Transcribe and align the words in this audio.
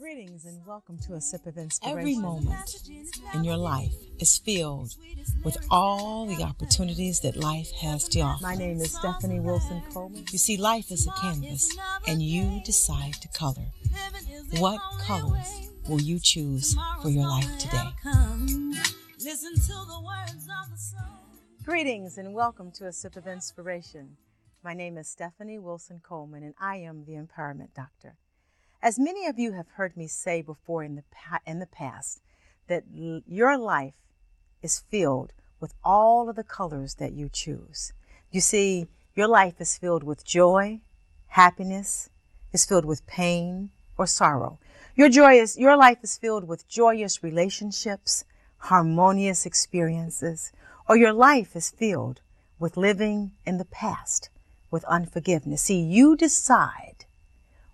Greetings 0.00 0.46
and 0.46 0.64
welcome 0.64 0.96
to 1.00 1.12
a 1.12 1.20
sip 1.20 1.44
of 1.44 1.58
inspiration. 1.58 1.98
Every 1.98 2.16
moment 2.16 2.74
in 3.34 3.44
your 3.44 3.58
life 3.58 3.92
is 4.18 4.38
filled 4.38 4.96
with 5.44 5.58
all 5.70 6.24
the 6.24 6.42
opportunities 6.42 7.20
that 7.20 7.36
life 7.36 7.70
has 7.72 8.08
to 8.08 8.20
offer. 8.20 8.42
My 8.42 8.54
name 8.54 8.80
is 8.80 8.94
Stephanie 8.94 9.40
Wilson 9.40 9.82
Coleman. 9.92 10.24
You 10.32 10.38
see, 10.38 10.56
life 10.56 10.90
is 10.90 11.06
a 11.06 11.10
canvas, 11.20 11.76
and 12.08 12.22
you 12.22 12.62
decide 12.64 13.12
to 13.20 13.28
color. 13.28 13.66
What 14.56 14.80
colors 15.00 15.68
will 15.86 16.00
you 16.00 16.18
choose 16.18 16.74
for 17.02 17.10
your 17.10 17.28
life 17.28 17.58
today? 17.58 17.90
Greetings 21.62 22.16
and 22.16 22.32
welcome 22.32 22.70
to 22.72 22.86
a 22.86 22.92
sip 22.92 23.16
of 23.16 23.26
inspiration. 23.26 24.16
My 24.64 24.72
name 24.72 24.96
is 24.96 25.10
Stephanie 25.10 25.58
Wilson 25.58 26.00
Coleman, 26.02 26.42
and 26.42 26.54
I 26.58 26.76
am 26.76 27.04
the 27.04 27.12
Empowerment 27.12 27.74
Doctor. 27.74 28.16
As 28.82 28.98
many 28.98 29.26
of 29.26 29.38
you 29.38 29.52
have 29.52 29.68
heard 29.74 29.94
me 29.96 30.06
say 30.06 30.40
before 30.40 30.82
in 30.82 30.96
the, 30.96 31.04
pa- 31.10 31.40
in 31.46 31.58
the 31.58 31.66
past, 31.66 32.20
that 32.66 32.84
l- 32.98 33.20
your 33.26 33.58
life 33.58 33.94
is 34.62 34.78
filled 34.78 35.32
with 35.60 35.74
all 35.84 36.30
of 36.30 36.36
the 36.36 36.44
colors 36.44 36.94
that 36.94 37.12
you 37.12 37.28
choose. 37.28 37.92
You 38.30 38.40
see, 38.40 38.88
your 39.14 39.28
life 39.28 39.60
is 39.60 39.76
filled 39.76 40.02
with 40.02 40.24
joy, 40.24 40.80
happiness, 41.28 42.08
is 42.52 42.64
filled 42.64 42.86
with 42.86 43.06
pain 43.06 43.70
or 43.98 44.06
sorrow. 44.06 44.58
Your 44.96 45.10
joy 45.10 45.34
is, 45.34 45.58
your 45.58 45.76
life 45.76 45.98
is 46.02 46.16
filled 46.16 46.48
with 46.48 46.66
joyous 46.66 47.22
relationships, 47.22 48.24
harmonious 48.58 49.44
experiences, 49.44 50.52
or 50.88 50.96
your 50.96 51.12
life 51.12 51.54
is 51.54 51.70
filled 51.70 52.22
with 52.58 52.78
living 52.78 53.32
in 53.44 53.58
the 53.58 53.64
past 53.66 54.30
with 54.70 54.84
unforgiveness. 54.84 55.62
See, 55.62 55.80
you 55.80 56.16
decide 56.16 57.04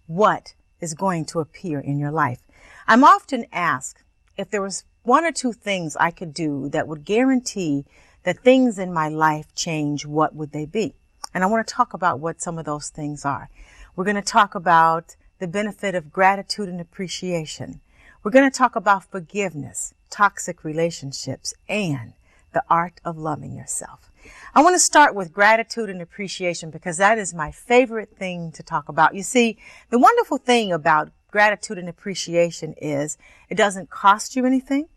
what 0.09 0.55
is 0.81 0.95
going 0.95 1.25
to 1.27 1.41
appear 1.41 1.81
in 1.81 1.99
your 1.99 2.11
life. 2.11 2.41
I'm 2.87 3.05
often 3.05 3.47
asked 3.53 4.03
if 4.37 4.51
there 4.51 4.63
was 4.63 4.85
one 5.03 5.25
or 5.25 5.33
two 5.33 5.53
things 5.53 5.97
I 5.97 6.11
could 6.11 6.35
do 6.35 6.69
that 6.71 6.89
would 6.89 7.05
guarantee 7.05 7.85
that 8.25 8.41
things 8.41 8.79
in 8.79 8.93
my 8.93 9.09
life 9.09 9.55
change, 9.55 10.05
what 10.05 10.35
would 10.35 10.53
they 10.53 10.67
be? 10.67 10.95
And 11.33 11.45
I 11.45 11.47
want 11.47 11.67
to 11.67 11.75
talk 11.75 11.95
about 11.95 12.19
what 12.19 12.43
some 12.43 12.59
of 12.59 12.65
those 12.65 12.89
things 12.89 13.25
are. 13.25 13.49
We're 13.95 14.05
going 14.05 14.17
to 14.17 14.23
talk 14.23 14.55
about 14.55 15.17
the 15.39 15.47
benefit 15.47 15.95
of 15.95 16.13
gratitude 16.13 16.69
and 16.69 16.81
appreciation. 16.81 17.81
We're 18.23 18.31
going 18.33 18.51
to 18.51 18.59
talk 18.59 18.75
about 18.75 19.05
forgiveness, 19.05 19.95
toxic 20.11 20.65
relationships, 20.65 21.55
and 21.69 22.15
the 22.53 22.65
art 22.69 23.01
of 23.05 23.17
loving 23.17 23.55
yourself. 23.55 24.11
I 24.55 24.63
want 24.63 24.75
to 24.75 24.81
start 24.81 25.15
with 25.15 25.33
gratitude 25.33 25.91
and 25.91 26.01
appreciation 26.01 26.71
because 26.71 26.99
that 26.99 27.19
is 27.19 27.35
my 27.35 27.51
favorite 27.51 28.17
thing 28.17 28.53
to 28.53 28.63
talk 28.63 28.89
about. 28.89 29.15
You 29.15 29.23
see, 29.23 29.59
the 29.91 29.99
wonderful 29.99 30.39
thing 30.39 30.73
about 30.73 31.11
gratitude 31.31 31.79
and 31.79 31.89
appreciation 31.89 32.75
is 32.81 33.19
it 33.49 33.57
doesn't 33.57 33.91
cost 33.91 34.37
you 34.37 34.47
anything. 34.47 34.89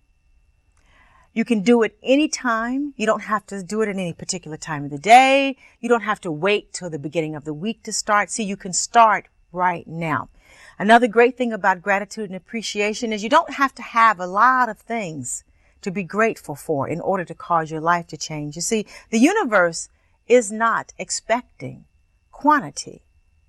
You 1.33 1.45
can 1.45 1.61
do 1.61 1.83
it 1.83 1.97
anytime. 2.01 2.93
You 2.97 3.05
don't 3.05 3.23
have 3.23 3.45
to 3.47 3.63
do 3.63 3.81
it 3.81 3.89
at 3.89 3.95
any 3.95 4.13
particular 4.13 4.57
time 4.57 4.83
of 4.83 4.89
the 4.89 4.97
day. 4.97 5.57
You 5.79 5.87
don't 5.87 6.01
have 6.01 6.21
to 6.21 6.31
wait 6.31 6.73
till 6.73 6.89
the 6.89 6.99
beginning 6.99 7.35
of 7.35 7.45
the 7.45 7.53
week 7.53 7.83
to 7.83 7.93
start. 7.93 8.31
See, 8.31 8.43
you 8.43 8.57
can 8.57 8.73
start 8.73 9.27
right 9.51 9.87
now. 9.87 10.29
Another 10.77 11.07
great 11.07 11.37
thing 11.37 11.53
about 11.53 11.81
gratitude 11.81 12.29
and 12.29 12.35
appreciation 12.35 13.13
is 13.13 13.23
you 13.23 13.29
don't 13.29 13.53
have 13.53 13.75
to 13.75 13.81
have 13.81 14.19
a 14.19 14.27
lot 14.27 14.69
of 14.69 14.79
things 14.79 15.43
to 15.81 15.91
be 15.91 16.03
grateful 16.03 16.55
for 16.55 16.87
in 16.87 17.01
order 17.01 17.25
to 17.25 17.33
cause 17.33 17.71
your 17.71 17.81
life 17.81 18.07
to 18.07 18.17
change. 18.17 18.55
You 18.55 18.61
see, 18.61 18.85
the 19.09 19.19
universe 19.19 19.89
is 20.27 20.51
not 20.51 20.93
expecting 20.97 21.85
quantity. 22.31 23.01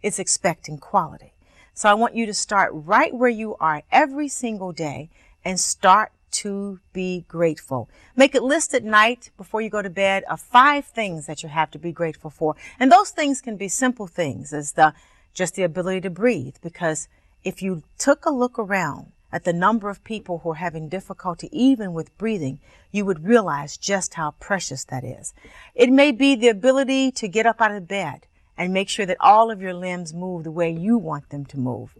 It's 0.02 0.18
expecting 0.18 0.78
quality. 0.78 1.34
So 1.74 1.88
I 1.88 1.94
want 1.94 2.14
you 2.14 2.26
to 2.26 2.34
start 2.34 2.70
right 2.72 3.14
where 3.14 3.30
you 3.30 3.56
are 3.56 3.82
every 3.90 4.28
single 4.28 4.72
day 4.72 5.10
and 5.44 5.58
start 5.58 6.12
to 6.32 6.80
be 6.92 7.24
grateful. 7.28 7.88
Make 8.16 8.34
a 8.34 8.40
list 8.40 8.74
at 8.74 8.84
night 8.84 9.30
before 9.36 9.60
you 9.60 9.70
go 9.70 9.82
to 9.82 9.90
bed 9.90 10.24
of 10.30 10.40
five 10.40 10.84
things 10.84 11.26
that 11.26 11.42
you 11.42 11.48
have 11.48 11.70
to 11.72 11.78
be 11.78 11.92
grateful 11.92 12.30
for. 12.30 12.54
And 12.78 12.90
those 12.90 13.10
things 13.10 13.40
can 13.40 13.56
be 13.56 13.68
simple 13.68 14.06
things 14.06 14.52
as 14.52 14.72
the, 14.72 14.94
just 15.34 15.54
the 15.54 15.62
ability 15.62 16.02
to 16.02 16.10
breathe. 16.10 16.56
Because 16.62 17.08
if 17.44 17.62
you 17.62 17.82
took 17.98 18.24
a 18.24 18.30
look 18.30 18.58
around 18.58 19.12
at 19.32 19.44
the 19.44 19.52
number 19.52 19.88
of 19.88 20.02
people 20.04 20.38
who 20.38 20.50
are 20.50 20.56
having 20.56 20.88
difficulty 20.88 21.48
even 21.52 21.92
with 21.92 22.16
breathing, 22.18 22.60
you 22.90 23.04
would 23.04 23.24
realize 23.24 23.76
just 23.76 24.14
how 24.14 24.32
precious 24.40 24.84
that 24.84 25.04
is. 25.04 25.32
It 25.74 25.90
may 25.90 26.12
be 26.12 26.34
the 26.34 26.48
ability 26.48 27.12
to 27.12 27.28
get 27.28 27.46
up 27.46 27.60
out 27.60 27.72
of 27.72 27.88
bed 27.88 28.26
and 28.56 28.74
make 28.74 28.88
sure 28.88 29.06
that 29.06 29.16
all 29.20 29.50
of 29.50 29.62
your 29.62 29.74
limbs 29.74 30.12
move 30.12 30.44
the 30.44 30.50
way 30.50 30.70
you 30.70 30.98
want 30.98 31.30
them 31.30 31.44
to 31.46 31.58
move. 31.58 31.96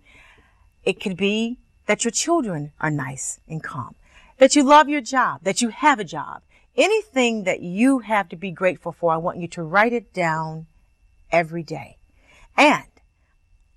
It 0.84 1.00
could 1.00 1.16
be 1.16 1.58
that 1.86 2.04
your 2.04 2.10
children 2.10 2.72
are 2.80 2.90
nice 2.90 3.40
and 3.48 3.62
calm, 3.62 3.94
that 4.38 4.56
you 4.56 4.62
love 4.62 4.88
your 4.88 5.00
job, 5.00 5.40
that 5.42 5.62
you 5.62 5.68
have 5.68 5.98
a 5.98 6.04
job. 6.04 6.42
Anything 6.76 7.44
that 7.44 7.60
you 7.60 8.00
have 8.00 8.28
to 8.28 8.36
be 8.36 8.50
grateful 8.50 8.92
for, 8.92 9.12
I 9.12 9.16
want 9.16 9.38
you 9.38 9.48
to 9.48 9.62
write 9.62 9.92
it 9.92 10.12
down 10.12 10.66
every 11.32 11.62
day. 11.62 11.96
And 12.56 12.84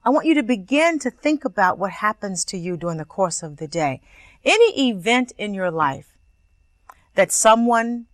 I 0.05 0.09
want 0.09 0.25
you 0.25 0.35
to 0.35 0.43
begin 0.43 0.99
to 0.99 1.09
think 1.09 1.45
about 1.45 1.79
what 1.79 1.91
happens 1.91 2.43
to 2.45 2.57
you 2.57 2.75
during 2.75 2.97
the 2.97 3.05
course 3.05 3.41
of 3.41 3.57
the 3.57 3.67
day. 3.67 4.01
Any 4.43 4.89
event 4.89 5.31
in 5.37 5.53
your 5.53 5.71
life 5.71 6.17
that 7.15 7.31
someone 7.31 8.07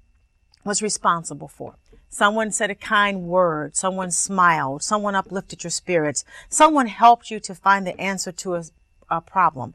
was 0.64 0.84
responsible 0.84 1.48
for. 1.48 1.76
Someone 2.10 2.52
said 2.52 2.70
a 2.70 2.76
kind 2.76 3.24
word. 3.24 3.76
Someone 3.76 4.12
smiled. 4.12 4.84
Someone 4.84 5.16
uplifted 5.16 5.64
your 5.64 5.72
spirits. 5.72 6.26
Someone 6.48 6.88
helped 6.88 7.32
you 7.32 7.40
to 7.40 7.56
find 7.56 7.88
the 7.88 8.00
answer 8.00 8.32
to 8.32 8.56
a, 8.56 8.64
a 9.10 9.22
problem. 9.22 9.74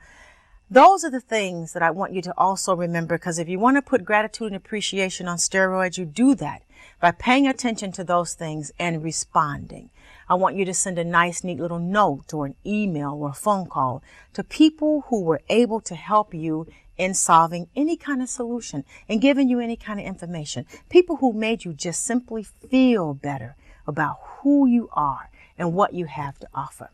Those 0.70 1.04
are 1.04 1.10
the 1.10 1.20
things 1.20 1.72
that 1.72 1.82
I 1.82 1.90
want 1.90 2.12
you 2.12 2.22
to 2.22 2.34
also 2.38 2.74
remember 2.74 3.18
because 3.18 3.38
if 3.38 3.48
you 3.48 3.58
want 3.58 3.76
to 3.76 3.82
put 3.82 4.04
gratitude 4.04 4.48
and 4.48 4.56
appreciation 4.56 5.28
on 5.28 5.36
steroids, 5.36 5.98
you 5.98 6.04
do 6.04 6.34
that 6.36 6.62
by 7.00 7.10
paying 7.10 7.46
attention 7.46 7.92
to 7.92 8.04
those 8.04 8.34
things 8.34 8.72
and 8.78 9.02
responding. 9.02 9.90
I 10.28 10.34
want 10.34 10.56
you 10.56 10.64
to 10.64 10.74
send 10.74 10.98
a 10.98 11.04
nice, 11.04 11.44
neat 11.44 11.58
little 11.58 11.78
note 11.78 12.32
or 12.32 12.46
an 12.46 12.54
email 12.64 13.12
or 13.12 13.30
a 13.30 13.34
phone 13.34 13.66
call 13.66 14.02
to 14.32 14.42
people 14.42 15.04
who 15.08 15.22
were 15.22 15.42
able 15.48 15.80
to 15.82 15.94
help 15.94 16.32
you 16.32 16.66
in 16.96 17.14
solving 17.14 17.68
any 17.74 17.96
kind 17.96 18.22
of 18.22 18.28
solution 18.28 18.84
and 19.08 19.20
giving 19.20 19.48
you 19.48 19.60
any 19.60 19.76
kind 19.76 20.00
of 20.00 20.06
information. 20.06 20.64
People 20.88 21.16
who 21.16 21.32
made 21.32 21.64
you 21.64 21.72
just 21.72 22.04
simply 22.04 22.42
feel 22.42 23.14
better 23.14 23.56
about 23.86 24.18
who 24.38 24.66
you 24.66 24.88
are 24.92 25.30
and 25.58 25.74
what 25.74 25.92
you 25.92 26.06
have 26.06 26.38
to 26.38 26.48
offer. 26.54 26.90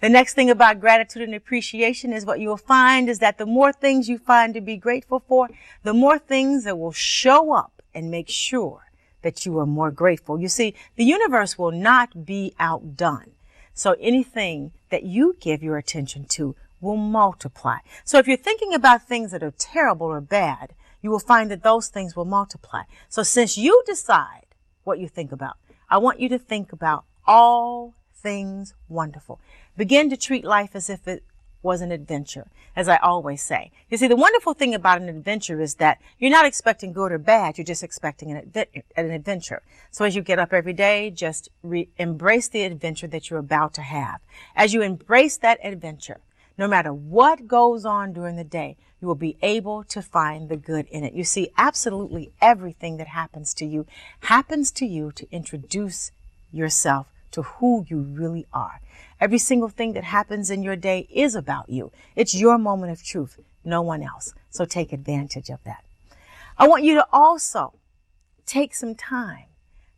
The 0.00 0.08
next 0.08 0.34
thing 0.34 0.48
about 0.48 0.80
gratitude 0.80 1.22
and 1.22 1.34
appreciation 1.34 2.12
is 2.12 2.24
what 2.24 2.38
you 2.38 2.48
will 2.48 2.56
find 2.56 3.08
is 3.08 3.18
that 3.18 3.38
the 3.38 3.46
more 3.46 3.72
things 3.72 4.08
you 4.08 4.18
find 4.18 4.54
to 4.54 4.60
be 4.60 4.76
grateful 4.76 5.20
for, 5.26 5.48
the 5.82 5.94
more 5.94 6.18
things 6.18 6.64
that 6.64 6.78
will 6.78 6.92
show 6.92 7.52
up 7.52 7.82
and 7.92 8.10
make 8.10 8.28
sure 8.28 8.87
that 9.22 9.44
you 9.44 9.58
are 9.58 9.66
more 9.66 9.90
grateful. 9.90 10.40
You 10.40 10.48
see, 10.48 10.74
the 10.96 11.04
universe 11.04 11.58
will 11.58 11.72
not 11.72 12.24
be 12.24 12.54
outdone. 12.58 13.32
So 13.74 13.94
anything 14.00 14.72
that 14.90 15.04
you 15.04 15.36
give 15.40 15.62
your 15.62 15.76
attention 15.76 16.24
to 16.30 16.56
will 16.80 16.96
multiply. 16.96 17.78
So 18.04 18.18
if 18.18 18.26
you're 18.26 18.36
thinking 18.36 18.74
about 18.74 19.02
things 19.02 19.30
that 19.32 19.42
are 19.42 19.52
terrible 19.52 20.06
or 20.06 20.20
bad, 20.20 20.74
you 21.02 21.10
will 21.10 21.18
find 21.18 21.50
that 21.50 21.62
those 21.62 21.88
things 21.88 22.16
will 22.16 22.24
multiply. 22.24 22.82
So 23.08 23.22
since 23.22 23.56
you 23.56 23.82
decide 23.86 24.46
what 24.84 24.98
you 24.98 25.08
think 25.08 25.32
about, 25.32 25.56
I 25.90 25.98
want 25.98 26.20
you 26.20 26.28
to 26.30 26.38
think 26.38 26.72
about 26.72 27.04
all 27.26 27.94
things 28.14 28.74
wonderful. 28.88 29.40
Begin 29.76 30.10
to 30.10 30.16
treat 30.16 30.44
life 30.44 30.70
as 30.74 30.90
if 30.90 31.06
it 31.06 31.22
was 31.62 31.80
an 31.80 31.90
adventure, 31.92 32.46
as 32.76 32.88
I 32.88 32.96
always 32.98 33.42
say. 33.42 33.70
You 33.90 33.96
see, 33.96 34.08
the 34.08 34.16
wonderful 34.16 34.54
thing 34.54 34.74
about 34.74 35.00
an 35.00 35.08
adventure 35.08 35.60
is 35.60 35.74
that 35.76 35.98
you're 36.18 36.30
not 36.30 36.46
expecting 36.46 36.92
good 36.92 37.12
or 37.12 37.18
bad, 37.18 37.58
you're 37.58 37.64
just 37.64 37.82
expecting 37.82 38.30
an, 38.30 38.52
an 38.96 39.10
adventure. 39.10 39.62
So 39.90 40.04
as 40.04 40.14
you 40.14 40.22
get 40.22 40.38
up 40.38 40.52
every 40.52 40.72
day, 40.72 41.10
just 41.10 41.48
re- 41.62 41.88
embrace 41.98 42.48
the 42.48 42.62
adventure 42.62 43.08
that 43.08 43.28
you're 43.28 43.38
about 43.38 43.74
to 43.74 43.82
have. 43.82 44.20
As 44.54 44.72
you 44.74 44.82
embrace 44.82 45.36
that 45.38 45.58
adventure, 45.62 46.20
no 46.56 46.68
matter 46.68 46.92
what 46.92 47.48
goes 47.48 47.84
on 47.84 48.12
during 48.12 48.36
the 48.36 48.44
day, 48.44 48.76
you 49.00 49.06
will 49.06 49.14
be 49.14 49.36
able 49.42 49.84
to 49.84 50.02
find 50.02 50.48
the 50.48 50.56
good 50.56 50.86
in 50.88 51.04
it. 51.04 51.14
You 51.14 51.24
see, 51.24 51.50
absolutely 51.56 52.32
everything 52.40 52.96
that 52.96 53.08
happens 53.08 53.54
to 53.54 53.64
you 53.64 53.86
happens 54.20 54.70
to 54.72 54.86
you 54.86 55.12
to 55.12 55.26
introduce 55.30 56.10
yourself 56.52 57.06
to 57.30 57.42
who 57.42 57.86
you 57.88 58.00
really 58.00 58.46
are. 58.52 58.80
Every 59.20 59.38
single 59.38 59.68
thing 59.68 59.94
that 59.94 60.04
happens 60.04 60.50
in 60.50 60.62
your 60.62 60.76
day 60.76 61.08
is 61.10 61.34
about 61.34 61.68
you. 61.68 61.90
It's 62.14 62.34
your 62.34 62.58
moment 62.58 62.92
of 62.92 63.02
truth, 63.02 63.38
no 63.64 63.82
one 63.82 64.02
else. 64.02 64.32
So 64.50 64.64
take 64.64 64.92
advantage 64.92 65.50
of 65.50 65.62
that. 65.64 65.84
I 66.56 66.68
want 66.68 66.84
you 66.84 66.94
to 66.94 67.06
also 67.12 67.74
take 68.46 68.74
some 68.74 68.94
time 68.94 69.46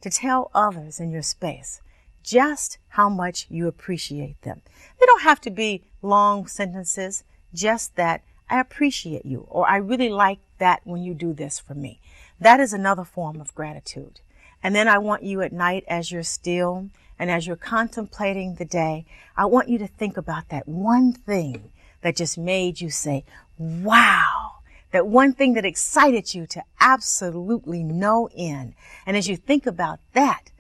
to 0.01 0.11
tell 0.11 0.51
others 0.55 1.01
in 1.01 1.11
your 1.11 1.23
space 1.23 1.81
just 2.23 2.79
how 2.89 3.09
much 3.09 3.47
you 3.49 3.67
appreciate 3.67 4.41
them. 4.43 4.63
They 4.99 5.07
don't 5.07 5.23
have 5.23 5.41
to 5.43 5.51
be 5.51 5.85
long 6.03 6.47
sentences, 6.47 7.25
just 7.55 7.97
that 7.97 8.23
I 8.49 8.61
appreciate 8.61 9.25
you 9.25 9.47
or 9.49 9.69
I 9.69 9.77
really 9.77 10.09
like 10.09 10.39
that 10.59 10.81
when 10.85 11.03
you 11.03 11.15
do 11.15 11.33
this 11.33 11.59
for 11.59 11.75
me. 11.75 12.01
That 12.41 12.61
is 12.61 12.73
another 12.73 13.05
form 13.05 13.41
of 13.41 13.55
gratitude. 13.55 14.21
And 14.63 14.75
then 14.75 14.89
I 14.89 14.99
want 14.99 15.23
you 15.23 15.41
at 15.41 15.53
night 15.53 15.85
as 15.89 16.11
you're 16.11 16.23
still 16.23 16.91
and 17.21 17.31
as 17.31 17.47
you're 17.47 17.55
contemplating 17.55 18.55
the 18.55 18.65
day, 18.65 19.05
I 19.37 19.45
want 19.45 19.69
you 19.69 19.77
to 19.77 19.87
think 19.87 20.17
about 20.17 20.49
that 20.49 20.67
one 20.67 21.13
thing 21.13 21.71
that 22.01 22.17
just 22.17 22.39
made 22.39 22.81
you 22.81 22.89
say, 22.89 23.25
wow, 23.59 24.53
that 24.91 25.07
one 25.07 25.35
thing 25.35 25.53
that 25.53 25.67
excited 25.67 26.33
you 26.33 26.47
to 26.47 26.65
absolutely 26.81 27.83
no 27.83 28.31
end. 28.35 28.73
And 29.05 29.19
as 29.19 29.29
you 29.29 29.37
think 29.37 29.67
about 29.67 30.01
that, 30.15 30.51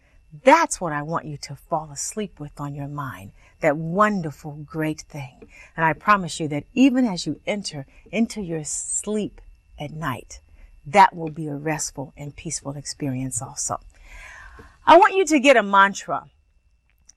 that's 0.44 0.82
what 0.82 0.92
I 0.92 1.00
want 1.00 1.24
you 1.24 1.38
to 1.38 1.56
fall 1.56 1.90
asleep 1.90 2.38
with 2.38 2.60
on 2.60 2.74
your 2.74 2.88
mind. 2.88 3.32
That 3.62 3.78
wonderful, 3.78 4.52
great 4.66 5.00
thing. 5.00 5.48
And 5.78 5.86
I 5.86 5.94
promise 5.94 6.40
you 6.40 6.48
that 6.48 6.64
even 6.74 7.06
as 7.06 7.26
you 7.26 7.40
enter 7.46 7.86
into 8.12 8.42
your 8.42 8.64
sleep 8.64 9.40
at 9.78 9.92
night, 9.92 10.40
that 10.86 11.16
will 11.16 11.30
be 11.30 11.46
a 11.46 11.54
restful 11.54 12.12
and 12.18 12.36
peaceful 12.36 12.76
experience 12.76 13.40
also. 13.40 13.80
I 14.86 14.98
want 14.98 15.14
you 15.14 15.24
to 15.24 15.40
get 15.40 15.56
a 15.56 15.62
mantra 15.62 16.26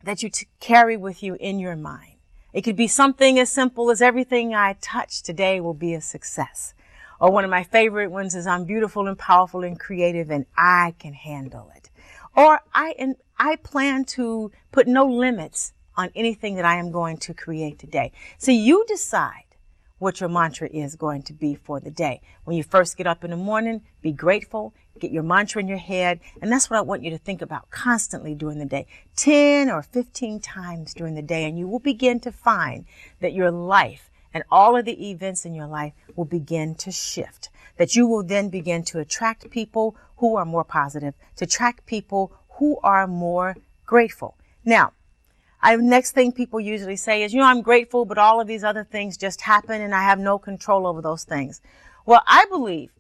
that 0.03 0.21
you 0.21 0.29
t- 0.29 0.47
carry 0.59 0.97
with 0.97 1.23
you 1.23 1.35
in 1.39 1.59
your 1.59 1.75
mind. 1.75 2.17
It 2.51 2.61
could 2.61 2.75
be 2.75 2.88
something 2.88 3.39
as 3.39 3.50
simple 3.50 3.89
as 3.89 4.01
everything 4.01 4.53
I 4.53 4.77
touch 4.79 5.23
today 5.23 5.59
will 5.59 5.73
be 5.73 5.94
a 5.94 6.01
success. 6.01 6.73
Or 7.19 7.31
one 7.31 7.44
of 7.44 7.50
my 7.50 7.63
favorite 7.63 8.11
ones 8.11 8.35
is 8.35 8.45
I'm 8.45 8.65
beautiful 8.65 9.07
and 9.07 9.17
powerful 9.17 9.63
and 9.63 9.79
creative 9.79 10.29
and 10.29 10.45
I 10.57 10.94
can 11.00 11.13
handle 11.13 11.71
it. 11.75 11.89
Or 12.35 12.59
I, 12.73 12.95
and 13.00 13.15
I 13.39 13.55
plan 13.55 14.05
to 14.05 14.51
put 14.71 14.88
no 14.88 15.05
limits 15.05 15.73
on 15.95 16.09
anything 16.15 16.55
that 16.55 16.65
I 16.65 16.75
am 16.75 16.91
going 16.91 17.17
to 17.17 17.33
create 17.33 17.79
today. 17.79 18.11
So 18.38 18.51
you 18.51 18.85
decide 18.88 19.45
what 20.00 20.19
your 20.19 20.29
mantra 20.29 20.67
is 20.67 20.95
going 20.95 21.23
to 21.23 21.33
be 21.33 21.55
for 21.55 21.79
the 21.79 21.91
day. 21.91 22.21
When 22.44 22.57
you 22.57 22.63
first 22.63 22.97
get 22.97 23.07
up 23.07 23.23
in 23.23 23.31
the 23.31 23.38
morning, 23.38 23.81
be 24.01 24.11
grateful, 24.11 24.73
get 25.03 25.11
your 25.11 25.23
mantra 25.23 25.61
in 25.61 25.67
your 25.67 25.77
head, 25.77 26.19
and 26.41 26.51
that's 26.51 26.69
what 26.69 26.77
I 26.77 26.81
want 26.81 27.03
you 27.03 27.09
to 27.11 27.17
think 27.17 27.41
about 27.41 27.69
constantly 27.69 28.33
during 28.33 28.57
the 28.57 28.65
day. 28.65 28.88
10 29.17 29.69
or 29.69 29.81
15 29.81 30.39
times 30.39 30.94
during 30.94 31.15
the 31.15 31.21
day, 31.21 31.44
and 31.44 31.59
you 31.59 31.67
will 31.67 31.79
begin 31.79 32.19
to 32.21 32.31
find 32.31 32.85
that 33.19 33.33
your 33.33 33.51
life 33.51 34.09
and 34.33 34.44
all 34.50 34.77
of 34.77 34.85
the 34.85 35.09
events 35.09 35.45
in 35.45 35.53
your 35.53 35.67
life 35.67 35.94
will 36.15 36.25
begin 36.25 36.73
to 36.75 36.91
shift. 36.91 37.50
That 37.77 37.95
you 37.95 38.07
will 38.07 38.23
then 38.23 38.50
begin 38.50 38.83
to 38.85 39.00
attract 39.00 39.50
people 39.51 39.95
who 40.17 40.35
are 40.38 40.45
more 40.45 40.63
positive, 40.63 41.13
to 41.35 41.45
attract 41.45 41.85
people 41.85 42.31
who 42.57 42.77
are 42.81 43.05
more 43.05 43.57
grateful. 43.85 44.38
Now, 44.63 44.94
I, 45.61 45.75
next 45.75 46.11
thing 46.11 46.31
people 46.31 46.59
usually 46.59 46.95
say 46.95 47.23
is, 47.23 47.33
you 47.33 47.39
know, 47.39 47.45
I'm 47.45 47.61
grateful, 47.61 48.05
but 48.05 48.17
all 48.17 48.39
of 48.39 48.47
these 48.47 48.63
other 48.63 48.83
things 48.83 49.17
just 49.17 49.41
happen 49.41 49.81
and 49.81 49.94
I 49.94 50.03
have 50.03 50.19
no 50.19 50.38
control 50.38 50.88
over 50.88 51.01
those 51.01 51.23
things. 51.23 51.61
Well, 52.05 52.21
I 52.25 52.45
believe 52.50 52.91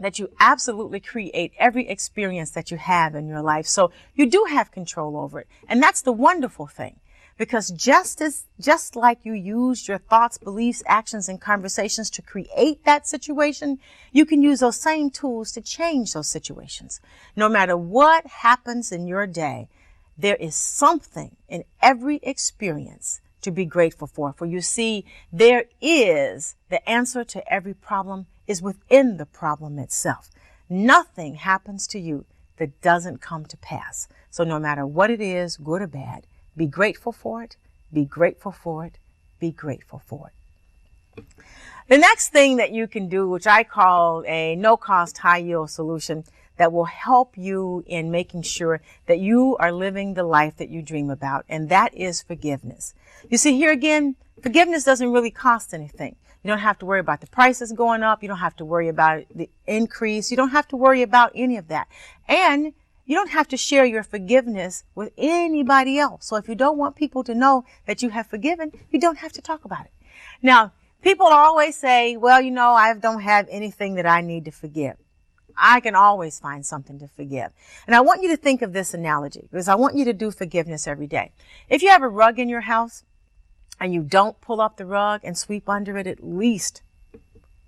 that 0.00 0.18
you 0.18 0.30
absolutely 0.40 1.00
create 1.00 1.52
every 1.58 1.88
experience 1.88 2.50
that 2.50 2.70
you 2.70 2.76
have 2.76 3.14
in 3.14 3.28
your 3.28 3.42
life. 3.42 3.66
So 3.66 3.90
you 4.14 4.28
do 4.28 4.46
have 4.48 4.70
control 4.72 5.16
over 5.16 5.40
it. 5.40 5.48
And 5.68 5.82
that's 5.82 6.02
the 6.02 6.12
wonderful 6.12 6.66
thing. 6.66 7.00
Because 7.36 7.70
just 7.70 8.20
as, 8.20 8.44
just 8.60 8.94
like 8.94 9.18
you 9.24 9.32
used 9.32 9.88
your 9.88 9.98
thoughts, 9.98 10.38
beliefs, 10.38 10.84
actions, 10.86 11.28
and 11.28 11.40
conversations 11.40 12.08
to 12.10 12.22
create 12.22 12.84
that 12.84 13.08
situation, 13.08 13.80
you 14.12 14.24
can 14.24 14.40
use 14.40 14.60
those 14.60 14.80
same 14.80 15.10
tools 15.10 15.50
to 15.52 15.60
change 15.60 16.12
those 16.12 16.28
situations. 16.28 17.00
No 17.34 17.48
matter 17.48 17.76
what 17.76 18.24
happens 18.26 18.92
in 18.92 19.08
your 19.08 19.26
day, 19.26 19.68
there 20.16 20.36
is 20.36 20.54
something 20.54 21.34
in 21.48 21.64
every 21.82 22.20
experience 22.22 23.20
to 23.44 23.50
be 23.50 23.64
grateful 23.64 24.06
for. 24.06 24.32
For 24.32 24.46
you 24.46 24.60
see, 24.60 25.04
there 25.32 25.64
is 25.80 26.56
the 26.68 26.86
answer 26.88 27.24
to 27.24 27.52
every 27.52 27.74
problem 27.74 28.26
is 28.46 28.60
within 28.60 29.16
the 29.16 29.26
problem 29.26 29.78
itself. 29.78 30.30
Nothing 30.68 31.36
happens 31.36 31.86
to 31.88 31.98
you 31.98 32.24
that 32.56 32.80
doesn't 32.80 33.20
come 33.20 33.46
to 33.46 33.56
pass. 33.56 34.08
So 34.30 34.44
no 34.44 34.58
matter 34.58 34.86
what 34.86 35.10
it 35.10 35.20
is, 35.20 35.56
good 35.56 35.82
or 35.82 35.86
bad, 35.86 36.26
be 36.56 36.66
grateful 36.66 37.12
for 37.12 37.42
it, 37.42 37.56
be 37.92 38.04
grateful 38.04 38.52
for 38.52 38.84
it, 38.84 38.98
be 39.40 39.50
grateful 39.50 40.02
for 40.04 40.28
it. 40.28 41.24
The 41.88 41.98
next 41.98 42.30
thing 42.30 42.56
that 42.56 42.72
you 42.72 42.86
can 42.86 43.08
do, 43.08 43.28
which 43.28 43.46
I 43.46 43.62
call 43.62 44.24
a 44.26 44.56
no 44.56 44.76
cost 44.76 45.18
high 45.18 45.38
yield 45.38 45.70
solution 45.70 46.24
that 46.56 46.72
will 46.72 46.84
help 46.84 47.36
you 47.36 47.84
in 47.86 48.10
making 48.10 48.42
sure 48.42 48.80
that 49.06 49.18
you 49.18 49.56
are 49.58 49.72
living 49.72 50.14
the 50.14 50.24
life 50.24 50.56
that 50.56 50.68
you 50.68 50.82
dream 50.82 51.10
about. 51.10 51.44
And 51.48 51.68
that 51.68 51.94
is 51.94 52.22
forgiveness. 52.22 52.94
You 53.28 53.38
see 53.38 53.56
here 53.56 53.72
again, 53.72 54.16
forgiveness 54.42 54.84
doesn't 54.84 55.12
really 55.12 55.30
cost 55.30 55.74
anything. 55.74 56.16
You 56.42 56.48
don't 56.48 56.58
have 56.58 56.78
to 56.80 56.86
worry 56.86 57.00
about 57.00 57.22
the 57.22 57.26
prices 57.26 57.72
going 57.72 58.02
up. 58.02 58.22
You 58.22 58.28
don't 58.28 58.38
have 58.38 58.56
to 58.56 58.64
worry 58.64 58.88
about 58.88 59.24
the 59.34 59.48
increase. 59.66 60.30
You 60.30 60.36
don't 60.36 60.50
have 60.50 60.68
to 60.68 60.76
worry 60.76 61.00
about 61.00 61.32
any 61.34 61.56
of 61.56 61.68
that. 61.68 61.88
And 62.28 62.74
you 63.06 63.16
don't 63.16 63.30
have 63.30 63.48
to 63.48 63.56
share 63.56 63.84
your 63.84 64.02
forgiveness 64.02 64.84
with 64.94 65.12
anybody 65.16 65.98
else. 65.98 66.26
So 66.26 66.36
if 66.36 66.48
you 66.48 66.54
don't 66.54 66.78
want 66.78 66.96
people 66.96 67.24
to 67.24 67.34
know 67.34 67.64
that 67.86 68.02
you 68.02 68.10
have 68.10 68.26
forgiven, 68.26 68.72
you 68.90 69.00
don't 69.00 69.18
have 69.18 69.32
to 69.32 69.42
talk 69.42 69.64
about 69.64 69.86
it. 69.86 69.92
Now, 70.42 70.72
people 71.02 71.26
always 71.26 71.76
say, 71.76 72.16
well, 72.16 72.40
you 72.40 72.50
know, 72.50 72.70
I 72.70 72.94
don't 72.94 73.20
have 73.20 73.46
anything 73.50 73.94
that 73.94 74.06
I 74.06 74.20
need 74.20 74.44
to 74.46 74.50
forgive. 74.50 74.96
I 75.56 75.80
can 75.80 75.94
always 75.94 76.38
find 76.38 76.64
something 76.64 76.98
to 76.98 77.08
forgive. 77.08 77.50
And 77.86 77.94
I 77.94 78.00
want 78.00 78.22
you 78.22 78.28
to 78.30 78.36
think 78.36 78.62
of 78.62 78.72
this 78.72 78.94
analogy 78.94 79.48
because 79.50 79.68
I 79.68 79.74
want 79.74 79.96
you 79.96 80.04
to 80.04 80.12
do 80.12 80.30
forgiveness 80.30 80.86
every 80.86 81.06
day. 81.06 81.32
If 81.68 81.82
you 81.82 81.88
have 81.88 82.02
a 82.02 82.08
rug 82.08 82.38
in 82.38 82.48
your 82.48 82.62
house 82.62 83.04
and 83.80 83.92
you 83.92 84.02
don't 84.02 84.40
pull 84.40 84.60
up 84.60 84.76
the 84.76 84.86
rug 84.86 85.20
and 85.24 85.36
sweep 85.36 85.68
under 85.68 85.96
it 85.96 86.06
at 86.06 86.24
least 86.24 86.82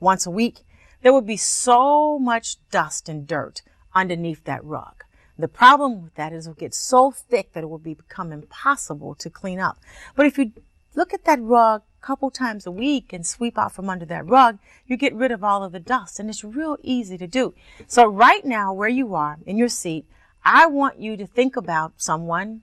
once 0.00 0.26
a 0.26 0.30
week, 0.30 0.60
there 1.02 1.12
would 1.12 1.26
be 1.26 1.36
so 1.36 2.18
much 2.18 2.56
dust 2.70 3.08
and 3.08 3.26
dirt 3.26 3.62
underneath 3.94 4.44
that 4.44 4.64
rug. 4.64 5.04
The 5.38 5.48
problem 5.48 6.02
with 6.02 6.14
that 6.14 6.32
is 6.32 6.46
it 6.46 6.50
will 6.50 6.54
get 6.54 6.74
so 6.74 7.10
thick 7.10 7.52
that 7.52 7.62
it 7.62 7.68
will 7.68 7.78
become 7.78 8.32
impossible 8.32 9.14
to 9.16 9.28
clean 9.28 9.60
up. 9.60 9.78
But 10.14 10.26
if 10.26 10.38
you 10.38 10.52
look 10.96 11.14
at 11.14 11.25
that 11.25 11.40
rug 11.40 11.82
a 12.02 12.04
couple 12.04 12.31
times 12.31 12.66
a 12.66 12.70
week 12.70 13.12
and 13.12 13.25
sweep 13.25 13.56
out 13.56 13.72
from 13.72 13.88
under 13.88 14.06
that 14.06 14.26
rug, 14.26 14.58
you 14.87 14.96
get 14.96 15.14
rid 15.14 15.31
of 15.31 15.44
all 15.44 15.62
of 15.62 15.70
the 15.70 15.78
dust 15.78 16.19
and 16.19 16.28
it's 16.28 16.43
real 16.43 16.76
easy 16.82 17.16
to 17.19 17.26
do. 17.28 17.54
So 17.87 18.06
right 18.06 18.44
now 18.44 18.72
where 18.72 18.88
you 18.88 19.14
are 19.14 19.38
in 19.46 19.56
your 19.56 19.69
seat, 19.69 20.06
I 20.44 20.66
want 20.66 20.98
you 20.98 21.16
to 21.16 21.26
think 21.26 21.56
about 21.56 21.93
someone 21.96 22.62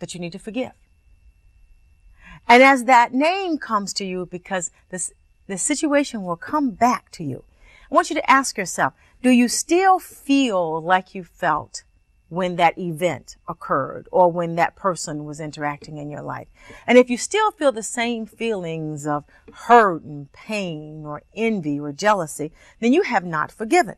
that 0.00 0.14
you 0.14 0.20
need 0.20 0.32
to 0.32 0.38
forgive. 0.38 0.72
And 2.48 2.62
as 2.62 2.84
that 2.84 3.12
name 3.12 3.58
comes 3.58 3.92
to 3.94 4.04
you, 4.04 4.26
because 4.26 4.70
this, 4.90 5.12
the 5.46 5.58
situation 5.58 6.22
will 6.22 6.36
come 6.36 6.70
back 6.70 7.10
to 7.12 7.24
you, 7.24 7.44
I 7.90 7.94
want 7.94 8.10
you 8.10 8.16
to 8.16 8.30
ask 8.30 8.56
yourself, 8.56 8.94
do 9.22 9.30
you 9.30 9.48
still 9.48 9.98
feel 9.98 10.80
like 10.80 11.14
you 11.14 11.24
felt 11.24 11.82
when 12.28 12.56
that 12.56 12.78
event 12.78 13.36
occurred 13.48 14.06
or 14.12 14.30
when 14.30 14.56
that 14.56 14.76
person 14.76 15.24
was 15.24 15.40
interacting 15.40 15.96
in 15.96 16.10
your 16.10 16.22
life. 16.22 16.48
And 16.86 16.98
if 16.98 17.08
you 17.08 17.16
still 17.16 17.50
feel 17.52 17.72
the 17.72 17.82
same 17.82 18.26
feelings 18.26 19.06
of 19.06 19.24
hurt 19.52 20.02
and 20.02 20.30
pain 20.32 21.04
or 21.06 21.22
envy 21.34 21.80
or 21.80 21.92
jealousy, 21.92 22.52
then 22.80 22.92
you 22.92 23.02
have 23.02 23.24
not 23.24 23.50
forgiven. 23.50 23.96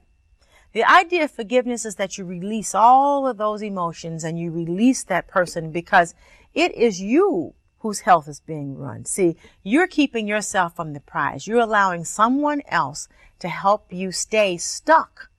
The 0.73 0.85
idea 0.85 1.25
of 1.25 1.33
forgiveness 1.33 1.85
is 1.85 1.97
that 1.97 2.17
you 2.17 2.25
release 2.25 2.75
all 2.75 3.27
of 3.27 3.39
those 3.39 3.63
emotions 3.63 4.23
and 4.23 4.39
you 4.39 4.53
release 4.53 5.03
that 5.05 5.27
person 5.27 5.73
because 5.73 6.15
it 6.55 6.73
is 6.77 7.01
you 7.01 7.55
whose 7.81 8.01
health 8.01 8.29
is 8.29 8.41
being 8.41 8.77
run. 8.77 9.05
See, 9.05 9.37
you're 9.65 9.89
keeping 9.89 10.29
yourself 10.29 10.77
from 10.77 10.93
the 10.93 11.01
prize. 11.01 11.47
You're 11.47 11.61
allowing 11.61 12.05
someone 12.05 12.63
else 12.69 13.09
to 13.41 13.49
help 13.49 13.87
you 13.91 14.13
stay 14.13 14.59
stuck 14.59 15.31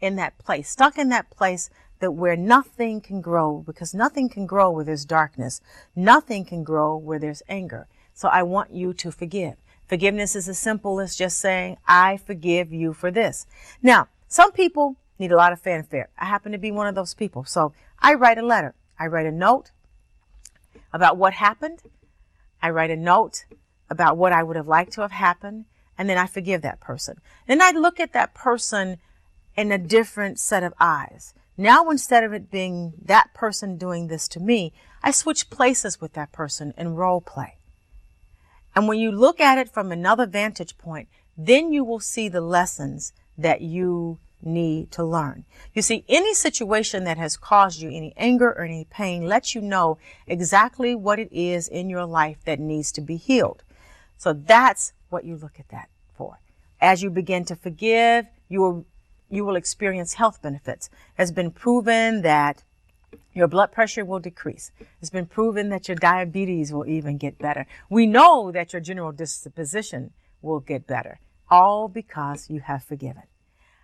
in 0.00 0.16
that 0.16 0.38
place, 0.38 0.70
stuck 0.70 0.96
in 0.96 1.08
that 1.10 1.28
place 1.28 1.68
that 2.00 2.12
where 2.12 2.36
nothing 2.36 3.00
can 3.00 3.20
grow, 3.20 3.62
because 3.66 3.94
nothing 3.94 4.28
can 4.28 4.46
grow 4.46 4.70
where 4.70 4.84
there's 4.84 5.04
darkness. 5.04 5.60
Nothing 5.96 6.44
can 6.44 6.64
grow 6.64 6.96
where 6.96 7.18
there's 7.18 7.42
anger. 7.48 7.86
So 8.14 8.28
I 8.28 8.42
want 8.42 8.72
you 8.72 8.92
to 8.94 9.10
forgive. 9.10 9.54
Forgiveness 9.86 10.36
is 10.36 10.48
as 10.48 10.58
simple 10.58 11.00
as 11.00 11.16
just 11.16 11.38
saying, 11.38 11.78
I 11.86 12.18
forgive 12.18 12.72
you 12.72 12.92
for 12.92 13.10
this. 13.10 13.46
Now, 13.82 14.08
some 14.28 14.52
people 14.52 14.96
need 15.18 15.32
a 15.32 15.36
lot 15.36 15.52
of 15.52 15.60
fanfare. 15.60 16.10
I 16.18 16.26
happen 16.26 16.52
to 16.52 16.58
be 16.58 16.70
one 16.70 16.86
of 16.86 16.94
those 16.94 17.14
people. 17.14 17.44
So 17.44 17.72
I 17.98 18.14
write 18.14 18.38
a 18.38 18.46
letter. 18.46 18.74
I 18.98 19.06
write 19.06 19.26
a 19.26 19.32
note 19.32 19.70
about 20.92 21.16
what 21.16 21.34
happened. 21.34 21.82
I 22.62 22.70
write 22.70 22.90
a 22.90 22.96
note 22.96 23.44
about 23.88 24.16
what 24.16 24.32
I 24.32 24.42
would 24.42 24.56
have 24.56 24.68
liked 24.68 24.92
to 24.92 25.00
have 25.00 25.12
happened. 25.12 25.64
And 25.96 26.08
then 26.08 26.18
I 26.18 26.26
forgive 26.26 26.62
that 26.62 26.80
person. 26.80 27.16
Then 27.46 27.62
I 27.62 27.70
look 27.70 27.98
at 27.98 28.12
that 28.12 28.34
person 28.34 28.98
in 29.56 29.72
a 29.72 29.78
different 29.78 30.38
set 30.38 30.62
of 30.62 30.74
eyes. 30.78 31.34
Now, 31.60 31.90
instead 31.90 32.22
of 32.22 32.32
it 32.32 32.52
being 32.52 32.92
that 33.04 33.34
person 33.34 33.76
doing 33.76 34.06
this 34.06 34.28
to 34.28 34.40
me, 34.40 34.72
I 35.02 35.10
switch 35.10 35.50
places 35.50 36.00
with 36.00 36.12
that 36.12 36.30
person 36.30 36.72
and 36.76 36.96
role 36.96 37.20
play. 37.20 37.56
And 38.76 38.86
when 38.86 39.00
you 39.00 39.10
look 39.10 39.40
at 39.40 39.58
it 39.58 39.68
from 39.68 39.90
another 39.90 40.24
vantage 40.24 40.78
point, 40.78 41.08
then 41.36 41.72
you 41.72 41.82
will 41.82 41.98
see 41.98 42.28
the 42.28 42.40
lessons 42.40 43.12
that 43.36 43.60
you 43.60 44.18
need 44.40 44.92
to 44.92 45.02
learn. 45.02 45.44
You 45.74 45.82
see, 45.82 46.04
any 46.08 46.32
situation 46.32 47.02
that 47.04 47.18
has 47.18 47.36
caused 47.36 47.80
you 47.80 47.88
any 47.88 48.12
anger 48.16 48.50
or 48.50 48.62
any 48.62 48.86
pain 48.88 49.26
lets 49.26 49.54
you 49.54 49.60
know 49.60 49.98
exactly 50.28 50.94
what 50.94 51.18
it 51.18 51.32
is 51.32 51.66
in 51.66 51.90
your 51.90 52.04
life 52.04 52.38
that 52.44 52.60
needs 52.60 52.92
to 52.92 53.00
be 53.00 53.16
healed. 53.16 53.64
So 54.16 54.32
that's 54.32 54.92
what 55.10 55.24
you 55.24 55.36
look 55.36 55.58
at 55.58 55.68
that 55.70 55.88
for. 56.16 56.38
As 56.80 57.02
you 57.02 57.10
begin 57.10 57.44
to 57.46 57.56
forgive, 57.56 58.26
you 58.48 58.60
will 58.60 58.84
you 59.30 59.44
will 59.44 59.56
experience 59.56 60.14
health 60.14 60.42
benefits. 60.42 60.88
It 60.88 60.94
has 61.18 61.32
been 61.32 61.50
proven 61.50 62.22
that 62.22 62.62
Your 63.34 63.48
blood 63.48 63.72
pressure 63.72 64.04
will 64.04 64.18
decrease. 64.18 64.72
It's 65.00 65.10
been 65.10 65.26
proven 65.26 65.68
that 65.70 65.88
your 65.88 65.96
diabetes 65.96 66.72
will 66.72 66.86
even 66.86 67.18
get 67.18 67.38
better. 67.38 67.66
We 67.88 68.06
know 68.06 68.50
that 68.52 68.72
your 68.72 68.80
general 68.80 69.12
disposition 69.12 70.12
will 70.42 70.60
get 70.60 70.86
better, 70.86 71.20
all 71.50 71.88
because 71.88 72.50
you 72.50 72.60
have 72.60 72.84
forgiven. 72.84 73.24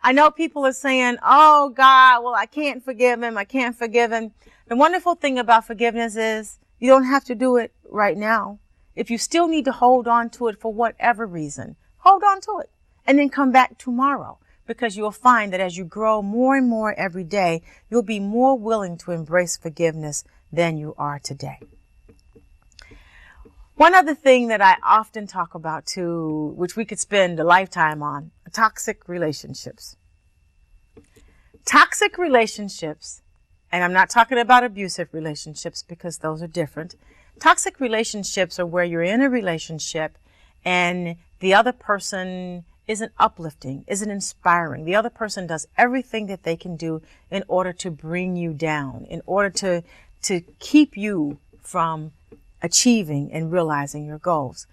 I 0.02 0.12
know 0.12 0.30
people 0.30 0.66
are 0.66 0.72
saying, 0.72 1.18
Oh 1.22 1.70
God, 1.70 2.24
well, 2.24 2.34
I 2.34 2.46
can't 2.46 2.84
forgive 2.84 3.22
him. 3.22 3.38
I 3.38 3.44
can't 3.44 3.76
forgive 3.76 4.12
him. 4.12 4.32
The 4.68 4.76
wonderful 4.76 5.14
thing 5.14 5.38
about 5.38 5.66
forgiveness 5.66 6.16
is 6.16 6.58
you 6.80 6.88
don't 6.90 7.04
have 7.06 7.24
to 7.26 7.34
do 7.34 7.56
it 7.56 7.72
right 7.88 8.16
now. 8.16 8.58
If 8.96 9.10
you 9.10 9.18
still 9.18 9.48
need 9.48 9.64
to 9.66 9.72
hold 9.72 10.08
on 10.08 10.30
to 10.30 10.48
it 10.48 10.60
for 10.60 10.72
whatever 10.72 11.26
reason, 11.26 11.76
hold 11.98 12.22
on 12.24 12.40
to 12.42 12.58
it 12.60 12.70
and 13.06 13.18
then 13.18 13.30
come 13.30 13.52
back 13.52 13.78
tomorrow 13.78 14.38
because 14.66 14.96
you'll 14.96 15.10
find 15.10 15.52
that 15.52 15.60
as 15.60 15.76
you 15.76 15.84
grow 15.84 16.22
more 16.22 16.56
and 16.56 16.68
more 16.68 16.94
every 16.94 17.24
day, 17.24 17.62
you'll 17.90 18.02
be 18.02 18.20
more 18.20 18.58
willing 18.58 18.96
to 18.98 19.12
embrace 19.12 19.56
forgiveness 19.56 20.24
than 20.52 20.76
you 20.76 20.94
are 20.98 21.18
today. 21.18 21.58
One 23.76 23.94
other 23.94 24.14
thing 24.14 24.48
that 24.48 24.62
I 24.62 24.76
often 24.84 25.26
talk 25.26 25.54
about 25.54 25.84
too, 25.84 26.54
which 26.56 26.76
we 26.76 26.84
could 26.84 27.00
spend 27.00 27.40
a 27.40 27.44
lifetime 27.44 28.02
on, 28.02 28.30
toxic 28.52 29.08
relationships. 29.08 29.96
Toxic 31.64 32.16
relationships, 32.16 33.22
and 33.72 33.82
I'm 33.82 33.92
not 33.92 34.10
talking 34.10 34.38
about 34.38 34.62
abusive 34.62 35.08
relationships 35.12 35.82
because 35.82 36.18
those 36.18 36.40
are 36.40 36.46
different. 36.46 36.94
Toxic 37.40 37.80
relationships 37.80 38.60
are 38.60 38.66
where 38.66 38.84
you're 38.84 39.02
in 39.02 39.20
a 39.20 39.28
relationship 39.28 40.18
and 40.64 41.16
the 41.40 41.52
other 41.52 41.72
person 41.72 42.64
isn't 42.86 43.12
uplifting, 43.18 43.84
isn't 43.86 44.10
inspiring. 44.10 44.84
The 44.84 44.94
other 44.94 45.10
person 45.10 45.46
does 45.46 45.66
everything 45.76 46.26
that 46.26 46.42
they 46.42 46.56
can 46.56 46.76
do 46.76 47.02
in 47.30 47.44
order 47.48 47.72
to 47.72 47.90
bring 47.90 48.36
you 48.36 48.52
down, 48.52 49.06
in 49.08 49.22
order 49.26 49.50
to, 49.50 49.82
to 50.22 50.40
keep 50.58 50.96
you 50.96 51.38
from 51.62 52.12
achieving 52.62 53.32
and 53.32 53.52
realizing 53.52 54.04
your 54.04 54.18
goals. 54.18 54.66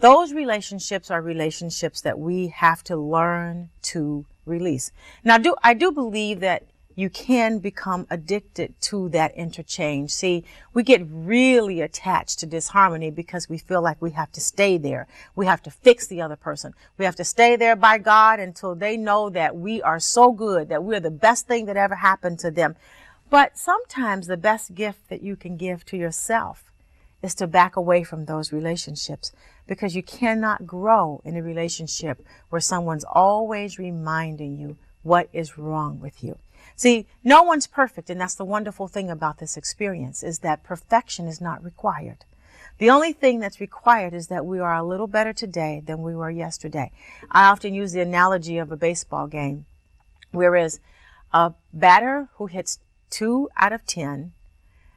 Those 0.00 0.32
relationships 0.32 1.10
are 1.10 1.20
relationships 1.20 2.00
that 2.02 2.18
we 2.18 2.48
have 2.48 2.84
to 2.84 2.96
learn 2.96 3.70
to 3.82 4.24
release. 4.46 4.92
Now, 5.24 5.38
do, 5.38 5.56
I 5.62 5.74
do 5.74 5.90
believe 5.90 6.40
that 6.40 6.64
you 6.98 7.08
can 7.08 7.60
become 7.60 8.08
addicted 8.10 8.74
to 8.80 9.08
that 9.10 9.32
interchange. 9.36 10.10
See, 10.10 10.42
we 10.74 10.82
get 10.82 11.06
really 11.08 11.80
attached 11.80 12.40
to 12.40 12.46
disharmony 12.46 13.08
because 13.08 13.48
we 13.48 13.56
feel 13.56 13.80
like 13.80 14.02
we 14.02 14.10
have 14.10 14.32
to 14.32 14.40
stay 14.40 14.78
there. 14.78 15.06
We 15.36 15.46
have 15.46 15.62
to 15.62 15.70
fix 15.70 16.08
the 16.08 16.20
other 16.20 16.34
person. 16.34 16.74
We 16.98 17.04
have 17.04 17.14
to 17.14 17.22
stay 17.22 17.54
there 17.54 17.76
by 17.76 17.98
God 17.98 18.40
until 18.40 18.74
they 18.74 18.96
know 18.96 19.30
that 19.30 19.54
we 19.54 19.80
are 19.80 20.00
so 20.00 20.32
good, 20.32 20.68
that 20.70 20.82
we're 20.82 20.98
the 20.98 21.08
best 21.08 21.46
thing 21.46 21.66
that 21.66 21.76
ever 21.76 21.94
happened 21.94 22.40
to 22.40 22.50
them. 22.50 22.74
But 23.30 23.56
sometimes 23.56 24.26
the 24.26 24.36
best 24.36 24.74
gift 24.74 25.08
that 25.08 25.22
you 25.22 25.36
can 25.36 25.56
give 25.56 25.86
to 25.86 25.96
yourself 25.96 26.64
is 27.22 27.36
to 27.36 27.46
back 27.46 27.76
away 27.76 28.02
from 28.02 28.24
those 28.24 28.52
relationships 28.52 29.30
because 29.68 29.94
you 29.94 30.02
cannot 30.02 30.66
grow 30.66 31.22
in 31.24 31.36
a 31.36 31.44
relationship 31.44 32.26
where 32.48 32.60
someone's 32.60 33.04
always 33.04 33.78
reminding 33.78 34.58
you 34.58 34.76
what 35.04 35.28
is 35.32 35.56
wrong 35.56 36.00
with 36.00 36.24
you. 36.24 36.36
See, 36.78 37.06
no 37.24 37.42
one's 37.42 37.66
perfect, 37.66 38.08
and 38.08 38.20
that's 38.20 38.36
the 38.36 38.44
wonderful 38.44 38.86
thing 38.86 39.10
about 39.10 39.38
this 39.38 39.56
experience 39.56 40.22
is 40.22 40.38
that 40.38 40.62
perfection 40.62 41.26
is 41.26 41.40
not 41.40 41.64
required. 41.64 42.24
The 42.78 42.88
only 42.88 43.12
thing 43.12 43.40
that's 43.40 43.60
required 43.60 44.14
is 44.14 44.28
that 44.28 44.46
we 44.46 44.60
are 44.60 44.76
a 44.76 44.84
little 44.84 45.08
better 45.08 45.32
today 45.32 45.82
than 45.84 46.02
we 46.02 46.14
were 46.14 46.30
yesterday. 46.30 46.92
I 47.32 47.48
often 47.48 47.74
use 47.74 47.90
the 47.90 48.00
analogy 48.00 48.58
of 48.58 48.70
a 48.70 48.76
baseball 48.76 49.26
game, 49.26 49.66
whereas 50.30 50.78
a 51.32 51.52
batter 51.72 52.28
who 52.34 52.46
hits 52.46 52.78
two 53.10 53.48
out 53.56 53.72
of 53.72 53.84
10 53.84 54.30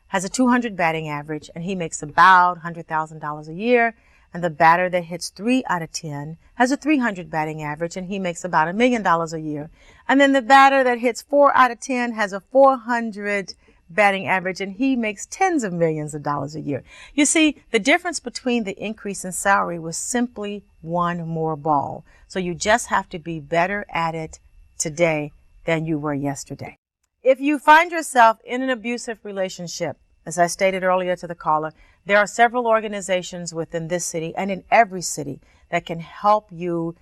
has 0.10 0.24
a 0.24 0.30
200 0.30 0.76
batting 0.76 1.10
average 1.10 1.50
and 1.56 1.64
he 1.64 1.74
makes 1.74 2.04
about 2.04 2.62
$100,000 2.62 3.48
a 3.48 3.54
year 3.54 3.96
and 4.34 4.44
the 4.44 4.50
batter 4.50 4.90
that 4.90 5.06
hits 5.06 5.30
three 5.30 5.64
out 5.68 5.82
of 5.82 5.92
10 5.92 6.38
has 6.56 6.72
a 6.72 6.78
300 6.78 7.30
batting 7.30 7.62
average 7.62 7.98
and 7.98 8.08
he 8.08 8.20
makes 8.20 8.44
about 8.44 8.68
a 8.68 8.74
million 8.74 9.04
dollars 9.04 9.34
a 9.34 9.42
year. 9.42 9.70
And 10.08 10.22
then 10.22 10.34
the 10.34 10.42
batter 10.42 10.84
that 10.84 11.00
hits 11.00 11.22
four 11.22 11.56
out 11.56 11.72
of 11.72 11.80
10 11.80 12.14
has 12.14 12.32
a 12.34 12.40
400 12.40 13.56
batting 13.90 14.28
average 14.28 14.62
and 14.62 14.74
he 14.74 14.96
makes 14.96 15.26
tens 15.26 15.64
of 15.64 15.74
millions 15.74 16.14
of 16.14 16.24
dollars 16.24 16.56
a 16.56 16.62
year. 16.62 16.84
You 17.14 17.26
see, 17.26 17.62
the 17.72 17.80
difference 17.80 18.20
between 18.20 18.64
the 18.64 18.82
increase 18.82 19.26
in 19.26 19.32
salary 19.34 19.80
was 19.80 19.98
simply 19.98 20.64
one 20.82 21.28
more 21.28 21.56
ball. 21.56 22.06
So 22.28 22.40
you 22.40 22.56
just 22.56 22.88
have 22.88 23.10
to 23.10 23.20
be 23.20 23.40
better 23.40 23.86
at 23.90 24.16
it 24.16 24.40
today 24.78 25.32
than 25.66 25.86
you 25.86 26.00
were 26.00 26.14
yesterday. 26.14 26.78
If 27.24 27.40
you 27.40 27.60
find 27.60 27.92
yourself 27.92 28.38
in 28.44 28.62
an 28.62 28.70
abusive 28.70 29.20
relationship, 29.24 29.98
as 30.26 30.38
I 30.38 30.48
stated 30.48 30.84
earlier 30.84 31.16
to 31.16 31.28
the 31.28 31.36
caller, 31.36 31.74
there 32.06 32.18
are 32.18 32.28
several 32.28 32.68
organizations 32.68 33.54
within 33.54 33.88
this 33.88 34.06
city 34.06 34.34
and 34.36 34.52
in 34.52 34.64
every 34.72 35.02
city 35.02 35.40
that 35.70 35.86
can 35.86 36.00
help 36.00 36.50
you 36.52 36.96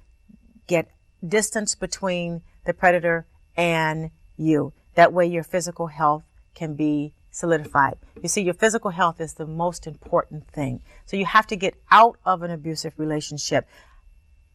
get 0.67 0.91
distance 1.27 1.75
between 1.75 2.41
the 2.65 2.73
predator 2.73 3.25
and 3.57 4.11
you. 4.37 4.73
That 4.95 5.13
way 5.13 5.25
your 5.25 5.43
physical 5.43 5.87
health 5.87 6.23
can 6.53 6.75
be 6.75 7.13
solidified. 7.31 7.97
You 8.21 8.29
see, 8.29 8.41
your 8.41 8.53
physical 8.53 8.91
health 8.91 9.21
is 9.21 9.33
the 9.33 9.45
most 9.45 9.87
important 9.87 10.47
thing. 10.47 10.81
So 11.05 11.17
you 11.17 11.25
have 11.25 11.47
to 11.47 11.55
get 11.55 11.75
out 11.91 12.17
of 12.25 12.41
an 12.41 12.51
abusive 12.51 12.93
relationship. 12.97 13.67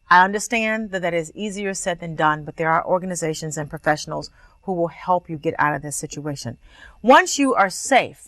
I 0.09 0.23
understand 0.23 0.91
that 0.91 1.01
that 1.01 1.13
is 1.13 1.31
easier 1.33 1.73
said 1.73 1.99
than 1.99 2.15
done, 2.15 2.45
but 2.45 2.57
there 2.57 2.69
are 2.69 2.85
organizations 2.85 3.57
and 3.57 3.69
professionals 3.69 4.29
who 4.63 4.73
will 4.73 4.89
help 4.89 5.29
you 5.29 5.37
get 5.37 5.55
out 5.57 5.75
of 5.75 5.81
this 5.81 5.95
situation. 5.95 6.57
Once 7.01 7.39
you 7.39 7.55
are 7.55 7.69
safe, 7.69 8.27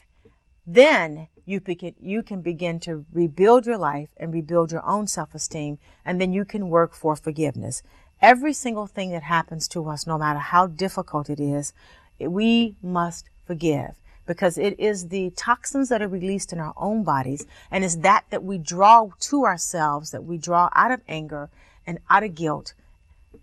then 0.68 1.30
you, 1.46 1.62
begin, 1.62 1.96
you 2.00 2.22
can 2.22 2.42
begin 2.42 2.80
to 2.82 3.06
rebuild 3.14 3.66
your 3.66 3.78
life 3.78 4.10
and 4.18 4.34
rebuild 4.34 4.72
your 4.72 4.86
own 4.86 5.08
self-esteem, 5.08 5.80
and 6.06 6.20
then 6.20 6.34
you 6.34 6.44
can 6.44 6.70
work 6.70 6.94
for 6.94 7.16
forgiveness. 7.16 7.82
Every 8.22 8.52
single 8.52 8.86
thing 8.86 9.12
that 9.12 9.24
happens 9.24 9.68
to 9.70 9.88
us, 9.90 10.06
no 10.06 10.18
matter 10.18 10.40
how 10.40 10.68
difficult 10.68 11.30
it 11.30 11.40
is, 11.40 11.72
we 12.20 12.76
must 12.84 13.30
forgive 13.46 13.96
because 14.26 14.58
it 14.58 14.78
is 14.78 15.08
the 15.08 15.30
toxins 15.38 15.88
that 15.88 16.02
are 16.02 16.08
released 16.08 16.52
in 16.52 16.60
our 16.60 16.74
own 16.76 17.04
bodies 17.04 17.46
and 17.72 17.86
it's 17.86 17.96
that 17.98 18.26
that 18.30 18.44
we 18.44 18.58
draw 18.58 19.10
to 19.20 19.46
ourselves 19.46 20.12
that 20.12 20.26
we 20.26 20.38
draw 20.38 20.70
out 20.76 20.92
of 20.92 21.00
anger 21.08 21.50
and 21.86 22.00
out 22.10 22.24
of 22.24 22.36
guilt 22.36 22.74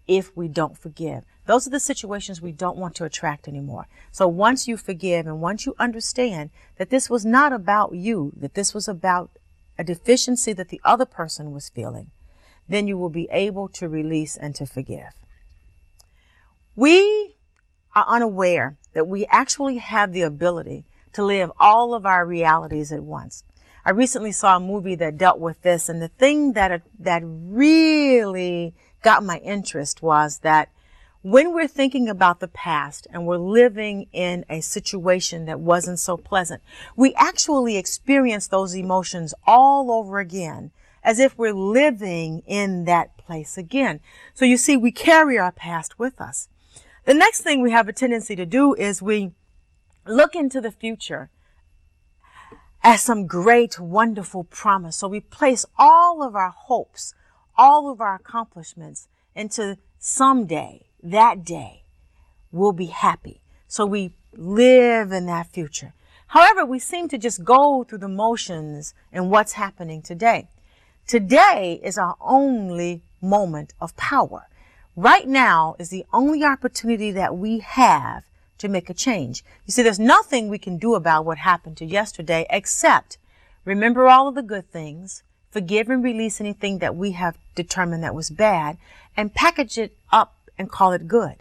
if 0.06 0.36
we 0.36 0.46
don't 0.46 0.76
forgive. 0.76 1.24
Those 1.46 1.66
are 1.66 1.70
the 1.70 1.80
situations 1.80 2.40
we 2.40 2.52
don't 2.52 2.78
want 2.78 2.94
to 2.96 3.04
attract 3.04 3.48
anymore. 3.48 3.86
So 4.12 4.26
once 4.26 4.66
you 4.66 4.76
forgive 4.76 5.26
and 5.26 5.40
once 5.40 5.66
you 5.66 5.74
understand 5.78 6.50
that 6.78 6.90
this 6.90 7.10
was 7.10 7.24
not 7.24 7.52
about 7.52 7.94
you, 7.94 8.32
that 8.36 8.54
this 8.54 8.72
was 8.72 8.88
about 8.88 9.30
a 9.78 9.84
deficiency 9.84 10.52
that 10.54 10.68
the 10.68 10.80
other 10.84 11.04
person 11.04 11.52
was 11.52 11.68
feeling, 11.68 12.10
then 12.68 12.86
you 12.86 12.96
will 12.96 13.10
be 13.10 13.28
able 13.30 13.68
to 13.68 13.88
release 13.88 14.36
and 14.36 14.54
to 14.54 14.64
forgive. 14.64 15.12
We 16.76 17.36
are 17.94 18.06
unaware 18.08 18.78
that 18.94 19.06
we 19.06 19.26
actually 19.26 19.76
have 19.78 20.12
the 20.12 20.22
ability 20.22 20.84
to 21.12 21.24
live 21.24 21.52
all 21.60 21.94
of 21.94 22.06
our 22.06 22.24
realities 22.24 22.90
at 22.90 23.02
once. 23.02 23.44
I 23.84 23.90
recently 23.90 24.32
saw 24.32 24.56
a 24.56 24.60
movie 24.60 24.94
that 24.94 25.18
dealt 25.18 25.38
with 25.38 25.60
this 25.60 25.90
and 25.90 26.00
the 26.00 26.08
thing 26.08 26.54
that, 26.54 26.82
that 26.98 27.22
really 27.24 28.74
got 29.02 29.22
my 29.22 29.36
interest 29.38 30.02
was 30.02 30.38
that 30.38 30.70
when 31.24 31.54
we're 31.54 31.66
thinking 31.66 32.06
about 32.06 32.40
the 32.40 32.48
past 32.48 33.06
and 33.10 33.26
we're 33.26 33.38
living 33.38 34.06
in 34.12 34.44
a 34.50 34.60
situation 34.60 35.46
that 35.46 35.58
wasn't 35.58 35.98
so 35.98 36.18
pleasant, 36.18 36.62
we 36.96 37.14
actually 37.14 37.78
experience 37.78 38.46
those 38.46 38.74
emotions 38.74 39.32
all 39.46 39.90
over 39.90 40.18
again 40.18 40.70
as 41.02 41.18
if 41.18 41.38
we're 41.38 41.54
living 41.54 42.42
in 42.46 42.84
that 42.84 43.16
place 43.16 43.56
again. 43.56 44.00
So 44.34 44.44
you 44.44 44.58
see, 44.58 44.76
we 44.76 44.92
carry 44.92 45.38
our 45.38 45.50
past 45.50 45.98
with 45.98 46.20
us. 46.20 46.50
The 47.06 47.14
next 47.14 47.40
thing 47.40 47.62
we 47.62 47.70
have 47.70 47.88
a 47.88 47.94
tendency 47.94 48.36
to 48.36 48.44
do 48.44 48.74
is 48.74 49.00
we 49.00 49.32
look 50.06 50.34
into 50.34 50.60
the 50.60 50.72
future 50.72 51.30
as 52.82 53.00
some 53.00 53.26
great, 53.26 53.80
wonderful 53.80 54.44
promise. 54.44 54.96
So 54.96 55.08
we 55.08 55.20
place 55.20 55.64
all 55.78 56.22
of 56.22 56.36
our 56.36 56.50
hopes, 56.50 57.14
all 57.56 57.90
of 57.90 58.02
our 58.02 58.16
accomplishments 58.16 59.08
into 59.34 59.78
someday 59.98 60.84
that 61.04 61.44
day 61.44 61.82
we'll 62.50 62.72
be 62.72 62.86
happy. 62.86 63.40
So 63.68 63.84
we 63.84 64.12
live 64.32 65.12
in 65.12 65.26
that 65.26 65.48
future. 65.48 65.92
However, 66.28 66.64
we 66.64 66.78
seem 66.78 67.08
to 67.08 67.18
just 67.18 67.44
go 67.44 67.84
through 67.84 67.98
the 67.98 68.08
motions 68.08 68.94
and 69.12 69.30
what's 69.30 69.52
happening 69.52 70.02
today. 70.02 70.48
Today 71.06 71.80
is 71.82 71.98
our 71.98 72.16
only 72.20 73.02
moment 73.20 73.74
of 73.80 73.96
power. 73.96 74.46
Right 74.96 75.28
now 75.28 75.76
is 75.78 75.90
the 75.90 76.06
only 76.12 76.44
opportunity 76.44 77.10
that 77.10 77.36
we 77.36 77.58
have 77.58 78.24
to 78.58 78.68
make 78.68 78.88
a 78.88 78.94
change. 78.94 79.44
You 79.66 79.72
see, 79.72 79.82
there's 79.82 79.98
nothing 79.98 80.48
we 80.48 80.58
can 80.58 80.78
do 80.78 80.94
about 80.94 81.24
what 81.24 81.38
happened 81.38 81.76
to 81.78 81.84
yesterday 81.84 82.46
except 82.48 83.18
remember 83.64 84.08
all 84.08 84.28
of 84.28 84.34
the 84.34 84.42
good 84.42 84.70
things, 84.70 85.22
forgive 85.50 85.88
and 85.88 86.02
release 86.02 86.40
anything 86.40 86.78
that 86.78 86.96
we 86.96 87.12
have 87.12 87.36
determined 87.54 88.02
that 88.02 88.14
was 88.14 88.30
bad, 88.30 88.78
and 89.16 89.34
package 89.34 89.78
it 89.78 89.96
up 90.12 90.43
and 90.58 90.70
call 90.70 90.92
it 90.92 91.08
good. 91.08 91.36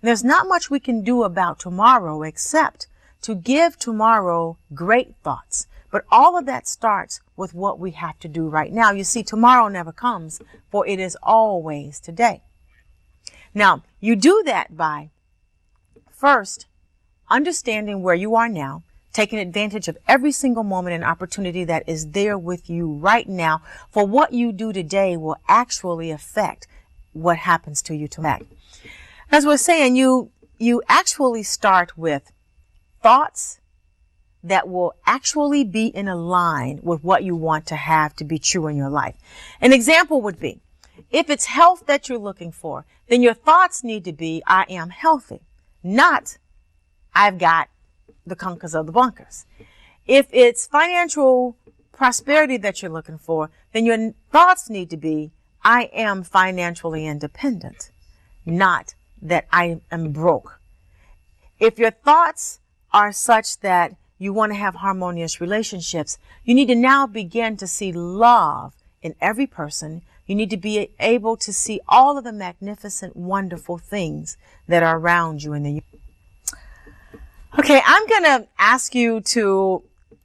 There's 0.00 0.24
not 0.24 0.46
much 0.46 0.70
we 0.70 0.80
can 0.80 1.02
do 1.02 1.24
about 1.24 1.58
tomorrow 1.58 2.22
except 2.22 2.86
to 3.22 3.34
give 3.34 3.78
tomorrow 3.78 4.56
great 4.74 5.16
thoughts. 5.22 5.66
But 5.90 6.04
all 6.10 6.38
of 6.38 6.46
that 6.46 6.68
starts 6.68 7.20
with 7.36 7.54
what 7.54 7.78
we 7.78 7.92
have 7.92 8.18
to 8.20 8.28
do 8.28 8.46
right 8.48 8.72
now. 8.72 8.92
You 8.92 9.04
see, 9.04 9.22
tomorrow 9.22 9.68
never 9.68 9.92
comes, 9.92 10.40
for 10.70 10.86
it 10.86 11.00
is 11.00 11.16
always 11.22 11.98
today. 11.98 12.42
Now, 13.54 13.82
you 13.98 14.14
do 14.14 14.42
that 14.44 14.76
by 14.76 15.10
first 16.12 16.66
understanding 17.30 18.02
where 18.02 18.14
you 18.14 18.34
are 18.34 18.48
now, 18.48 18.82
taking 19.12 19.38
advantage 19.38 19.88
of 19.88 19.98
every 20.06 20.30
single 20.30 20.62
moment 20.62 20.94
and 20.94 21.04
opportunity 21.04 21.64
that 21.64 21.88
is 21.88 22.10
there 22.10 22.36
with 22.36 22.68
you 22.68 22.92
right 22.92 23.28
now, 23.28 23.62
for 23.90 24.06
what 24.06 24.32
you 24.32 24.52
do 24.52 24.72
today 24.72 25.16
will 25.16 25.38
actually 25.48 26.10
affect 26.10 26.66
what 27.14 27.38
happens 27.38 27.80
to 27.82 27.94
you 27.94 28.06
tomorrow. 28.06 28.46
As 29.30 29.44
we're 29.44 29.58
saying, 29.58 29.94
you, 29.94 30.30
you 30.58 30.82
actually 30.88 31.42
start 31.42 31.98
with 31.98 32.32
thoughts 33.02 33.60
that 34.42 34.68
will 34.68 34.94
actually 35.06 35.64
be 35.64 35.86
in 35.86 36.08
a 36.08 36.16
line 36.16 36.80
with 36.82 37.04
what 37.04 37.24
you 37.24 37.36
want 37.36 37.66
to 37.66 37.76
have 37.76 38.16
to 38.16 38.24
be 38.24 38.38
true 38.38 38.68
in 38.68 38.76
your 38.76 38.88
life. 38.88 39.16
An 39.60 39.72
example 39.72 40.22
would 40.22 40.40
be, 40.40 40.60
if 41.10 41.28
it's 41.28 41.44
health 41.44 41.84
that 41.86 42.08
you're 42.08 42.18
looking 42.18 42.52
for, 42.52 42.86
then 43.08 43.20
your 43.20 43.34
thoughts 43.34 43.84
need 43.84 44.04
to 44.04 44.12
be, 44.12 44.42
I 44.46 44.64
am 44.68 44.90
healthy, 44.90 45.42
not 45.82 46.38
I've 47.14 47.38
got 47.38 47.68
the 48.26 48.36
conkers 48.36 48.74
of 48.74 48.86
the 48.86 48.92
bunkers. 48.92 49.44
If 50.06 50.28
it's 50.32 50.66
financial 50.66 51.56
prosperity 51.92 52.56
that 52.58 52.80
you're 52.80 52.90
looking 52.90 53.18
for, 53.18 53.50
then 53.72 53.84
your 53.84 54.14
thoughts 54.32 54.70
need 54.70 54.88
to 54.90 54.96
be, 54.96 55.32
I 55.62 55.90
am 55.92 56.22
financially 56.22 57.06
independent, 57.06 57.90
not 58.46 58.94
that 59.22 59.46
I 59.52 59.80
am 59.90 60.12
broke. 60.12 60.60
If 61.58 61.78
your 61.78 61.90
thoughts 61.90 62.60
are 62.92 63.12
such 63.12 63.60
that 63.60 63.94
you 64.18 64.32
want 64.32 64.52
to 64.52 64.58
have 64.58 64.76
harmonious 64.76 65.40
relationships, 65.40 66.18
you 66.44 66.54
need 66.54 66.68
to 66.68 66.74
now 66.74 67.06
begin 67.06 67.56
to 67.56 67.66
see 67.66 67.92
love 67.92 68.74
in 69.02 69.14
every 69.20 69.46
person. 69.46 70.02
You 70.26 70.34
need 70.34 70.50
to 70.50 70.56
be 70.56 70.90
able 70.98 71.36
to 71.38 71.52
see 71.52 71.80
all 71.88 72.18
of 72.18 72.24
the 72.24 72.32
magnificent, 72.32 73.16
wonderful 73.16 73.78
things 73.78 74.36
that 74.66 74.82
are 74.82 74.98
around 74.98 75.42
you 75.42 75.52
in 75.52 75.62
the 75.62 75.82
Okay, 77.58 77.80
I'm 77.84 78.06
going 78.06 78.24
to 78.24 78.48
ask 78.58 78.94
you 78.94 79.20
to 79.22 79.82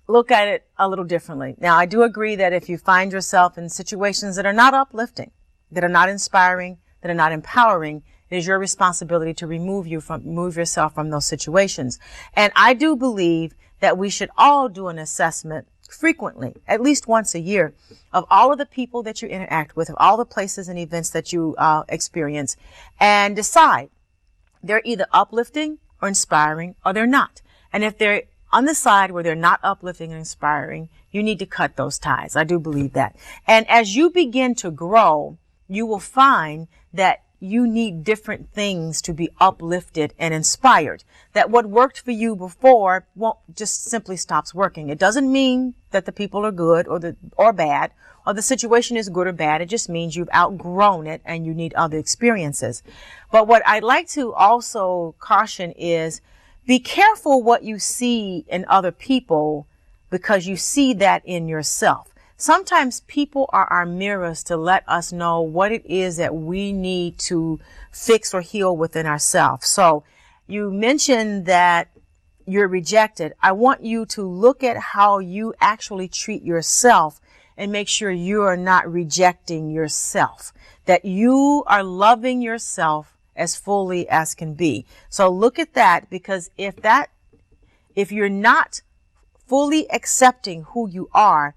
look 0.07 0.29
at 0.29 0.47
it 0.47 0.67
a 0.77 0.89
little 0.89 1.05
differently. 1.05 1.55
Now, 1.57 1.77
I 1.77 1.85
do 1.85 2.03
agree 2.03 2.35
that 2.35 2.51
if 2.51 2.67
you 2.67 2.77
find 2.77 3.11
yourself 3.11 3.57
in 3.57 3.69
situations 3.69 4.35
that 4.35 4.45
are 4.45 4.53
not 4.53 4.73
uplifting, 4.73 5.31
that 5.71 5.83
are 5.83 5.89
not 5.89 6.09
inspiring, 6.09 6.79
that 7.01 7.09
are 7.09 7.15
not 7.15 7.31
empowering, 7.31 8.03
it 8.33 8.37
is 8.37 8.47
your 8.47 8.57
responsibility 8.57 9.31
to 9.35 9.45
remove 9.45 9.85
you 9.85 10.01
from, 10.01 10.25
move 10.25 10.57
yourself 10.57 10.95
from 10.95 11.11
those 11.11 11.25
situations. 11.25 11.99
And 12.33 12.51
I 12.55 12.73
do 12.73 12.95
believe 12.95 13.53
that 13.79 13.95
we 13.95 14.09
should 14.09 14.31
all 14.35 14.69
do 14.69 14.87
an 14.87 14.97
assessment 14.97 15.67
frequently, 15.87 16.55
at 16.67 16.81
least 16.81 17.07
once 17.07 17.35
a 17.35 17.39
year, 17.39 17.75
of 18.11 18.25
all 18.31 18.51
of 18.51 18.57
the 18.57 18.65
people 18.65 19.03
that 19.03 19.21
you 19.21 19.27
interact 19.27 19.75
with, 19.75 19.87
of 19.87 19.95
all 19.99 20.17
the 20.17 20.25
places 20.25 20.67
and 20.67 20.79
events 20.79 21.11
that 21.11 21.31
you 21.31 21.53
uh, 21.59 21.83
experience, 21.87 22.57
and 22.99 23.35
decide 23.35 23.89
they're 24.63 24.81
either 24.83 25.05
uplifting 25.13 25.77
or 26.01 26.07
inspiring 26.07 26.73
or 26.83 26.91
they're 26.91 27.05
not. 27.05 27.43
And 27.71 27.83
if 27.83 27.99
they're 27.99 28.23
on 28.51 28.65
the 28.65 28.73
side 28.73 29.11
where 29.11 29.21
they're 29.21 29.35
not 29.35 29.59
uplifting 29.61 30.11
and 30.11 30.17
inspiring, 30.17 30.89
you 31.11 31.21
need 31.21 31.37
to 31.37 31.45
cut 31.45 31.75
those 31.75 31.99
ties. 31.99 32.35
I 32.35 32.45
do 32.45 32.59
believe 32.59 32.93
that. 32.93 33.15
And 33.45 33.69
as 33.69 33.95
you 33.95 34.09
begin 34.09 34.55
to 34.55 34.71
grow, 34.71 35.37
you 35.67 35.85
will 35.85 35.99
find 35.99 36.67
that 36.93 37.22
you 37.43 37.67
need 37.67 38.05
different 38.05 38.49
things 38.53 39.01
to 39.01 39.13
be 39.13 39.29
uplifted 39.37 40.13
and 40.17 40.33
inspired. 40.33 41.03
That 41.33 41.49
what 41.49 41.65
worked 41.65 41.99
for 41.99 42.11
you 42.11 42.37
before 42.37 43.05
won't 43.15 43.37
just 43.53 43.83
simply 43.83 44.15
stops 44.15 44.53
working. 44.53 44.87
It 44.87 44.97
doesn't 44.97 45.29
mean 45.29 45.73
that 45.91 46.05
the 46.05 46.13
people 46.13 46.45
are 46.45 46.53
good 46.53 46.87
or 46.87 46.99
the, 46.99 47.17
or 47.35 47.51
bad 47.51 47.91
or 48.25 48.33
the 48.33 48.41
situation 48.41 48.95
is 48.95 49.09
good 49.09 49.27
or 49.27 49.33
bad. 49.33 49.61
It 49.61 49.67
just 49.67 49.89
means 49.89 50.15
you've 50.15 50.33
outgrown 50.33 51.05
it 51.05 51.21
and 51.25 51.45
you 51.45 51.53
need 51.53 51.73
other 51.73 51.97
experiences. 51.97 52.81
But 53.29 53.45
what 53.45 53.61
I'd 53.67 53.83
like 53.83 54.07
to 54.11 54.33
also 54.33 55.13
caution 55.19 55.71
is 55.71 56.21
be 56.65 56.79
careful 56.79 57.43
what 57.43 57.63
you 57.63 57.77
see 57.77 58.45
in 58.47 58.63
other 58.69 58.93
people 58.93 59.67
because 60.09 60.47
you 60.47 60.55
see 60.55 60.93
that 60.93 61.23
in 61.25 61.49
yourself. 61.49 62.12
Sometimes 62.43 62.99
people 63.07 63.49
are 63.53 63.71
our 63.71 63.85
mirrors 63.85 64.43
to 64.43 64.57
let 64.57 64.83
us 64.85 65.13
know 65.13 65.39
what 65.39 65.71
it 65.71 65.85
is 65.85 66.17
that 66.17 66.35
we 66.35 66.73
need 66.73 67.17
to 67.17 67.57
fix 67.89 68.33
or 68.33 68.41
heal 68.41 68.75
within 68.75 69.05
ourselves. 69.05 69.69
So 69.69 70.03
you 70.45 70.69
mentioned 70.69 71.45
that 71.45 71.87
you're 72.45 72.67
rejected. 72.67 73.31
I 73.41 73.53
want 73.53 73.85
you 73.85 74.05
to 74.07 74.27
look 74.27 74.61
at 74.61 74.75
how 74.75 75.19
you 75.19 75.53
actually 75.61 76.09
treat 76.09 76.43
yourself 76.43 77.21
and 77.55 77.71
make 77.71 77.87
sure 77.87 78.11
you 78.11 78.41
are 78.41 78.57
not 78.57 78.91
rejecting 78.91 79.71
yourself, 79.71 80.51
that 80.83 81.05
you 81.05 81.63
are 81.67 81.81
loving 81.81 82.41
yourself 82.41 83.17
as 83.37 83.55
fully 83.55 84.09
as 84.09 84.35
can 84.35 84.53
be. 84.53 84.85
So 85.09 85.29
look 85.29 85.59
at 85.59 85.75
that 85.75 86.09
because 86.09 86.49
if 86.57 86.75
that, 86.81 87.09
if 87.95 88.11
you're 88.11 88.27
not 88.27 88.81
fully 89.47 89.89
accepting 89.89 90.63
who 90.63 90.89
you 90.89 91.07
are, 91.13 91.55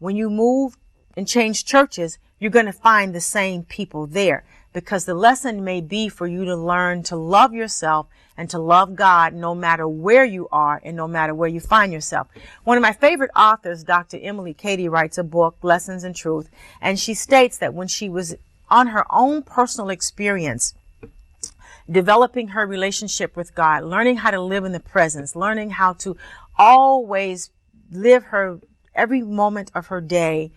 when 0.00 0.16
you 0.16 0.28
move 0.28 0.76
and 1.16 1.28
change 1.28 1.64
churches, 1.64 2.18
you're 2.40 2.50
going 2.50 2.66
to 2.66 2.72
find 2.72 3.14
the 3.14 3.20
same 3.20 3.62
people 3.62 4.06
there 4.06 4.44
because 4.72 5.04
the 5.04 5.14
lesson 5.14 5.62
may 5.62 5.80
be 5.80 6.08
for 6.08 6.26
you 6.26 6.44
to 6.44 6.56
learn 6.56 7.02
to 7.04 7.16
love 7.16 7.52
yourself 7.52 8.06
and 8.36 8.48
to 8.48 8.58
love 8.58 8.96
God 8.96 9.34
no 9.34 9.54
matter 9.54 9.86
where 9.86 10.24
you 10.24 10.48
are 10.50 10.80
and 10.84 10.96
no 10.96 11.06
matter 11.06 11.34
where 11.34 11.48
you 11.48 11.60
find 11.60 11.92
yourself. 11.92 12.28
One 12.64 12.78
of 12.78 12.82
my 12.82 12.92
favorite 12.92 13.30
authors, 13.36 13.84
Dr. 13.84 14.18
Emilie 14.20 14.54
Cady, 14.54 14.88
writes 14.88 15.18
a 15.18 15.24
book, 15.24 15.56
Lessons 15.62 16.04
in 16.04 16.14
Truth, 16.14 16.48
and 16.80 16.98
she 16.98 17.14
states 17.14 17.58
that 17.58 17.74
when 17.74 17.88
she 17.88 18.08
was 18.08 18.34
on 18.70 18.88
her 18.88 19.04
own 19.10 19.42
personal 19.42 19.90
experience, 19.90 20.74
developing 21.90 22.48
her 22.48 22.66
relationship 22.66 23.36
with 23.36 23.54
God, 23.54 23.84
learning 23.84 24.18
how 24.18 24.30
to 24.30 24.40
live 24.40 24.64
in 24.64 24.72
the 24.72 24.80
presence, 24.80 25.34
learning 25.34 25.70
how 25.70 25.92
to 25.94 26.16
always 26.56 27.50
live 27.90 28.24
her 28.24 28.60
every 29.00 29.22
moment 29.22 29.70
of 29.74 29.86
her 29.86 30.00
day 30.00 30.50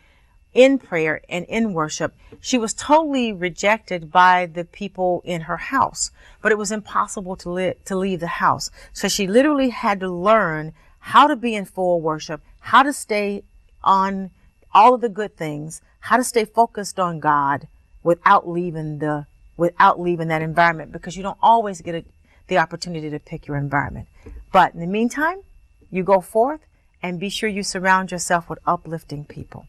in 0.53 0.77
prayer 0.77 1.21
and 1.29 1.45
in 1.45 1.73
worship. 1.73 2.13
She 2.41 2.57
was 2.57 2.73
totally 2.73 3.31
rejected 3.31 4.11
by 4.11 4.45
the 4.45 4.65
people 4.65 5.21
in 5.25 5.41
her 5.41 5.57
house, 5.57 6.11
but 6.41 6.51
it 6.51 6.57
was 6.57 6.71
impossible 6.71 7.35
to, 7.37 7.49
li- 7.49 7.73
to 7.85 7.95
leave 7.95 8.19
the 8.19 8.27
house. 8.27 8.69
So 8.91 9.07
she 9.07 9.27
literally 9.27 9.69
had 9.69 9.99
to 10.01 10.09
learn 10.11 10.73
how 10.99 11.27
to 11.27 11.35
be 11.35 11.55
in 11.55 11.65
full 11.65 12.01
worship, 12.01 12.41
how 12.59 12.83
to 12.83 12.93
stay 12.93 13.43
on 13.83 14.29
all 14.73 14.93
of 14.93 15.01
the 15.01 15.09
good 15.09 15.35
things, 15.37 15.81
how 16.01 16.17
to 16.17 16.23
stay 16.23 16.45
focused 16.45 16.99
on 16.99 17.19
God 17.19 17.67
without 18.03 18.47
leaving 18.47 18.99
the, 18.99 19.25
without 19.55 19.99
leaving 19.99 20.27
that 20.27 20.41
environment 20.41 20.91
because 20.91 21.15
you 21.15 21.23
don't 21.23 21.37
always 21.41 21.81
get 21.81 21.95
a, 21.95 22.03
the 22.47 22.57
opportunity 22.57 23.09
to 23.09 23.19
pick 23.19 23.47
your 23.47 23.57
environment. 23.57 24.07
But 24.51 24.73
in 24.73 24.81
the 24.81 24.87
meantime, 24.87 25.41
you 25.89 26.03
go 26.03 26.19
forth 26.19 26.59
and 27.03 27.19
be 27.19 27.29
sure 27.29 27.49
you 27.49 27.61
surround 27.61 28.11
yourself 28.11 28.49
with 28.49 28.59
uplifting 28.65 29.25
people. 29.25 29.67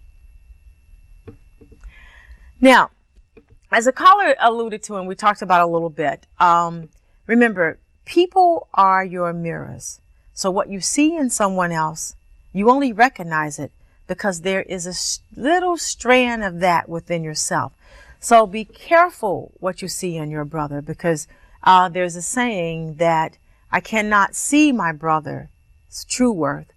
Now, 2.61 2.90
as 3.73 3.88
a 3.88 3.92
caller 3.92 4.37
alluded 4.40 4.85
to 4.85 4.97
and 4.97 5.09
we 5.09 5.16
talked 5.16 5.42
about 5.42 5.61
a 5.61 5.66
little 5.66 5.90
bit, 5.90 6.27
um, 6.38 6.88
remember, 7.27 7.79
people 8.05 8.68
are 8.73 9.05
your 9.05 9.33
mirrors. 9.33 10.01
So 10.33 10.49
what 10.51 10.68
you 10.68 10.81
see 10.81 11.16
in 11.16 11.29
someone 11.29 11.73
else, 11.73 12.14
you 12.53 12.70
only 12.70 12.92
recognize 12.92 13.59
it 13.59 13.73
because 14.07 14.42
there 14.42 14.62
is 14.62 14.87
a 14.87 15.40
little 15.40 15.77
strand 15.77 16.44
of 16.44 16.61
that 16.61 16.88
within 16.88 17.25
yourself. 17.25 17.73
So 18.20 18.47
be 18.47 18.64
careful 18.64 19.53
what 19.59 19.83
you 19.83 19.88
see 19.88 20.16
in 20.16 20.31
your 20.31 20.44
brother 20.44 20.81
because 20.81 21.27
uh, 21.64 21.88
there's 21.88 22.14
a 22.14 22.23
saying 22.23 22.94
that 22.94 23.38
I 23.73 23.81
cannot 23.81 24.37
see 24.37 24.70
my 24.70 24.92
brother's 24.92 25.49
true 26.09 26.33
worth 26.33 26.74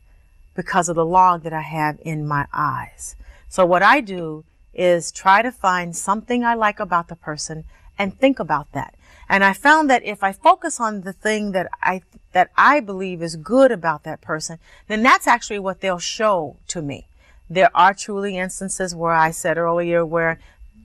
because 0.58 0.90
of 0.90 0.96
the 0.98 1.06
log 1.06 1.44
that 1.44 1.54
I 1.54 1.62
have 1.62 2.00
in 2.02 2.28
my 2.28 2.48
eyes. 2.52 3.16
So 3.48 3.66
what 3.66 3.84
I 3.84 4.02
do 4.02 4.44
is 4.74 5.12
try 5.12 5.42
to 5.42 5.52
find 5.52 5.96
something 5.96 6.44
I 6.44 6.56
like 6.56 6.82
about 6.82 7.08
the 7.08 7.16
person 7.16 7.64
and 7.98 8.20
think 8.20 8.40
about 8.40 8.72
that. 8.74 8.96
And 9.30 9.44
I 9.44 9.54
found 9.54 9.90
that 9.90 10.04
if 10.04 10.24
I 10.24 10.32
focus 10.32 10.80
on 10.80 11.02
the 11.02 11.14
thing 11.14 11.52
that 11.52 11.70
I, 11.82 12.02
that 12.32 12.50
I 12.58 12.80
believe 12.80 13.22
is 13.22 13.36
good 13.36 13.72
about 13.72 14.04
that 14.04 14.20
person, 14.20 14.58
then 14.88 15.04
that's 15.04 15.28
actually 15.28 15.60
what 15.60 15.82
they'll 15.82 16.00
show 16.00 16.58
to 16.70 16.82
me. 16.82 17.08
There 17.50 17.70
are 17.76 17.94
truly 17.94 18.38
instances 18.38 18.96
where 18.96 19.14
I 19.14 19.32
said 19.32 19.58
earlier 19.58 20.06
where 20.06 20.40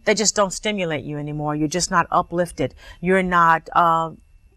they 0.05 0.15
just 0.15 0.37
don't 0.37 0.53
stimulate 0.53 1.05
you 1.05 1.19
anymore. 1.19 1.55
You're 1.55 1.69
just 1.69 1.91
not 1.91 2.07
uplifted. 2.11 2.75
You're 3.01 3.23
not, 3.23 3.69
uh, 3.75 4.11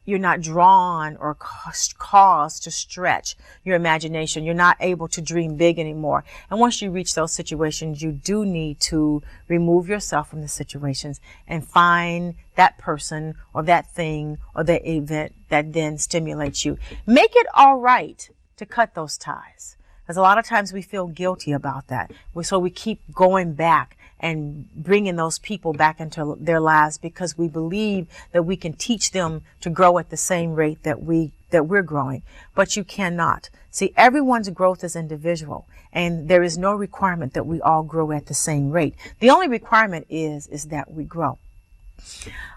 you're 0.06 0.20
not 0.20 0.42
drawn 0.42 1.18
or 1.18 1.36
caused 1.36 2.64
to 2.64 2.72
stretch 2.72 3.36
your 3.64 3.76
imagination. 3.76 4.44
You're 4.44 4.54
not 4.54 4.78
able 4.80 5.08
to 5.10 5.22
dream 5.22 5.56
big 5.56 5.80
anymore. 5.80 6.24
And 6.50 6.60
once 6.60 6.82
you 6.82 6.92
reach 6.92 7.16
those 7.16 7.34
situations, 7.34 8.02
you 8.02 8.12
do 8.12 8.46
need 8.46 8.80
to 8.82 9.24
remove 9.48 9.90
yourself 9.90 10.30
from 10.30 10.42
the 10.42 10.48
situations 10.48 11.20
and 11.48 11.68
find 11.68 12.36
that 12.56 12.78
person 12.78 13.36
or 13.54 13.64
that 13.64 13.92
thing 13.92 14.38
or 14.56 14.64
that 14.64 14.88
event 14.88 15.34
that 15.50 15.74
then 15.74 15.98
stimulates 15.98 16.64
you. 16.66 16.78
Make 17.06 17.36
it 17.36 17.48
all 17.54 17.78
right 17.78 18.30
to 18.58 18.66
cut 18.66 18.94
those 18.94 19.18
ties. 19.18 19.76
Because 20.04 20.18
a 20.18 20.22
lot 20.22 20.38
of 20.38 20.46
times 20.46 20.72
we 20.72 20.84
feel 20.84 21.08
guilty 21.08 21.52
about 21.52 21.88
that. 21.88 22.12
So 22.44 22.60
we 22.60 22.70
keep 22.70 23.02
going 23.12 23.54
back 23.54 23.98
and 24.20 24.68
bringing 24.74 25.16
those 25.18 25.40
people 25.40 25.74
back 25.74 26.00
into 26.00 26.38
their 26.40 26.60
lives 26.60 26.98
because 26.98 27.38
we 27.38 27.48
believe 27.48 28.08
that 28.32 28.44
we 28.44 28.56
can 28.56 28.74
teach 28.74 29.12
them 29.12 29.42
to 29.62 29.70
grow 29.70 29.98
at 29.98 30.10
the 30.10 30.18
same 30.18 30.54
rate 30.54 30.84
that 30.84 31.04
we 31.04 31.32
that 31.52 31.68
we're 31.68 31.84
growing. 31.84 32.24
But 32.54 32.76
you 32.76 32.84
cannot. 32.84 33.50
See 33.72 33.94
everyone's 33.96 34.50
growth 34.50 34.84
is 34.84 34.96
individual 34.96 35.68
and 35.92 36.28
there 36.28 36.44
is 36.44 36.58
no 36.58 36.74
requirement 36.74 37.34
that 37.34 37.46
we 37.46 37.62
all 37.62 37.84
grow 37.84 38.12
at 38.12 38.26
the 38.26 38.34
same 38.34 38.72
rate. 38.72 38.96
The 39.20 39.30
only 39.30 39.48
requirement 39.48 40.08
is 40.10 40.48
is 40.48 40.66
that 40.66 40.92
we 40.92 41.04
grow. 41.04 41.38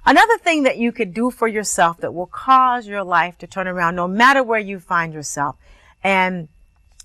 Another 0.04 0.38
thing 0.38 0.64
that 0.64 0.78
you 0.78 0.90
could 0.90 1.14
do 1.14 1.30
for 1.30 1.46
yourself 1.46 1.98
that 1.98 2.12
will 2.12 2.26
cause 2.26 2.86
your 2.86 3.04
life 3.04 3.38
to 3.38 3.46
turn 3.46 3.68
around 3.68 3.94
no 3.94 4.08
matter 4.08 4.42
where 4.42 4.58
you 4.58 4.80
find 4.80 5.12
yourself 5.12 5.56
and 6.02 6.48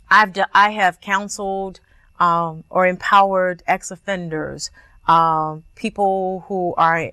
I've 0.10 0.38
I 0.54 0.72
have 0.72 1.02
counseled 1.02 1.80
um, 2.20 2.64
or 2.70 2.86
empowered 2.86 3.64
ex-offenders, 3.68 4.72
um, 5.08 5.64
people 5.76 6.46
who 6.48 6.74
are 6.76 7.12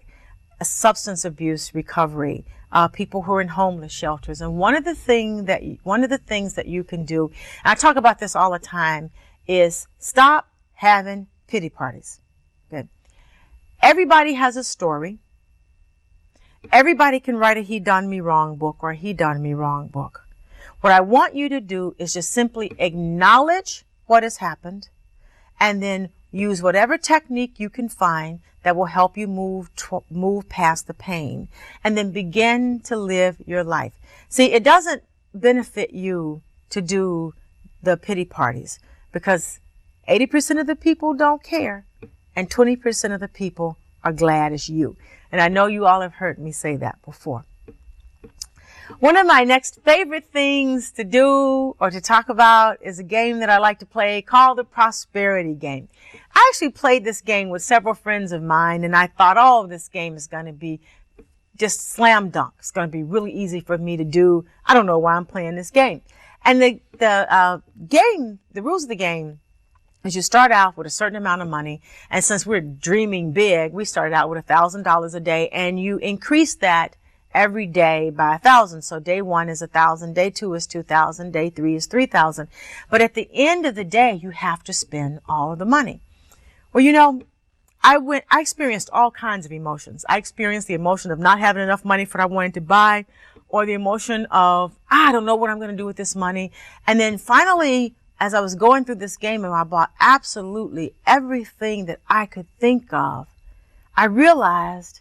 substance 0.63 1.25
abuse 1.25 1.75
recovery, 1.75 2.45
uh, 2.73 2.89
people 2.89 3.23
who 3.23 3.33
are 3.33 3.41
in 3.41 3.49
homeless 3.49 3.93
shelters. 3.93 4.41
And 4.41 4.57
one 4.57 4.75
of 4.75 4.85
the 4.85 4.95
thing 4.95 5.47
that 5.47 5.63
one 5.83 6.05
of 6.05 6.11
the 6.11 6.19
things 6.19 6.55
that 6.55 6.67
you 6.67 6.85
can 6.85 7.05
do, 7.05 7.31
I 7.65 7.75
talk 7.75 7.97
about 7.97 8.19
this 8.19 8.37
all 8.37 8.53
the 8.53 8.59
time, 8.59 9.11
is 9.47 9.87
stop 9.99 10.49
having 10.75 11.27
pity 11.47 11.69
parties. 11.69 12.21
Good. 12.71 12.89
Everybody 13.83 14.35
has 14.35 14.57
a 14.57 14.65
story. 14.65 15.19
Everybody 16.71 17.21
can 17.21 17.37
write 17.37 17.57
a 17.57 17.63
he 17.63 17.81
done 17.81 18.09
me 18.09 18.21
wrong 18.21 18.57
book 18.57 18.77
or 18.81 18.93
he 18.93 19.13
done 19.13 19.43
me 19.43 19.55
wrong 19.55 19.89
book. 19.89 20.27
What 20.83 20.93
I 20.93 21.01
want 21.01 21.35
you 21.35 21.49
to 21.49 21.61
do 21.61 21.95
is 21.99 22.13
just 22.13 22.31
simply 22.31 22.73
acknowledge 22.79 23.85
what 24.11 24.25
has 24.25 24.39
happened 24.39 24.89
and 25.61 25.81
then 25.81 26.11
use 26.33 26.61
whatever 26.61 26.99
technique 26.99 27.61
you 27.61 27.71
can 27.71 27.89
find 27.89 28.41
that 28.65 28.75
will 28.75 28.87
help 28.87 29.17
you 29.17 29.29
move 29.29 29.71
move 30.11 30.49
past 30.49 30.89
the 30.89 30.95
pain 30.95 31.49
and 31.85 31.97
then 31.97 32.11
begin 32.11 32.81
to 32.81 32.97
live 32.97 33.37
your 33.47 33.63
life. 33.63 33.93
See, 34.29 34.53
it 34.53 34.65
doesn't 34.65 35.05
benefit 35.33 35.93
you 35.93 36.43
to 36.71 36.83
do 36.83 37.35
the 37.83 37.97
pity 37.97 38.25
parties 38.25 38.81
because 39.13 39.61
80% 40.09 40.61
of 40.61 40.67
the 40.67 40.77
people 40.77 41.15
don't 41.15 41.43
care 41.43 41.87
and 42.35 42.51
20% 42.51 43.15
of 43.15 43.21
the 43.21 43.29
people 43.29 43.77
are 44.03 44.13
glad 44.13 44.53
as 44.53 44.69
you. 44.69 44.97
And 45.31 45.41
I 45.41 45.49
know 45.49 45.67
you 45.67 45.87
all 45.87 46.01
have 46.01 46.15
heard 46.15 46.39
me 46.39 46.51
say 46.51 46.75
that 46.77 46.99
before. 47.05 47.45
One 48.99 49.17
of 49.17 49.27
my 49.27 49.45
next 49.45 49.81
favorite 49.85 50.27
things 50.27 50.91
to 50.93 51.05
do 51.05 51.77
or 51.79 51.91
to 51.91 52.01
talk 52.01 52.29
about 52.29 52.79
is 52.83 52.99
a 52.99 53.05
game 53.05 53.39
that 53.39 53.49
I 53.49 53.59
like 53.59 53.79
to 53.79 53.87
play 53.87 54.21
called 54.21 54.59
the 54.59 54.65
prosperity 54.65 55.55
game. 55.55 55.89
I 56.35 56.47
actually 56.51 56.71
played 56.71 57.05
this 57.05 57.21
game 57.21 57.51
with 57.51 57.63
several 57.63 57.95
friends 57.95 58.33
of 58.33 58.43
mine 58.43 58.85
and 58.85 58.97
I 58.97 59.07
thought, 59.07 59.37
oh, 59.39 59.67
this 59.67 59.89
game 59.89 60.17
is 60.17 60.27
going 60.27 60.47
to 60.47 60.53
be 60.53 60.81
just 61.57 61.91
slam 61.91 62.31
dunk. 62.31 62.55
It's 62.59 62.71
going 62.71 62.89
to 62.89 62.93
be 62.93 63.03
really 63.03 63.33
easy 63.33 63.61
for 63.61 63.79
me 63.79 63.97
to 63.97 64.05
do. 64.05 64.45
I 64.67 64.75
don't 64.75 64.87
know 64.87 64.99
why 64.99 65.15
I'm 65.15 65.27
playing 65.27 65.57
this 65.57 65.71
game. 65.71 66.03
And 66.45 66.61
the, 66.61 66.81
the, 66.99 67.33
uh, 67.33 67.61
game, 67.89 68.41
the 68.53 68.63
rules 68.63 68.85
of 68.85 68.89
the 68.89 68.97
game 68.97 69.41
is 70.05 70.17
you 70.17 70.23
start 70.23 70.51
out 70.51 70.77
with 70.77 70.87
a 70.87 70.91
certain 70.91 71.17
amount 71.17 71.43
of 71.43 71.49
money. 71.49 71.81
And 72.11 72.25
since 72.25 72.47
we're 72.47 72.61
dreaming 72.61 73.33
big, 73.33 73.73
we 73.73 73.85
started 73.85 74.15
out 74.15 74.29
with 74.31 74.39
a 74.39 74.43
thousand 74.43 74.83
dollars 74.83 75.15
a 75.15 75.21
day 75.21 75.49
and 75.51 75.79
you 75.79 75.99
increase 75.99 76.55
that 76.57 76.97
every 77.33 77.67
day 77.67 78.11
by 78.11 78.37
a 78.37 78.39
thousand. 78.39 78.83
So 78.83 78.99
day 78.99 79.23
one 79.23 79.49
is 79.49 79.63
a 79.63 79.67
thousand, 79.67 80.15
day 80.15 80.31
two 80.31 80.55
is 80.55 80.67
two 80.67 80.83
thousand, 80.83 81.33
day 81.33 81.51
three 81.51 81.77
is 81.77 81.87
three 81.87 82.07
thousand. 82.07 82.49
But 82.91 83.01
at 83.01 83.15
the 83.15 83.29
end 83.33 83.67
of 83.67 83.75
the 83.75 83.85
day, 83.85 84.13
you 84.15 84.31
have 84.31 84.63
to 84.65 84.73
spend 84.73 85.21
all 85.29 85.53
of 85.53 85.59
the 85.59 85.65
money. 85.65 86.01
Well, 86.73 86.85
you 86.85 86.93
know, 86.93 87.23
I 87.83 87.97
went, 87.97 88.25
I 88.31 88.41
experienced 88.41 88.91
all 88.93 89.11
kinds 89.11 89.47
of 89.47 89.53
emotions. 89.53 90.05
I 90.09 90.19
experienced 90.19 90.69
the 90.69 90.75
emotion 90.75 91.11
of 91.11 91.19
not 91.19 91.39
having 91.39 91.63
enough 91.63 91.85
money 91.85 92.05
for 92.05 92.19
what 92.19 92.25
I 92.25 92.27
wanted 92.27 92.55
to 92.55 92.61
buy, 92.61 93.07
or 93.49 93.65
the 93.65 93.73
emotion 93.73 94.27
of, 94.27 94.77
ah, 94.91 95.09
I 95.09 95.13
don't 95.13 95.25
know 95.25 95.35
what 95.35 95.51
I'm 95.51 95.59
going 95.59 95.71
to 95.71 95.77
do 95.77 95.87
with 95.87 95.97
this 95.97 96.15
money. 96.15 96.53
And 96.87 97.01
then 97.01 97.17
finally, 97.19 97.95
as 98.21 98.35
I 98.35 98.41
was 98.41 98.55
going 98.55 98.85
through 98.85 98.97
this 98.97 99.17
game 99.17 99.45
and 99.45 99.55
I 99.55 99.65
bought 99.65 99.91
absolutely 99.99 100.93
everything 101.07 101.87
that 101.87 102.01
I 102.07 102.27
could 102.27 102.47
think 102.59 102.93
of, 102.93 103.27
I 103.97 104.05
realized, 104.05 105.01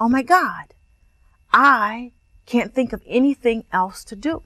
oh 0.00 0.08
my 0.08 0.22
God, 0.22 0.72
I 1.56 2.10
can't 2.46 2.74
think 2.74 2.92
of 2.92 3.00
anything 3.06 3.64
else 3.72 4.02
to 4.06 4.16
do. 4.16 4.42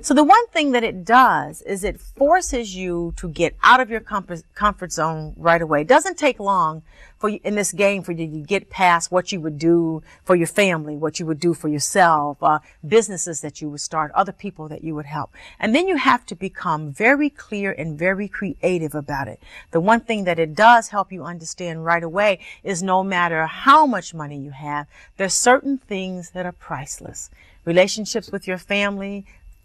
So 0.00 0.14
the 0.14 0.24
one 0.24 0.46
thing 0.48 0.72
that 0.72 0.84
it 0.84 1.04
does 1.04 1.62
is 1.62 1.84
it 1.84 2.00
forces 2.00 2.76
you 2.76 3.14
to 3.16 3.28
get 3.28 3.56
out 3.62 3.80
of 3.80 3.90
your 3.90 4.00
comfort, 4.00 4.92
zone 4.92 5.34
right 5.36 5.62
away. 5.62 5.82
It 5.82 5.88
doesn't 5.88 6.18
take 6.18 6.38
long 6.38 6.82
for 7.18 7.28
you 7.30 7.40
in 7.42 7.54
this 7.54 7.72
game 7.72 8.02
for 8.02 8.12
you 8.12 8.26
to 8.26 8.46
get 8.46 8.68
past 8.68 9.10
what 9.10 9.32
you 9.32 9.40
would 9.40 9.58
do 9.58 10.02
for 10.24 10.34
your 10.36 10.46
family, 10.46 10.96
what 10.96 11.18
you 11.18 11.26
would 11.26 11.40
do 11.40 11.54
for 11.54 11.68
yourself, 11.68 12.36
uh, 12.42 12.58
businesses 12.86 13.40
that 13.40 13.62
you 13.62 13.70
would 13.70 13.80
start, 13.80 14.12
other 14.12 14.32
people 14.32 14.68
that 14.68 14.84
you 14.84 14.94
would 14.94 15.06
help. 15.06 15.30
And 15.58 15.74
then 15.74 15.88
you 15.88 15.96
have 15.96 16.26
to 16.26 16.34
become 16.34 16.92
very 16.92 17.30
clear 17.30 17.72
and 17.72 17.98
very 17.98 18.28
creative 18.28 18.94
about 18.94 19.28
it. 19.28 19.40
The 19.70 19.80
one 19.80 20.00
thing 20.00 20.24
that 20.24 20.38
it 20.38 20.54
does 20.54 20.88
help 20.88 21.12
you 21.12 21.24
understand 21.24 21.84
right 21.84 22.02
away 22.02 22.40
is 22.62 22.82
no 22.82 23.02
matter 23.02 23.46
how 23.46 23.86
much 23.86 24.12
money 24.12 24.38
you 24.38 24.50
have, 24.50 24.86
there's 25.16 25.34
certain 25.34 25.78
things 25.78 26.30
that 26.30 26.44
are 26.44 26.52
priceless. 26.52 27.30
Relationships 27.64 28.30
with 28.30 28.46
your 28.46 28.58
family, 28.58 29.24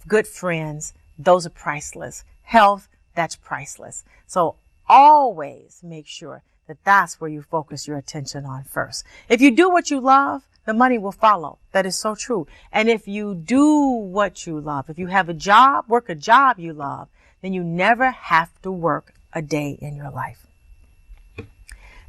good 0.09 0.27
friends, 0.27 0.93
those 1.17 1.45
are 1.45 1.51
priceless. 1.51 2.25
Health, 2.43 2.89
that's 3.15 3.37
priceless. 3.37 4.03
So 4.27 4.55
always 4.87 5.79
make 5.83 6.07
sure 6.07 6.41
that 6.67 6.83
that's 6.83 7.21
where 7.21 7.29
you 7.29 7.41
focus 7.41 7.87
your 7.87 7.97
attention 7.97 8.45
on 8.45 8.63
first. 8.63 9.05
If 9.29 9.39
you 9.39 9.51
do 9.51 9.69
what 9.69 9.89
you 9.89 10.01
love, 10.01 10.43
the 10.65 10.73
money 10.73 10.97
will 10.97 11.11
follow. 11.11 11.57
That 11.71 11.85
is 11.85 11.95
so 11.95 12.15
true. 12.15 12.47
And 12.71 12.89
if 12.89 13.07
you 13.07 13.33
do 13.33 13.75
what 13.77 14.45
you 14.45 14.59
love, 14.59 14.89
if 14.89 14.99
you 14.99 15.07
have 15.07 15.29
a 15.29 15.33
job, 15.33 15.85
work 15.87 16.09
a 16.09 16.15
job 16.15 16.59
you 16.59 16.73
love, 16.73 17.07
then 17.41 17.53
you 17.53 17.63
never 17.63 18.11
have 18.11 18.49
to 18.63 18.71
work 18.71 19.13
a 19.33 19.41
day 19.41 19.77
in 19.81 19.95
your 19.95 20.11
life. 20.11 20.45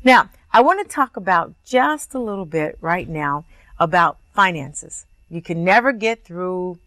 Now, 0.03 0.31
I 0.53 0.63
want 0.63 0.87
to 0.87 0.95
talk 0.95 1.17
about 1.17 1.55
just 1.65 2.15
a 2.15 2.19
little 2.19 2.47
bit 2.47 2.79
right 2.81 3.09
now 3.09 3.45
about 3.79 4.19
finances. 4.35 5.07
You 5.29 5.41
can 5.41 5.63
never 5.65 5.93
get 5.93 6.25
through 6.25 6.79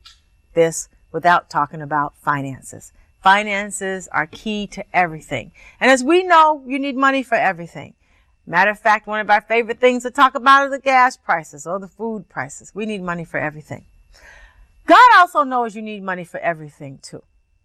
this 0.54 0.90
without 1.14 1.50
talking 1.50 1.82
about 1.82 2.18
finances. 2.18 2.92
Finances 3.22 4.10
are 4.10 4.28
key 4.28 4.68
to 4.68 4.84
everything. 4.94 5.54
And 5.80 5.90
as 5.90 6.04
we 6.04 6.24
know, 6.24 6.62
you 6.68 6.78
need 6.78 6.98
money 6.98 7.24
for 7.24 7.36
everything. 7.36 7.94
Matter 8.46 8.72
of 8.72 8.80
fact, 8.80 9.08
one 9.08 9.22
of 9.22 9.30
our 9.30 9.40
favorite 9.40 9.80
things 9.80 10.04
to 10.04 10.12
talk 10.12 10.36
about 10.36 10.64
are 10.64 10.70
the 10.70 10.80
gas 10.80 11.16
prices 11.16 11.66
or 11.66 11.80
the 11.80 11.88
food 11.88 12.28
prices. 12.28 12.76
We 12.76 12.86
need 12.86 13.02
money 13.02 13.24
for 13.24 13.40
everything. 13.40 13.86
God 14.86 15.10
also 15.16 15.44
knows 15.44 15.78
you 15.78 15.82
need 15.82 16.04
money 16.04 16.26
for 16.26 16.42
everything 16.42 17.00
too. 17.02 17.24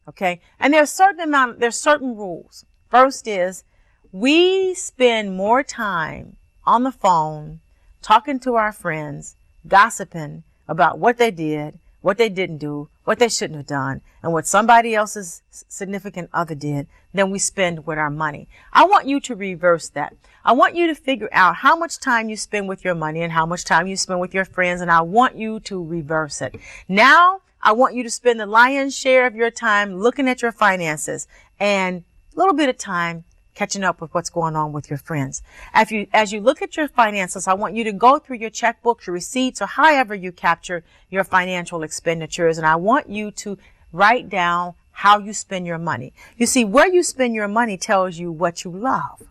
Okay. 0.09 0.41
And 0.61 0.73
there's 0.73 0.93
certain 0.93 1.21
amount, 1.21 1.59
there's 1.59 1.81
certain 1.81 2.17
rules. 2.17 2.65
First 2.91 3.27
is 3.27 3.65
we 4.13 4.75
spend 4.75 5.37
more 5.37 5.65
time 5.65 6.37
on 6.65 6.85
the 6.85 6.93
phone 6.93 7.59
talking 8.01 8.39
to 8.41 8.55
our 8.55 8.73
friends, 8.73 9.35
gossiping 9.67 10.45
about 10.69 11.01
what 11.01 11.19
they 11.19 11.33
did 11.33 11.81
what 12.01 12.19
they 12.19 12.29
didn't 12.29 12.59
do, 12.59 12.89
what 13.09 13.19
they 13.19 13.29
shouldn't 13.31 13.57
have 13.57 13.67
done, 13.67 14.03
and 14.23 14.35
what 14.35 14.47
somebody 14.47 14.95
else's 14.95 15.41
significant 15.51 16.29
other 16.35 16.55
did, 16.55 16.87
then 17.15 17.31
we 17.31 17.39
spend 17.39 17.87
with 17.87 17.97
our 17.97 18.11
money. 18.11 18.47
I 18.71 18.85
want 18.85 19.07
you 19.07 19.19
to 19.21 19.35
reverse 19.35 19.89
that. 19.89 20.15
I 20.45 20.53
want 20.53 20.77
you 20.77 20.87
to 20.89 20.95
figure 20.95 21.31
out 21.33 21.57
how 21.57 21.75
much 21.75 22.01
time 22.01 22.29
you 22.29 22.37
spend 22.37 22.69
with 22.69 22.85
your 22.85 22.95
money 22.95 23.23
and 23.23 23.33
how 23.33 23.47
much 23.47 23.65
time 23.65 23.87
you 23.87 23.97
spend 23.97 24.21
with 24.21 24.35
your 24.35 24.45
friends, 24.45 24.83
and 24.83 24.91
I 24.91 25.01
want 25.01 25.37
you 25.37 25.59
to 25.61 25.83
reverse 25.83 26.43
it. 26.43 26.57
Now, 26.87 27.41
I 27.63 27.73
want 27.73 27.95
you 27.95 28.03
to 28.03 28.11
spend 28.11 28.41
the 28.41 28.45
lion's 28.45 28.95
share 28.95 29.27
of 29.27 29.35
your 29.35 29.51
time 29.51 29.97
looking 29.97 30.29
at 30.29 30.43
your 30.43 30.53
finances 30.53 31.27
and 31.59 32.05
a 32.37 32.39
little 32.39 32.53
bit 32.53 32.69
of 32.69 32.77
time 32.77 33.25
catching 33.59 33.83
up 33.83 34.01
with 34.01 34.15
what's 34.15 34.31
going 34.31 34.55
on 34.55 34.73
with 34.73 34.89
your 34.89 34.99
friends. 34.99 35.43
As 35.75 35.91
you, 35.91 36.07
as 36.13 36.33
you 36.33 36.41
look 36.41 36.63
at 36.63 36.77
your 36.77 36.87
finances, 36.87 37.49
I 37.49 37.55
want 37.55 37.75
you 37.75 37.83
to 37.85 37.93
go 37.93 38.21
through 38.21 38.37
your 38.37 38.51
checkbooks, 38.51 39.07
your 39.07 39.15
receipts, 39.15 39.61
or 39.61 39.67
however 39.67 40.15
you 40.15 40.31
capture 40.31 40.85
your 41.11 41.25
financial 41.25 41.83
expenditures. 41.83 42.57
And 42.57 42.67
I 42.67 42.77
want 42.77 43.11
you 43.11 43.33
to 43.33 43.59
write 43.93 44.29
down 44.29 44.75
how 44.93 45.19
you 45.19 45.33
spend 45.33 45.67
your 45.67 45.79
money. 45.79 46.13
You 46.37 46.47
see, 46.47 46.65
where 46.65 46.87
you 46.87 47.03
spend 47.03 47.35
your 47.35 47.49
money 47.49 47.77
tells 47.77 48.17
you 48.17 48.31
what 48.31 48.63
you 48.63 48.71
love. 48.71 49.25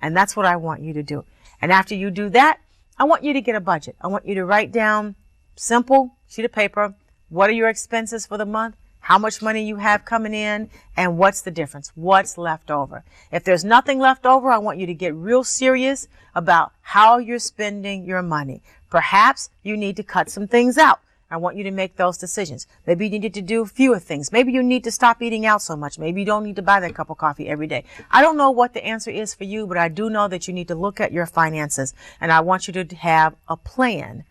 And 0.00 0.16
that's 0.16 0.36
what 0.36 0.46
I 0.46 0.54
want 0.54 0.82
you 0.82 0.92
to 0.92 1.02
do. 1.02 1.24
And 1.60 1.72
after 1.72 1.96
you 1.96 2.12
do 2.12 2.28
that, 2.30 2.60
I 2.96 3.04
want 3.04 3.24
you 3.24 3.32
to 3.32 3.40
get 3.40 3.56
a 3.56 3.60
budget. 3.60 3.96
I 4.00 4.06
want 4.06 4.24
you 4.24 4.36
to 4.36 4.44
write 4.44 4.70
down 4.70 5.16
simple, 5.56 6.14
sheet 6.28 6.44
of 6.44 6.52
paper. 6.52 6.94
What 7.28 7.50
are 7.50 7.54
your 7.54 7.68
expenses 7.68 8.24
for 8.24 8.38
the 8.38 8.46
month? 8.46 8.76
How 9.08 9.16
much 9.16 9.40
money 9.40 9.66
you 9.66 9.76
have 9.76 10.04
coming 10.04 10.34
in 10.34 10.68
and 10.94 11.16
what's 11.16 11.40
the 11.40 11.50
difference? 11.50 11.92
What's 11.94 12.36
left 12.36 12.70
over? 12.70 13.04
If 13.32 13.42
there's 13.42 13.64
nothing 13.64 13.98
left 13.98 14.26
over, 14.26 14.50
I 14.50 14.58
want 14.58 14.78
you 14.78 14.84
to 14.84 14.92
get 14.92 15.14
real 15.14 15.44
serious 15.44 16.08
about 16.34 16.72
how 16.82 17.16
you're 17.16 17.38
spending 17.38 18.04
your 18.04 18.20
money. 18.20 18.62
Perhaps 18.90 19.48
you 19.62 19.78
need 19.78 19.96
to 19.96 20.02
cut 20.02 20.28
some 20.28 20.46
things 20.46 20.76
out. 20.76 21.00
I 21.30 21.38
want 21.38 21.56
you 21.56 21.64
to 21.64 21.70
make 21.70 21.96
those 21.96 22.18
decisions. 22.18 22.66
Maybe 22.86 23.08
you 23.08 23.18
need 23.18 23.32
to 23.32 23.40
do 23.40 23.64
fewer 23.64 23.98
things. 23.98 24.30
Maybe 24.30 24.52
you 24.52 24.62
need 24.62 24.84
to 24.84 24.90
stop 24.90 25.22
eating 25.22 25.46
out 25.46 25.62
so 25.62 25.74
much. 25.74 25.98
Maybe 25.98 26.20
you 26.20 26.26
don't 26.26 26.44
need 26.44 26.56
to 26.56 26.62
buy 26.62 26.78
that 26.78 26.94
cup 26.94 27.08
of 27.08 27.16
coffee 27.16 27.48
every 27.48 27.66
day. 27.66 27.84
I 28.10 28.20
don't 28.20 28.36
know 28.36 28.50
what 28.50 28.74
the 28.74 28.84
answer 28.84 29.10
is 29.10 29.34
for 29.34 29.44
you, 29.44 29.66
but 29.66 29.78
I 29.78 29.88
do 29.88 30.10
know 30.10 30.28
that 30.28 30.46
you 30.46 30.52
need 30.52 30.68
to 30.68 30.74
look 30.74 31.00
at 31.00 31.12
your 31.12 31.24
finances 31.24 31.94
and 32.20 32.30
I 32.30 32.40
want 32.40 32.68
you 32.68 32.74
to 32.74 32.96
have 32.96 33.36
a 33.48 33.56
plan 33.56 34.24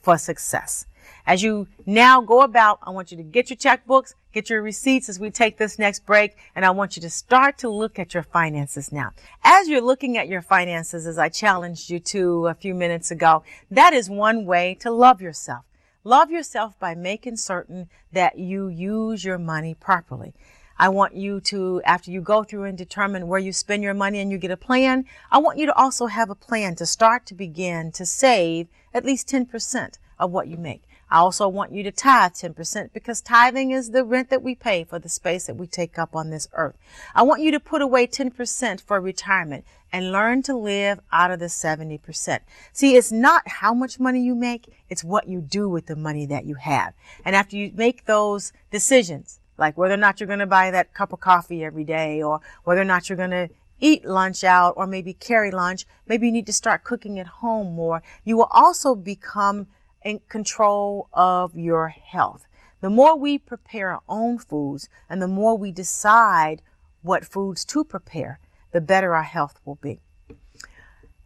for 0.00 0.16
success. 0.16 0.86
As 1.26 1.42
you 1.42 1.68
now 1.86 2.20
go 2.20 2.40
about, 2.42 2.78
I 2.82 2.90
want 2.90 3.10
you 3.10 3.16
to 3.18 3.22
get 3.22 3.50
your 3.50 3.56
checkbooks, 3.56 4.14
get 4.32 4.50
your 4.50 4.62
receipts 4.62 5.08
as 5.08 5.20
we 5.20 5.30
take 5.30 5.58
this 5.58 5.78
next 5.78 6.06
break, 6.06 6.36
and 6.54 6.64
I 6.64 6.70
want 6.70 6.96
you 6.96 7.02
to 7.02 7.10
start 7.10 7.58
to 7.58 7.68
look 7.68 7.98
at 7.98 8.14
your 8.14 8.22
finances 8.22 8.90
now. 8.90 9.12
As 9.44 9.68
you're 9.68 9.80
looking 9.80 10.16
at 10.16 10.28
your 10.28 10.42
finances, 10.42 11.06
as 11.06 11.18
I 11.18 11.28
challenged 11.28 11.90
you 11.90 12.00
to 12.00 12.46
a 12.46 12.54
few 12.54 12.74
minutes 12.74 13.10
ago, 13.10 13.42
that 13.70 13.92
is 13.92 14.08
one 14.08 14.46
way 14.46 14.74
to 14.80 14.90
love 14.90 15.20
yourself. 15.20 15.64
Love 16.04 16.30
yourself 16.30 16.78
by 16.78 16.94
making 16.94 17.36
certain 17.36 17.88
that 18.12 18.38
you 18.38 18.68
use 18.68 19.24
your 19.24 19.38
money 19.38 19.74
properly. 19.74 20.34
I 20.78 20.88
want 20.88 21.14
you 21.14 21.40
to, 21.42 21.80
after 21.84 22.10
you 22.10 22.20
go 22.20 22.42
through 22.42 22.64
and 22.64 22.76
determine 22.76 23.28
where 23.28 23.38
you 23.38 23.52
spend 23.52 23.84
your 23.84 23.94
money 23.94 24.18
and 24.18 24.32
you 24.32 24.38
get 24.38 24.50
a 24.50 24.56
plan, 24.56 25.04
I 25.30 25.38
want 25.38 25.58
you 25.58 25.66
to 25.66 25.74
also 25.74 26.06
have 26.06 26.28
a 26.28 26.34
plan 26.34 26.74
to 26.76 26.86
start 26.86 27.24
to 27.26 27.34
begin 27.34 27.92
to 27.92 28.04
save 28.04 28.66
at 28.92 29.04
least 29.04 29.28
10% 29.28 29.98
of 30.18 30.32
what 30.32 30.48
you 30.48 30.56
make. 30.56 30.82
I 31.12 31.18
also 31.18 31.46
want 31.46 31.72
you 31.72 31.82
to 31.82 31.92
tithe 31.92 32.32
10% 32.32 32.90
because 32.94 33.20
tithing 33.20 33.70
is 33.70 33.90
the 33.90 34.02
rent 34.02 34.30
that 34.30 34.42
we 34.42 34.54
pay 34.54 34.82
for 34.82 34.98
the 34.98 35.10
space 35.10 35.44
that 35.44 35.56
we 35.56 35.66
take 35.66 35.98
up 35.98 36.16
on 36.16 36.30
this 36.30 36.48
earth. 36.54 36.78
I 37.14 37.20
want 37.20 37.42
you 37.42 37.50
to 37.50 37.60
put 37.60 37.82
away 37.82 38.06
10% 38.06 38.80
for 38.80 38.98
retirement 38.98 39.66
and 39.92 40.10
learn 40.10 40.42
to 40.44 40.56
live 40.56 41.00
out 41.12 41.30
of 41.30 41.38
the 41.38 41.46
70%. 41.46 42.38
See, 42.72 42.96
it's 42.96 43.12
not 43.12 43.46
how 43.46 43.74
much 43.74 44.00
money 44.00 44.22
you 44.22 44.34
make, 44.34 44.72
it's 44.88 45.04
what 45.04 45.28
you 45.28 45.42
do 45.42 45.68
with 45.68 45.84
the 45.84 45.96
money 45.96 46.24
that 46.24 46.46
you 46.46 46.54
have. 46.54 46.94
And 47.26 47.36
after 47.36 47.56
you 47.56 47.72
make 47.74 48.06
those 48.06 48.54
decisions, 48.70 49.38
like 49.58 49.76
whether 49.76 49.92
or 49.92 49.98
not 49.98 50.18
you're 50.18 50.26
going 50.26 50.38
to 50.38 50.46
buy 50.46 50.70
that 50.70 50.94
cup 50.94 51.12
of 51.12 51.20
coffee 51.20 51.62
every 51.62 51.84
day 51.84 52.22
or 52.22 52.40
whether 52.64 52.80
or 52.80 52.86
not 52.86 53.10
you're 53.10 53.18
going 53.18 53.32
to 53.32 53.50
eat 53.80 54.06
lunch 54.06 54.44
out 54.44 54.72
or 54.78 54.86
maybe 54.86 55.12
carry 55.12 55.50
lunch, 55.50 55.84
maybe 56.06 56.24
you 56.24 56.32
need 56.32 56.46
to 56.46 56.54
start 56.54 56.84
cooking 56.84 57.18
at 57.18 57.26
home 57.26 57.74
more. 57.74 58.02
You 58.24 58.38
will 58.38 58.48
also 58.50 58.94
become 58.94 59.66
in 60.04 60.20
control 60.28 61.08
of 61.12 61.56
your 61.56 61.88
health. 61.88 62.46
The 62.80 62.90
more 62.90 63.16
we 63.16 63.38
prepare 63.38 63.92
our 63.92 64.02
own 64.08 64.38
foods 64.38 64.88
and 65.08 65.22
the 65.22 65.28
more 65.28 65.56
we 65.56 65.70
decide 65.72 66.62
what 67.02 67.24
foods 67.24 67.64
to 67.66 67.84
prepare, 67.84 68.40
the 68.72 68.80
better 68.80 69.14
our 69.14 69.22
health 69.22 69.60
will 69.64 69.76
be. 69.76 70.00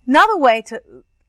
Another 0.07 0.37
way 0.37 0.62
to 0.62 0.83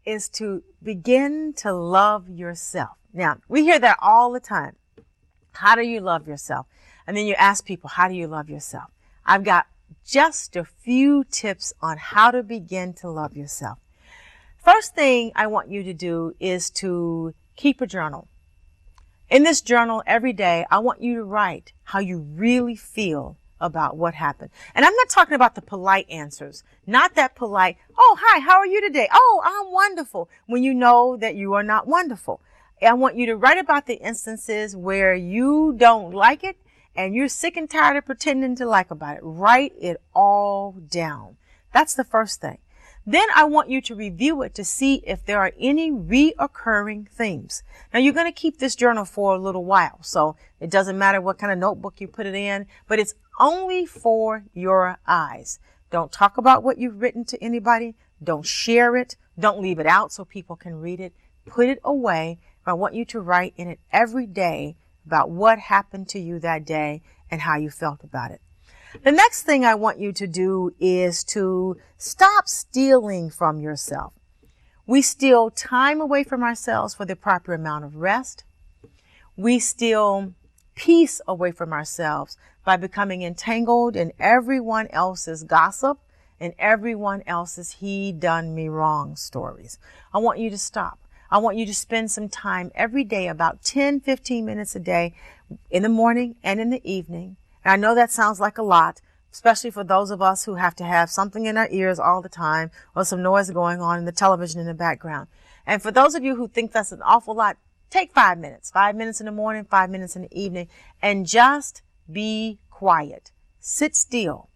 is 0.05 0.29
to 0.29 0.63
begin 0.81 1.53
to 1.53 1.73
love 1.73 2.29
yourself. 2.29 2.97
Now, 3.13 3.37
we 3.49 3.63
hear 3.63 3.79
that 3.79 3.97
all 4.01 4.31
the 4.31 4.39
time. 4.39 4.75
How 5.51 5.75
do 5.75 5.81
you 5.81 5.99
love 5.99 6.27
yourself? 6.27 6.65
And 7.05 7.17
then 7.17 7.25
you 7.25 7.33
ask 7.33 7.65
people, 7.65 7.89
how 7.89 8.07
do 8.07 8.13
you 8.13 8.27
love 8.27 8.49
yourself? 8.49 8.89
I've 9.25 9.43
got 9.43 9.65
just 10.05 10.55
a 10.55 10.63
few 10.63 11.25
tips 11.25 11.73
on 11.81 11.97
how 11.97 12.31
to 12.31 12.43
begin 12.43 12.93
to 12.93 13.09
love 13.09 13.35
yourself. 13.35 13.79
First 14.67 14.95
thing 14.95 15.31
I 15.33 15.47
want 15.47 15.71
you 15.71 15.81
to 15.83 15.93
do 15.93 16.35
is 16.41 16.69
to 16.71 17.33
keep 17.55 17.79
a 17.79 17.87
journal. 17.87 18.27
In 19.29 19.43
this 19.43 19.61
journal 19.61 20.03
every 20.05 20.33
day, 20.33 20.65
I 20.69 20.79
want 20.79 21.01
you 21.01 21.15
to 21.15 21.23
write 21.23 21.71
how 21.85 21.99
you 21.99 22.17
really 22.17 22.75
feel 22.75 23.37
about 23.61 23.95
what 23.95 24.15
happened. 24.15 24.49
And 24.75 24.83
I'm 24.83 24.93
not 24.93 25.07
talking 25.07 25.35
about 25.35 25.55
the 25.55 25.61
polite 25.61 26.09
answers, 26.09 26.65
not 26.85 27.15
that 27.15 27.33
polite, 27.33 27.77
oh, 27.97 28.17
hi, 28.19 28.41
how 28.41 28.57
are 28.57 28.67
you 28.67 28.81
today? 28.81 29.07
Oh, 29.09 29.41
I'm 29.45 29.71
wonderful 29.71 30.29
when 30.47 30.65
you 30.65 30.73
know 30.73 31.15
that 31.15 31.35
you 31.35 31.53
are 31.53 31.63
not 31.63 31.87
wonderful. 31.87 32.41
I 32.81 32.91
want 32.91 33.15
you 33.15 33.25
to 33.27 33.37
write 33.37 33.59
about 33.59 33.85
the 33.85 34.01
instances 34.01 34.75
where 34.75 35.15
you 35.15 35.75
don't 35.77 36.13
like 36.13 36.43
it 36.43 36.57
and 36.93 37.15
you're 37.15 37.29
sick 37.29 37.55
and 37.55 37.69
tired 37.69 37.95
of 37.95 38.05
pretending 38.05 38.57
to 38.57 38.65
like 38.65 38.91
about 38.91 39.15
it. 39.15 39.21
Write 39.23 39.75
it 39.79 40.01
all 40.13 40.73
down. 40.73 41.37
That's 41.71 41.93
the 41.93 42.03
first 42.03 42.41
thing. 42.41 42.57
Then 43.09 43.29
I 43.33 43.45
want 43.45 43.69
you 43.69 43.79
to 43.83 43.95
review 43.95 44.41
it 44.41 44.53
to 44.55 44.65
see 44.65 44.95
if 45.07 45.25
there 45.25 45.39
are 45.39 45.53
any 45.57 45.89
reoccurring 45.89 47.07
themes. 47.07 47.63
Now 47.93 48.01
you're 48.01 48.11
going 48.11 48.31
to 48.31 48.33
keep 48.37 48.57
this 48.57 48.75
journal 48.75 49.05
for 49.05 49.33
a 49.33 49.39
little 49.39 49.63
while, 49.63 50.03
so 50.03 50.35
it 50.59 50.69
doesn't 50.69 50.97
matter 50.97 51.21
what 51.21 51.37
kind 51.37 51.53
of 51.53 51.57
notebook 51.57 52.01
you 52.01 52.09
put 52.09 52.25
it 52.25 52.35
in, 52.35 52.65
but 52.85 52.99
it's 52.99 53.13
only 53.39 53.85
for 53.85 54.43
your 54.53 54.99
eyes. 55.07 55.59
Don't 55.89 56.11
talk 56.11 56.37
about 56.37 56.63
what 56.63 56.79
you've 56.79 57.01
written 57.01 57.23
to 57.25 57.41
anybody. 57.41 57.95
Don't 58.21 58.45
share 58.45 58.97
it. 58.97 59.15
Don't 59.39 59.61
leave 59.61 59.79
it 59.79 59.87
out 59.87 60.11
so 60.11 60.25
people 60.25 60.57
can 60.57 60.75
read 60.75 60.99
it. 60.99 61.13
Put 61.45 61.69
it 61.69 61.79
away. 61.85 62.39
I 62.65 62.73
want 62.73 62.93
you 62.93 63.05
to 63.05 63.21
write 63.21 63.53
in 63.55 63.69
it 63.69 63.79
every 63.89 64.25
day 64.25 64.75
about 65.05 65.29
what 65.29 65.59
happened 65.59 66.09
to 66.09 66.19
you 66.19 66.39
that 66.39 66.65
day 66.65 67.01
and 67.31 67.39
how 67.39 67.55
you 67.55 67.69
felt 67.69 68.03
about 68.03 68.31
it. 68.31 68.41
The 69.03 69.11
next 69.11 69.43
thing 69.43 69.63
I 69.63 69.75
want 69.75 69.99
you 69.99 70.11
to 70.13 70.27
do 70.27 70.73
is 70.79 71.23
to 71.25 71.77
stop 71.97 72.47
stealing 72.47 73.29
from 73.29 73.59
yourself. 73.59 74.13
We 74.85 75.01
steal 75.01 75.49
time 75.49 76.01
away 76.01 76.23
from 76.23 76.43
ourselves 76.43 76.95
for 76.95 77.05
the 77.05 77.15
proper 77.15 77.53
amount 77.53 77.85
of 77.85 77.97
rest. 77.97 78.43
We 79.35 79.59
steal 79.59 80.33
peace 80.75 81.21
away 81.27 81.51
from 81.51 81.73
ourselves 81.73 82.37
by 82.65 82.77
becoming 82.77 83.21
entangled 83.21 83.95
in 83.95 84.13
everyone 84.19 84.87
else's 84.87 85.43
gossip 85.43 85.99
and 86.39 86.53
everyone 86.57 87.23
else's 87.27 87.73
he 87.73 88.11
done 88.11 88.55
me 88.55 88.67
wrong 88.67 89.15
stories. 89.15 89.79
I 90.13 90.19
want 90.19 90.39
you 90.39 90.49
to 90.49 90.57
stop. 90.57 90.99
I 91.29 91.39
want 91.39 91.57
you 91.57 91.65
to 91.65 91.75
spend 91.75 92.09
some 92.09 92.29
time 92.29 92.71
every 92.73 93.03
day, 93.03 93.27
about 93.27 93.61
10, 93.63 93.99
15 93.99 94.45
minutes 94.45 94.75
a 94.75 94.79
day 94.79 95.13
in 95.69 95.83
the 95.83 95.89
morning 95.89 96.35
and 96.41 96.59
in 96.59 96.69
the 96.69 96.81
evening, 96.89 97.35
and 97.67 97.73
I 97.73 97.75
know 97.75 97.95
that 97.95 98.11
sounds 98.11 98.39
like 98.39 98.57
a 98.57 98.63
lot, 98.63 99.01
especially 99.29 99.71
for 99.71 99.83
those 99.83 100.09
of 100.09 100.21
us 100.21 100.45
who 100.45 100.55
have 100.55 100.73
to 100.75 100.85
have 100.85 101.09
something 101.09 101.45
in 101.45 101.57
our 101.57 101.67
ears 101.69 101.99
all 101.99 102.21
the 102.21 102.29
time 102.29 102.71
or 102.95 103.03
some 103.03 103.21
noise 103.21 103.51
going 103.51 103.81
on 103.81 103.99
in 103.99 104.05
the 104.05 104.13
television 104.13 104.61
in 104.61 104.67
the 104.67 104.73
background. 104.73 105.27
And 105.65 105.83
for 105.83 105.91
those 105.91 106.15
of 106.15 106.23
you 106.23 106.37
who 106.37 106.47
think 106.47 106.71
that's 106.71 106.93
an 106.93 107.01
awful 107.01 107.35
lot, 107.35 107.57
take 107.89 108.13
five 108.13 108.37
minutes, 108.37 108.71
five 108.71 108.95
minutes 108.95 109.19
in 109.19 109.25
the 109.25 109.33
morning, 109.33 109.65
five 109.65 109.89
minutes 109.89 110.15
in 110.15 110.21
the 110.21 110.31
evening, 110.31 110.69
and 111.01 111.27
just 111.27 111.81
be 112.09 112.59
quiet. 112.69 113.33
Sit 113.59 113.97
still. 113.97 114.47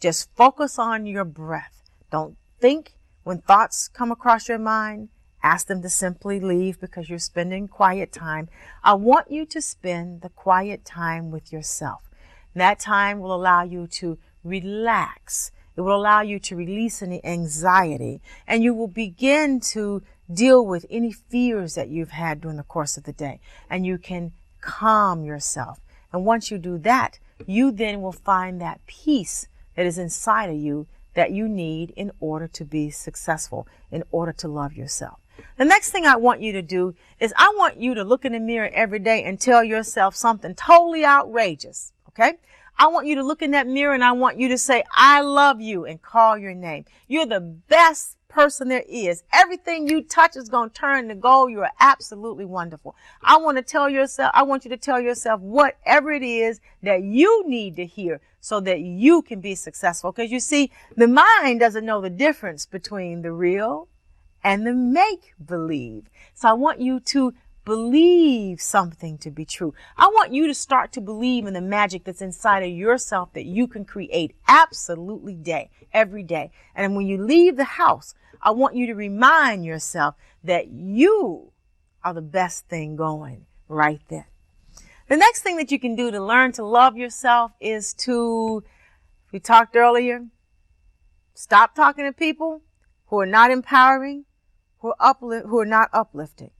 Just 0.00 0.34
focus 0.34 0.76
on 0.76 1.06
your 1.06 1.24
breath. 1.24 1.84
Don't 2.10 2.36
think 2.58 2.94
when 3.22 3.42
thoughts 3.42 3.86
come 3.86 4.10
across 4.10 4.48
your 4.48 4.58
mind. 4.58 5.10
Ask 5.40 5.68
them 5.68 5.82
to 5.82 5.88
simply 5.88 6.40
leave 6.40 6.80
because 6.80 7.08
you're 7.08 7.20
spending 7.20 7.68
quiet 7.68 8.10
time. 8.10 8.48
I 8.82 8.94
want 8.94 9.30
you 9.30 9.46
to 9.46 9.62
spend 9.62 10.22
the 10.22 10.30
quiet 10.30 10.84
time 10.84 11.30
with 11.30 11.52
yourself. 11.52 12.05
That 12.56 12.78
time 12.78 13.20
will 13.20 13.34
allow 13.34 13.64
you 13.64 13.86
to 13.98 14.16
relax. 14.42 15.50
It 15.76 15.82
will 15.82 15.94
allow 15.94 16.22
you 16.22 16.38
to 16.38 16.56
release 16.56 17.02
any 17.02 17.22
anxiety 17.22 18.22
and 18.46 18.62
you 18.62 18.72
will 18.72 18.88
begin 18.88 19.60
to 19.72 20.02
deal 20.32 20.64
with 20.64 20.86
any 20.88 21.12
fears 21.12 21.74
that 21.74 21.90
you've 21.90 22.12
had 22.12 22.40
during 22.40 22.56
the 22.56 22.62
course 22.62 22.96
of 22.96 23.04
the 23.04 23.12
day 23.12 23.40
and 23.68 23.84
you 23.84 23.98
can 23.98 24.32
calm 24.62 25.22
yourself. 25.22 25.80
And 26.14 26.24
once 26.24 26.50
you 26.50 26.56
do 26.56 26.78
that, 26.78 27.18
you 27.46 27.70
then 27.70 28.00
will 28.00 28.12
find 28.12 28.58
that 28.62 28.80
peace 28.86 29.48
that 29.74 29.84
is 29.84 29.98
inside 29.98 30.48
of 30.48 30.56
you 30.56 30.86
that 31.12 31.32
you 31.32 31.48
need 31.48 31.90
in 31.90 32.10
order 32.20 32.48
to 32.48 32.64
be 32.64 32.88
successful, 32.88 33.68
in 33.90 34.02
order 34.10 34.32
to 34.32 34.48
love 34.48 34.72
yourself. 34.72 35.18
The 35.58 35.66
next 35.66 35.90
thing 35.90 36.06
I 36.06 36.16
want 36.16 36.40
you 36.40 36.52
to 36.52 36.62
do 36.62 36.94
is 37.20 37.34
I 37.36 37.52
want 37.54 37.76
you 37.76 37.94
to 37.94 38.02
look 38.02 38.24
in 38.24 38.32
the 38.32 38.40
mirror 38.40 38.70
every 38.72 38.98
day 38.98 39.24
and 39.24 39.38
tell 39.38 39.62
yourself 39.62 40.16
something 40.16 40.54
totally 40.54 41.04
outrageous. 41.04 41.92
Okay? 42.18 42.38
I 42.78 42.88
want 42.88 43.06
you 43.06 43.14
to 43.16 43.22
look 43.22 43.42
in 43.42 43.52
that 43.52 43.66
mirror 43.66 43.94
and 43.94 44.04
I 44.04 44.12
want 44.12 44.38
you 44.38 44.48
to 44.48 44.58
say, 44.58 44.84
I 44.92 45.22
love 45.22 45.60
you 45.60 45.86
and 45.86 46.00
call 46.00 46.36
your 46.36 46.54
name. 46.54 46.84
You're 47.08 47.26
the 47.26 47.40
best 47.40 48.16
person 48.28 48.68
there 48.68 48.84
is. 48.86 49.22
Everything 49.32 49.88
you 49.88 50.02
touch 50.02 50.36
is 50.36 50.50
going 50.50 50.68
to 50.68 50.74
turn 50.74 51.08
to 51.08 51.14
gold. 51.14 51.50
You 51.50 51.60
are 51.60 51.72
absolutely 51.80 52.44
wonderful. 52.44 52.94
I 53.22 53.38
want 53.38 53.56
to 53.56 53.62
tell 53.62 53.88
yourself, 53.88 54.30
I 54.34 54.42
want 54.42 54.64
you 54.64 54.70
to 54.70 54.76
tell 54.76 55.00
yourself 55.00 55.40
whatever 55.40 56.12
it 56.12 56.22
is 56.22 56.60
that 56.82 57.02
you 57.02 57.44
need 57.48 57.76
to 57.76 57.86
hear 57.86 58.20
so 58.40 58.60
that 58.60 58.80
you 58.80 59.22
can 59.22 59.40
be 59.40 59.54
successful. 59.54 60.12
Because 60.12 60.30
you 60.30 60.40
see, 60.40 60.70
the 60.96 61.08
mind 61.08 61.60
doesn't 61.60 61.86
know 61.86 62.02
the 62.02 62.10
difference 62.10 62.66
between 62.66 63.22
the 63.22 63.32
real 63.32 63.88
and 64.44 64.66
the 64.66 64.74
make 64.74 65.32
believe. 65.44 66.10
So 66.34 66.48
I 66.48 66.52
want 66.52 66.80
you 66.80 67.00
to 67.00 67.32
believe 67.66 68.62
something 68.62 69.18
to 69.18 69.30
be 69.30 69.44
true. 69.44 69.74
I 69.98 70.06
want 70.06 70.32
you 70.32 70.46
to 70.46 70.54
start 70.54 70.92
to 70.92 71.00
believe 71.02 71.46
in 71.46 71.52
the 71.52 71.60
magic 71.60 72.04
that's 72.04 72.22
inside 72.22 72.62
of 72.62 72.70
yourself 72.70 73.34
that 73.34 73.44
you 73.44 73.66
can 73.66 73.84
create 73.84 74.34
absolutely 74.48 75.34
day, 75.34 75.70
every 75.92 76.22
day. 76.22 76.52
And 76.74 76.96
when 76.96 77.06
you 77.06 77.22
leave 77.22 77.56
the 77.56 77.64
house, 77.64 78.14
I 78.40 78.52
want 78.52 78.76
you 78.76 78.86
to 78.86 78.94
remind 78.94 79.64
yourself 79.64 80.14
that 80.44 80.68
you 80.68 81.52
are 82.04 82.14
the 82.14 82.22
best 82.22 82.68
thing 82.68 82.94
going 82.94 83.46
right 83.68 84.00
then. 84.08 84.24
The 85.08 85.16
next 85.16 85.42
thing 85.42 85.56
that 85.56 85.72
you 85.72 85.80
can 85.80 85.96
do 85.96 86.10
to 86.10 86.24
learn 86.24 86.52
to 86.52 86.64
love 86.64 86.96
yourself 86.96 87.50
is 87.60 87.92
to, 87.94 88.62
we 89.32 89.40
talked 89.40 89.74
earlier, 89.74 90.24
stop 91.34 91.74
talking 91.74 92.04
to 92.04 92.12
people 92.12 92.62
who 93.06 93.18
are 93.18 93.26
not 93.26 93.50
empowering, 93.50 94.24
who 94.78 94.90
are, 94.90 94.96
uplift, 95.00 95.46
who 95.46 95.58
are 95.58 95.66
not 95.66 95.90
uplifting. 95.92 96.50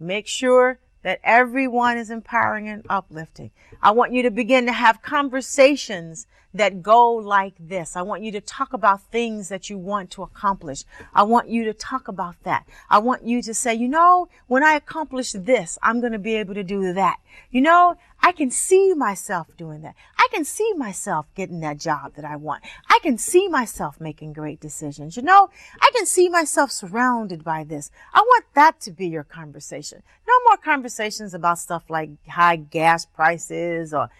Make 0.00 0.26
sure 0.26 0.78
that 1.02 1.20
everyone 1.22 1.98
is 1.98 2.10
empowering 2.10 2.68
and 2.68 2.84
uplifting. 2.88 3.50
I 3.82 3.90
want 3.90 4.12
you 4.12 4.22
to 4.22 4.30
begin 4.30 4.66
to 4.66 4.72
have 4.72 5.02
conversations 5.02 6.26
that 6.52 6.82
go 6.82 7.12
like 7.12 7.54
this. 7.58 7.96
I 7.96 8.02
want 8.02 8.22
you 8.22 8.32
to 8.32 8.40
talk 8.40 8.72
about 8.72 9.02
things 9.02 9.48
that 9.48 9.70
you 9.70 9.78
want 9.78 10.10
to 10.12 10.22
accomplish. 10.22 10.84
I 11.14 11.22
want 11.22 11.48
you 11.48 11.64
to 11.64 11.72
talk 11.72 12.08
about 12.08 12.36
that. 12.42 12.66
I 12.88 12.98
want 12.98 13.24
you 13.24 13.40
to 13.42 13.54
say, 13.54 13.74
you 13.74 13.88
know, 13.88 14.28
when 14.46 14.64
I 14.64 14.74
accomplish 14.74 15.32
this, 15.32 15.78
I'm 15.82 16.00
going 16.00 16.12
to 16.12 16.18
be 16.18 16.34
able 16.34 16.54
to 16.54 16.64
do 16.64 16.92
that. 16.92 17.18
You 17.50 17.60
know, 17.60 17.96
I 18.22 18.32
can 18.32 18.50
see 18.50 18.94
myself 18.94 19.56
doing 19.56 19.82
that. 19.82 19.94
I 20.18 20.28
can 20.32 20.44
see 20.44 20.72
myself 20.74 21.26
getting 21.34 21.60
that 21.60 21.78
job 21.78 22.14
that 22.16 22.24
I 22.24 22.36
want. 22.36 22.62
I 22.88 22.98
can 23.02 23.16
see 23.16 23.48
myself 23.48 24.00
making 24.00 24.32
great 24.32 24.60
decisions. 24.60 25.16
You 25.16 25.22
know, 25.22 25.48
I 25.80 25.90
can 25.94 26.06
see 26.06 26.28
myself 26.28 26.70
surrounded 26.70 27.42
by 27.44 27.64
this. 27.64 27.90
I 28.12 28.20
want 28.20 28.44
that 28.54 28.80
to 28.80 28.90
be 28.90 29.08
your 29.08 29.24
conversation. 29.24 30.02
No 30.26 30.34
more 30.48 30.56
conversations 30.58 31.32
about 31.32 31.58
stuff 31.58 31.84
like 31.88 32.10
high 32.28 32.56
gas 32.56 33.06
prices 33.06 33.94
or 33.94 34.10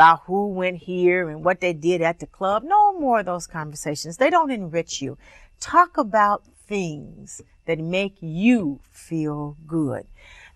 about 0.00 0.22
who 0.24 0.48
went 0.48 0.78
here 0.78 1.28
and 1.28 1.44
what 1.44 1.60
they 1.60 1.74
did 1.74 2.00
at 2.00 2.20
the 2.20 2.26
club. 2.26 2.62
No 2.64 2.98
more 2.98 3.20
of 3.20 3.26
those 3.26 3.46
conversations. 3.46 4.16
They 4.16 4.30
don't 4.30 4.50
enrich 4.50 5.02
you. 5.02 5.18
Talk 5.60 5.98
about 5.98 6.42
things 6.66 7.42
that 7.66 7.78
make 7.78 8.16
you 8.22 8.80
feel 8.90 9.58
good. 9.66 10.06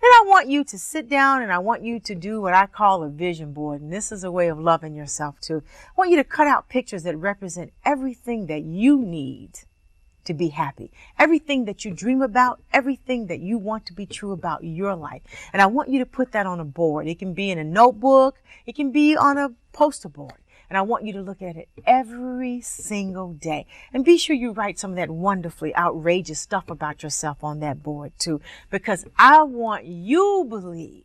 Then 0.00 0.11
I 0.11 0.22
want 0.24 0.48
you 0.48 0.64
to 0.64 0.78
sit 0.78 1.11
down 1.11 1.42
and 1.42 1.52
I 1.52 1.59
want 1.59 1.83
you 1.83 2.00
to 2.00 2.14
do 2.14 2.40
what 2.40 2.54
I 2.54 2.64
call 2.64 3.02
a 3.02 3.11
vision 3.11 3.52
board. 3.52 3.83
And 3.83 3.92
this 3.92 4.11
is 4.11 4.24
a 4.24 4.33
way 4.33 4.48
of 4.48 4.59
loving 4.59 4.94
yourself 4.94 5.38
too. 5.40 5.62
I 5.88 5.90
want 5.94 6.11
you 6.11 6.16
to 6.16 6.24
cut 6.24 6.46
out 6.46 6.70
pictures 6.70 7.02
that 7.02 7.14
represent 7.18 7.70
everything 7.85 8.46
that 8.46 8.62
you 8.62 9.02
need 9.02 9.50
to 10.24 10.34
be 10.34 10.48
happy. 10.48 10.90
Everything 11.18 11.64
that 11.66 11.84
you 11.84 11.92
dream 11.92 12.22
about, 12.22 12.60
everything 12.72 13.26
that 13.26 13.40
you 13.40 13.58
want 13.58 13.87
to 13.87 13.92
be 13.92 14.06
true 14.06 14.32
about 14.32 14.64
your 14.64 14.94
life. 14.94 15.22
And 15.52 15.60
I 15.60 15.66
want 15.66 15.88
you 15.88 15.98
to 15.98 16.06
put 16.06 16.32
that 16.32 16.46
on 16.46 16.60
a 16.60 16.64
board. 16.64 17.06
It 17.06 17.18
can 17.18 17.34
be 17.34 17.50
in 17.50 17.58
a 17.58 17.64
notebook. 17.64 18.40
It 18.66 18.74
can 18.74 18.92
be 18.92 19.16
on 19.16 19.38
a 19.38 19.52
poster 19.72 20.08
board. 20.08 20.34
And 20.70 20.78
I 20.78 20.82
want 20.82 21.04
you 21.04 21.12
to 21.12 21.22
look 21.22 21.42
at 21.42 21.56
it 21.56 21.68
every 21.87 22.60
single 22.60 23.34
day. 23.34 23.66
And 23.92 24.04
be 24.04 24.16
sure 24.16 24.34
you 24.34 24.52
write 24.52 24.78
some 24.78 24.92
of 24.92 24.96
that 24.96 25.10
wonderfully 25.10 25.76
outrageous 25.76 26.40
stuff 26.40 26.70
about 26.70 27.02
yourself 27.02 27.44
on 27.44 27.60
that 27.60 27.82
board 27.82 28.12
too. 28.18 28.40
Because 28.70 29.04
I 29.18 29.42
want 29.42 29.84
you 29.84 30.44
to 30.44 30.48
believe 30.48 31.04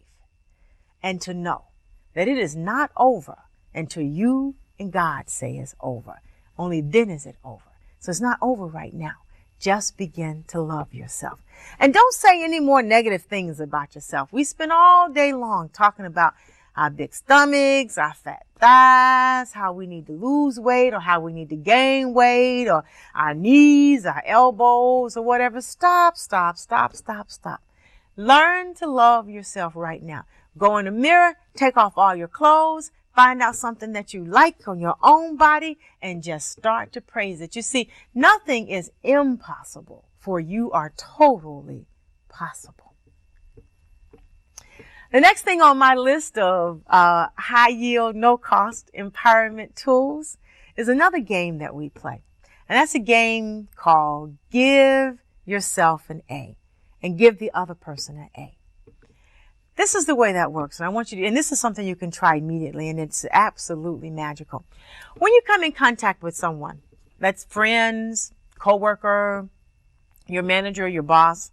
and 1.04 1.22
to 1.22 1.34
know 1.34 1.66
that 2.14 2.28
it 2.28 2.38
is 2.38 2.56
not 2.56 2.92
over 2.98 3.38
until 3.74 4.04
you 4.04 4.56
and 4.80 4.92
God 4.92 5.30
say 5.30 5.58
it's 5.58 5.76
over. 5.80 6.22
Only 6.58 6.82
then 6.82 7.10
is 7.10 7.26
it 7.26 7.36
over. 7.44 7.69
So 8.00 8.10
it's 8.10 8.22
not 8.22 8.38
over 8.42 8.66
right 8.66 8.94
now. 8.94 9.16
Just 9.60 9.98
begin 9.98 10.46
to 10.48 10.62
love 10.62 10.94
yourself. 10.94 11.40
And 11.80 11.94
don't 11.94 12.14
say 12.14 12.44
any 12.44 12.60
more 12.60 12.82
negative 12.82 13.24
things 13.24 13.60
about 13.60 13.94
yourself. 13.94 14.32
We 14.32 14.46
spend 14.46 14.72
all 14.72 15.10
day 15.10 15.34
long 15.34 15.70
talking 15.70 16.06
about 16.06 16.34
our 16.78 16.90
big 16.90 17.14
stomachs, 17.14 17.98
our 17.98 18.14
fat 18.14 18.46
thighs, 18.58 19.52
how 19.52 19.74
we 19.74 19.86
need 19.86 20.06
to 20.08 20.14
lose 20.14 20.58
weight 20.60 20.94
or 20.94 21.02
how 21.02 21.20
we 21.20 21.34
need 21.34 21.50
to 21.50 21.58
gain 21.58 22.14
weight 22.14 22.70
or 22.70 22.86
our 23.14 23.34
knees, 23.34 24.06
our 24.06 24.24
elbows 24.26 25.18
or 25.18 25.24
whatever. 25.24 25.60
Stop, 25.60 26.16
stop, 26.16 26.58
stop, 26.58 26.96
stop, 26.96 27.30
stop. 27.30 27.62
Learn 28.16 28.76
to 28.76 28.88
love 28.88 29.30
yourself 29.30 29.76
right 29.76 30.02
now. 30.02 30.24
Go 30.58 30.78
in 30.78 30.86
the 30.86 30.92
mirror, 30.92 31.36
take 31.56 31.76
off 31.76 31.98
all 31.98 32.16
your 32.16 32.28
clothes, 32.28 32.92
Find 33.16 33.42
out 33.42 33.56
something 33.56 33.94
that 33.94 34.14
you 34.14 34.24
like 34.24 34.68
on 34.68 34.80
your 34.80 34.96
own 35.04 35.36
body 35.36 35.80
and 36.02 36.24
just 36.24 36.52
start 36.52 36.92
to 36.94 37.02
praise 37.02 37.42
it. 37.42 37.56
You 37.56 37.62
see, 37.62 37.90
nothing 38.14 38.68
is 38.68 38.92
impossible 39.04 40.06
for 40.18 40.40
you 40.40 40.72
are 40.72 40.94
totally 40.96 41.88
possible. 42.30 42.94
The 45.12 45.20
next 45.20 45.42
thing 45.42 45.60
on 45.60 45.80
my 45.80 45.96
list 45.96 46.38
of 46.38 46.84
uh, 46.86 47.30
high 47.36 47.70
yield, 47.70 48.16
no 48.16 48.38
cost 48.38 48.92
empowerment 48.96 49.74
tools 49.74 50.38
is 50.78 50.88
another 50.88 51.20
game 51.20 51.58
that 51.58 51.74
we 51.74 51.90
play. 51.90 52.22
And 52.68 52.78
that's 52.78 52.94
a 52.94 53.00
game 53.00 53.70
called 53.76 54.38
Give 54.52 55.18
Yourself 55.46 56.12
an 56.12 56.22
A 56.30 56.58
and 57.02 57.18
give 57.18 57.40
the 57.40 57.52
other 57.56 57.74
person 57.74 58.18
an 58.18 58.30
A. 58.38 58.59
This 59.80 59.96
is 59.96 60.08
the 60.08 60.14
way 60.14 60.34
that 60.34 60.52
works. 60.52 60.78
And 60.78 60.86
I 60.86 60.90
want 60.90 61.14
you 61.14 61.22
to, 61.22 61.26
and 61.26 61.38
this 61.38 61.54
is 61.54 61.60
something 61.62 61.88
you 61.88 61.96
can 61.96 62.12
try 62.12 62.36
immediately 62.36 62.90
and 62.90 63.00
it's 63.00 63.26
absolutely 63.32 64.10
magical. 64.10 64.66
When 65.16 65.32
you 65.32 65.42
come 65.48 65.64
in 65.64 65.72
contact 65.72 66.22
with 66.22 66.36
someone, 66.36 66.82
that's 67.18 67.46
friends, 67.46 68.34
coworker, 68.60 69.48
your 70.28 70.44
manager, 70.44 70.86
your 70.86 71.04
boss, 71.04 71.52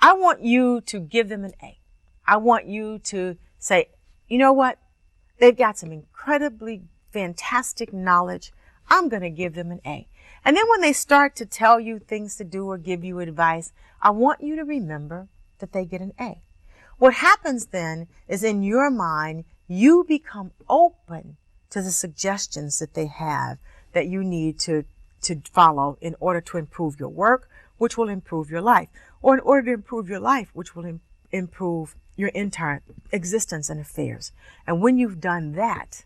I 0.00 0.14
want 0.14 0.42
you 0.42 0.80
to 0.86 0.98
give 0.98 1.28
them 1.28 1.44
an 1.44 1.52
A. 1.62 1.78
I 2.26 2.38
want 2.38 2.68
you 2.68 3.00
to 3.00 3.36
say, 3.58 3.90
you 4.28 4.38
know 4.38 4.54
what? 4.54 4.78
They've 5.38 5.54
got 5.54 5.76
some 5.76 5.92
incredibly 5.92 6.84
fantastic 7.12 7.92
knowledge. 7.92 8.50
I'm 8.88 9.10
going 9.10 9.20
to 9.20 9.28
give 9.28 9.52
them 9.52 9.70
an 9.70 9.82
A. 9.84 10.08
And 10.42 10.56
then 10.56 10.64
when 10.70 10.80
they 10.80 10.94
start 10.94 11.36
to 11.36 11.44
tell 11.44 11.78
you 11.78 11.98
things 11.98 12.36
to 12.36 12.44
do 12.44 12.64
or 12.64 12.78
give 12.78 13.04
you 13.04 13.18
advice, 13.18 13.74
I 14.00 14.08
want 14.08 14.40
you 14.40 14.56
to 14.56 14.64
remember 14.64 15.28
that 15.58 15.72
they 15.72 15.84
get 15.84 16.00
an 16.00 16.14
A. 16.18 16.40
What 16.98 17.14
happens 17.14 17.66
then 17.66 18.08
is 18.26 18.42
in 18.42 18.62
your 18.62 18.90
mind, 18.90 19.44
you 19.68 20.04
become 20.06 20.50
open 20.68 21.36
to 21.70 21.80
the 21.80 21.92
suggestions 21.92 22.78
that 22.80 22.94
they 22.94 23.06
have 23.06 23.58
that 23.92 24.08
you 24.08 24.24
need 24.24 24.58
to, 24.60 24.84
to 25.22 25.40
follow 25.52 25.96
in 26.00 26.16
order 26.18 26.40
to 26.40 26.58
improve 26.58 26.98
your 26.98 27.08
work, 27.08 27.48
which 27.76 27.96
will 27.96 28.08
improve 28.08 28.50
your 28.50 28.60
life, 28.60 28.88
or 29.22 29.34
in 29.34 29.40
order 29.40 29.66
to 29.66 29.74
improve 29.74 30.08
your 30.08 30.20
life, 30.20 30.50
which 30.54 30.74
will 30.74 30.84
Im- 30.84 31.00
improve 31.30 31.94
your 32.16 32.30
entire 32.30 32.82
existence 33.12 33.70
and 33.70 33.80
affairs. 33.80 34.32
And 34.66 34.80
when 34.80 34.98
you've 34.98 35.20
done 35.20 35.52
that, 35.52 36.04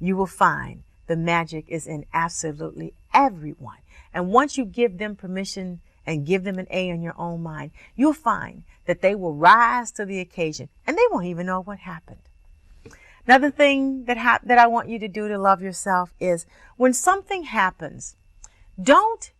you 0.00 0.16
will 0.16 0.26
find 0.26 0.82
the 1.08 1.16
magic 1.16 1.66
is 1.68 1.86
in 1.86 2.06
absolutely 2.14 2.94
everyone. 3.12 3.78
And 4.14 4.28
once 4.28 4.56
you 4.56 4.64
give 4.64 4.96
them 4.96 5.14
permission 5.14 5.80
and 6.06 6.26
give 6.26 6.44
them 6.44 6.58
an 6.58 6.66
A 6.70 6.88
in 6.88 7.02
your 7.02 7.18
own 7.18 7.42
mind, 7.42 7.70
you'll 7.96 8.12
find 8.12 8.64
that 8.86 9.00
they 9.00 9.14
will 9.14 9.34
rise 9.34 9.90
to 9.92 10.04
the 10.04 10.20
occasion 10.20 10.68
and 10.86 10.96
they 10.96 11.06
won't 11.10 11.26
even 11.26 11.46
know 11.46 11.60
what 11.60 11.80
happened. 11.80 12.18
Another 13.26 13.50
thing 13.50 14.04
that 14.06 14.18
ha- 14.18 14.40
that 14.42 14.58
I 14.58 14.66
want 14.66 14.88
you 14.88 14.98
to 14.98 15.08
do 15.08 15.28
to 15.28 15.38
love 15.38 15.62
yourself 15.62 16.12
is 16.18 16.44
when 16.76 16.92
something 16.92 17.44
happens, 17.44 18.16
don't 18.80 19.30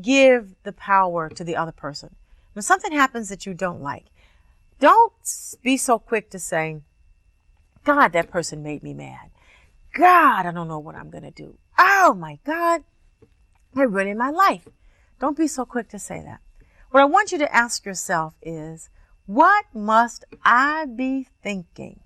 give 0.00 0.54
the 0.64 0.72
power 0.72 1.28
to 1.28 1.44
the 1.44 1.54
other 1.54 1.72
person. 1.72 2.16
When 2.54 2.62
something 2.62 2.92
happens 2.92 3.28
that 3.28 3.46
you 3.46 3.54
don't 3.54 3.80
like, 3.80 4.06
don't 4.80 5.12
be 5.62 5.76
so 5.76 5.98
quick 5.98 6.30
to 6.30 6.38
say, 6.38 6.80
God, 7.84 8.12
that 8.12 8.30
person 8.30 8.62
made 8.62 8.82
me 8.82 8.94
mad. 8.94 9.30
God, 9.92 10.46
I 10.46 10.52
don't 10.52 10.68
know 10.68 10.78
what 10.78 10.94
I'm 10.94 11.10
going 11.10 11.24
to 11.24 11.30
do. 11.30 11.58
Oh 11.78 12.14
my 12.18 12.38
God, 12.44 12.82
they're 13.74 13.88
ruining 13.88 14.18
my 14.18 14.30
life. 14.30 14.66
Don't 15.22 15.36
be 15.36 15.46
so 15.46 15.64
quick 15.64 15.88
to 15.90 16.00
say 16.00 16.20
that. 16.20 16.40
What 16.90 17.00
I 17.00 17.04
want 17.04 17.30
you 17.30 17.38
to 17.38 17.54
ask 17.54 17.86
yourself 17.86 18.34
is, 18.42 18.90
what 19.24 19.66
must 19.72 20.24
I 20.44 20.86
be 20.86 21.28
thinking 21.44 22.00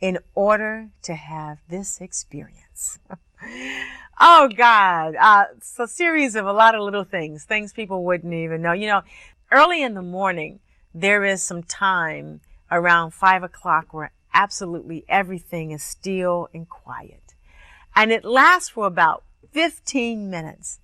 in 0.00 0.18
order 0.34 0.88
to 1.02 1.14
have 1.14 1.58
this 1.68 2.00
experience? 2.00 2.98
oh 4.20 4.48
God, 4.48 5.14
uh, 5.14 5.44
it's 5.56 5.78
a 5.78 5.86
series 5.86 6.34
of 6.34 6.44
a 6.44 6.52
lot 6.52 6.74
of 6.74 6.80
little 6.80 7.04
things, 7.04 7.44
things 7.44 7.72
people 7.72 8.04
wouldn't 8.04 8.34
even 8.34 8.62
know. 8.62 8.72
You 8.72 8.88
know, 8.88 9.02
early 9.52 9.80
in 9.80 9.94
the 9.94 10.02
morning, 10.02 10.58
there 10.92 11.24
is 11.24 11.40
some 11.40 11.62
time 11.62 12.40
around 12.68 13.12
five 13.12 13.44
o'clock 13.44 13.94
where 13.94 14.10
absolutely 14.34 15.04
everything 15.08 15.70
is 15.70 15.84
still 15.84 16.48
and 16.52 16.68
quiet. 16.68 17.36
And 17.94 18.10
it 18.10 18.24
lasts 18.24 18.70
for 18.70 18.88
about 18.88 19.22
15 19.52 20.28
minutes. 20.28 20.80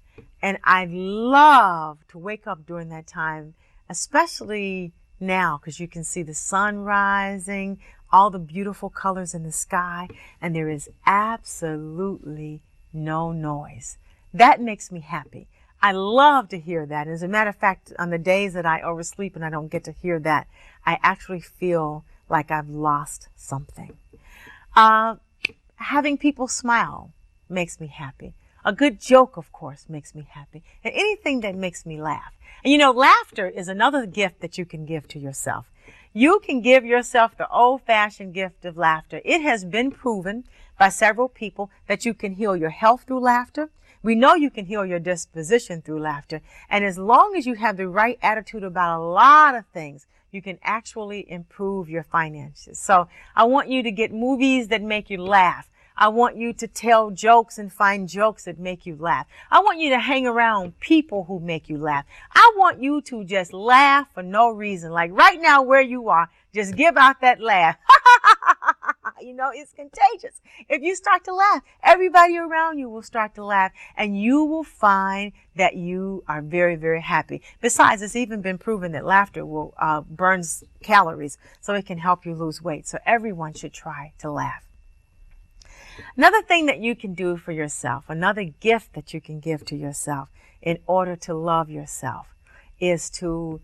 And 0.46 0.58
I 0.62 0.84
love 0.88 2.06
to 2.10 2.18
wake 2.18 2.46
up 2.46 2.64
during 2.64 2.88
that 2.90 3.08
time, 3.08 3.54
especially 3.90 4.92
now, 5.18 5.58
because 5.58 5.80
you 5.80 5.88
can 5.88 6.04
see 6.04 6.22
the 6.22 6.34
sun 6.34 6.84
rising, 6.84 7.80
all 8.12 8.30
the 8.30 8.38
beautiful 8.38 8.88
colors 8.88 9.34
in 9.34 9.42
the 9.42 9.50
sky, 9.50 10.06
and 10.40 10.54
there 10.54 10.68
is 10.68 10.88
absolutely 11.04 12.60
no 12.92 13.32
noise. 13.32 13.98
That 14.32 14.60
makes 14.60 14.92
me 14.92 15.00
happy. 15.00 15.48
I 15.82 15.90
love 15.90 16.48
to 16.50 16.60
hear 16.60 16.86
that. 16.86 17.08
As 17.08 17.24
a 17.24 17.28
matter 17.28 17.50
of 17.50 17.56
fact, 17.56 17.92
on 17.98 18.10
the 18.10 18.16
days 18.16 18.52
that 18.52 18.64
I 18.64 18.82
oversleep 18.82 19.34
and 19.34 19.44
I 19.44 19.50
don't 19.50 19.66
get 19.66 19.82
to 19.82 19.90
hear 20.00 20.20
that, 20.20 20.46
I 20.86 21.00
actually 21.02 21.40
feel 21.40 22.04
like 22.28 22.52
I've 22.52 22.70
lost 22.70 23.26
something. 23.34 23.96
Uh, 24.76 25.16
having 25.74 26.16
people 26.16 26.46
smile 26.46 27.10
makes 27.48 27.80
me 27.80 27.88
happy. 27.88 28.34
A 28.66 28.72
good 28.72 29.00
joke, 29.00 29.36
of 29.36 29.52
course, 29.52 29.86
makes 29.88 30.12
me 30.12 30.26
happy. 30.28 30.64
And 30.82 30.92
anything 30.92 31.40
that 31.42 31.54
makes 31.54 31.86
me 31.86 32.02
laugh. 32.02 32.34
And 32.64 32.72
you 32.72 32.78
know, 32.78 32.90
laughter 32.90 33.46
is 33.46 33.68
another 33.68 34.06
gift 34.06 34.40
that 34.40 34.58
you 34.58 34.64
can 34.64 34.84
give 34.84 35.06
to 35.08 35.20
yourself. 35.20 35.70
You 36.12 36.40
can 36.40 36.62
give 36.62 36.84
yourself 36.84 37.38
the 37.38 37.48
old 37.48 37.82
fashioned 37.82 38.34
gift 38.34 38.64
of 38.64 38.76
laughter. 38.76 39.20
It 39.24 39.40
has 39.42 39.64
been 39.64 39.92
proven 39.92 40.48
by 40.80 40.88
several 40.88 41.28
people 41.28 41.70
that 41.86 42.04
you 42.04 42.12
can 42.12 42.32
heal 42.32 42.56
your 42.56 42.70
health 42.70 43.04
through 43.06 43.20
laughter. 43.20 43.70
We 44.02 44.16
know 44.16 44.34
you 44.34 44.50
can 44.50 44.66
heal 44.66 44.84
your 44.84 44.98
disposition 44.98 45.80
through 45.80 46.00
laughter. 46.00 46.40
And 46.68 46.84
as 46.84 46.98
long 46.98 47.36
as 47.36 47.46
you 47.46 47.54
have 47.54 47.76
the 47.76 47.86
right 47.86 48.18
attitude 48.20 48.64
about 48.64 48.98
a 48.98 49.04
lot 49.04 49.54
of 49.54 49.64
things, 49.66 50.08
you 50.32 50.42
can 50.42 50.58
actually 50.64 51.30
improve 51.30 51.88
your 51.88 52.02
finances. 52.02 52.80
So 52.80 53.06
I 53.36 53.44
want 53.44 53.68
you 53.68 53.84
to 53.84 53.92
get 53.92 54.12
movies 54.12 54.66
that 54.68 54.82
make 54.82 55.08
you 55.08 55.22
laugh. 55.22 55.70
I 55.98 56.08
want 56.08 56.36
you 56.36 56.52
to 56.52 56.68
tell 56.68 57.10
jokes 57.10 57.56
and 57.56 57.72
find 57.72 58.06
jokes 58.06 58.44
that 58.44 58.58
make 58.58 58.84
you 58.84 58.96
laugh. 58.96 59.26
I 59.50 59.60
want 59.60 59.78
you 59.78 59.90
to 59.90 59.98
hang 59.98 60.26
around 60.26 60.78
people 60.78 61.24
who 61.24 61.40
make 61.40 61.70
you 61.70 61.78
laugh. 61.78 62.04
I 62.34 62.52
want 62.56 62.82
you 62.82 63.00
to 63.02 63.24
just 63.24 63.54
laugh 63.54 64.08
for 64.12 64.22
no 64.22 64.50
reason. 64.50 64.92
Like 64.92 65.10
right 65.12 65.40
now 65.40 65.62
where 65.62 65.80
you 65.80 66.08
are, 66.10 66.28
just 66.54 66.76
give 66.76 66.98
out 66.98 67.22
that 67.22 67.40
laugh. 67.40 67.76
you 69.22 69.32
know, 69.32 69.50
it's 69.54 69.72
contagious. 69.72 70.42
If 70.68 70.82
you 70.82 70.94
start 70.94 71.24
to 71.24 71.34
laugh, 71.34 71.62
everybody 71.82 72.36
around 72.36 72.78
you 72.78 72.90
will 72.90 73.02
start 73.02 73.34
to 73.36 73.44
laugh 73.44 73.72
and 73.96 74.20
you 74.20 74.44
will 74.44 74.64
find 74.64 75.32
that 75.54 75.76
you 75.76 76.24
are 76.28 76.42
very, 76.42 76.76
very 76.76 77.00
happy. 77.00 77.40
Besides, 77.62 78.02
it's 78.02 78.16
even 78.16 78.42
been 78.42 78.58
proven 78.58 78.92
that 78.92 79.06
laughter 79.06 79.46
will 79.46 79.72
uh, 79.78 80.02
burns 80.02 80.62
calories, 80.82 81.38
so 81.62 81.72
it 81.72 81.86
can 81.86 81.98
help 81.98 82.26
you 82.26 82.34
lose 82.34 82.60
weight. 82.60 82.86
So 82.86 82.98
everyone 83.06 83.54
should 83.54 83.72
try 83.72 84.12
to 84.18 84.30
laugh. 84.30 84.65
Another 86.16 86.42
thing 86.42 86.66
that 86.66 86.80
you 86.80 86.94
can 86.94 87.14
do 87.14 87.36
for 87.36 87.52
yourself, 87.52 88.04
another 88.08 88.44
gift 88.44 88.94
that 88.94 89.14
you 89.14 89.20
can 89.20 89.40
give 89.40 89.64
to 89.66 89.76
yourself 89.76 90.28
in 90.62 90.78
order 90.86 91.16
to 91.16 91.34
love 91.34 91.70
yourself 91.70 92.34
is 92.80 93.08
to 93.10 93.60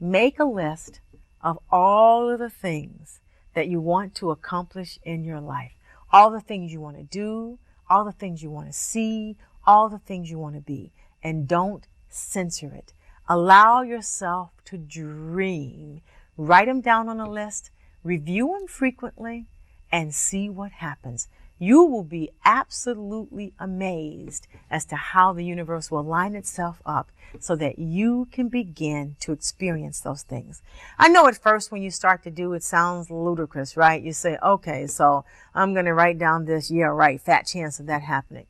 make 0.00 0.38
a 0.38 0.44
list 0.44 1.00
of 1.42 1.58
all 1.70 2.30
of 2.30 2.38
the 2.38 2.50
things 2.50 3.20
that 3.54 3.68
you 3.68 3.80
want 3.80 4.14
to 4.14 4.30
accomplish 4.30 4.98
in 5.02 5.24
your 5.24 5.40
life. 5.40 5.72
All 6.12 6.30
the 6.30 6.40
things 6.40 6.72
you 6.72 6.80
want 6.80 6.96
to 6.96 7.02
do, 7.02 7.58
all 7.88 8.04
the 8.04 8.12
things 8.12 8.42
you 8.42 8.50
want 8.50 8.66
to 8.66 8.72
see, 8.72 9.36
all 9.66 9.88
the 9.88 9.98
things 9.98 10.30
you 10.30 10.38
want 10.38 10.54
to 10.54 10.60
be. 10.60 10.92
And 11.22 11.48
don't 11.48 11.86
censor 12.08 12.72
it. 12.74 12.92
Allow 13.28 13.82
yourself 13.82 14.50
to 14.66 14.76
dream. 14.76 16.00
Write 16.36 16.66
them 16.66 16.80
down 16.80 17.08
on 17.08 17.18
a 17.18 17.28
list, 17.28 17.70
review 18.04 18.56
them 18.58 18.68
frequently, 18.68 19.46
and 19.90 20.14
see 20.14 20.48
what 20.48 20.72
happens 20.72 21.28
you 21.58 21.82
will 21.84 22.04
be 22.04 22.30
absolutely 22.44 23.52
amazed 23.58 24.46
as 24.70 24.84
to 24.86 24.96
how 24.96 25.32
the 25.32 25.44
universe 25.44 25.90
will 25.90 26.02
line 26.02 26.34
itself 26.34 26.82
up 26.84 27.10
so 27.40 27.56
that 27.56 27.78
you 27.78 28.28
can 28.30 28.48
begin 28.48 29.16
to 29.20 29.32
experience 29.32 30.00
those 30.00 30.22
things. 30.22 30.62
I 30.98 31.08
know 31.08 31.26
at 31.26 31.36
first 31.36 31.72
when 31.72 31.82
you 31.82 31.90
start 31.90 32.22
to 32.24 32.30
do 32.30 32.52
it 32.52 32.62
sounds 32.62 33.10
ludicrous, 33.10 33.76
right? 33.76 34.02
You 34.02 34.12
say, 34.12 34.38
okay, 34.42 34.86
so 34.86 35.24
I'm 35.54 35.72
going 35.72 35.86
to 35.86 35.94
write 35.94 36.18
down 36.18 36.44
this. 36.44 36.70
Yeah, 36.70 36.86
right. 36.86 37.20
Fat 37.20 37.46
chance 37.46 37.80
of 37.80 37.86
that 37.86 38.02
happening. 38.02 38.46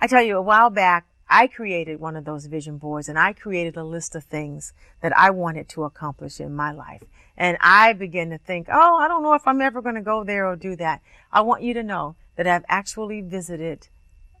I 0.00 0.06
tell 0.06 0.22
you, 0.22 0.36
a 0.36 0.42
while 0.42 0.70
back, 0.70 1.06
I 1.30 1.46
created 1.46 2.00
one 2.00 2.16
of 2.16 2.24
those 2.24 2.46
vision 2.46 2.76
boards 2.76 3.08
and 3.08 3.16
I 3.16 3.32
created 3.32 3.76
a 3.76 3.84
list 3.84 4.16
of 4.16 4.24
things 4.24 4.72
that 5.00 5.16
I 5.16 5.30
wanted 5.30 5.68
to 5.70 5.84
accomplish 5.84 6.40
in 6.40 6.56
my 6.56 6.72
life. 6.72 7.04
And 7.36 7.56
I 7.60 7.92
began 7.92 8.30
to 8.30 8.38
think, 8.38 8.66
oh, 8.70 8.96
I 8.96 9.06
don't 9.06 9.22
know 9.22 9.34
if 9.34 9.46
I'm 9.46 9.60
ever 9.60 9.80
going 9.80 9.94
to 9.94 10.02
go 10.02 10.24
there 10.24 10.46
or 10.46 10.56
do 10.56 10.74
that. 10.76 11.00
I 11.32 11.42
want 11.42 11.62
you 11.62 11.72
to 11.74 11.84
know 11.84 12.16
that 12.34 12.48
I've 12.48 12.64
actually 12.68 13.20
visited 13.20 13.88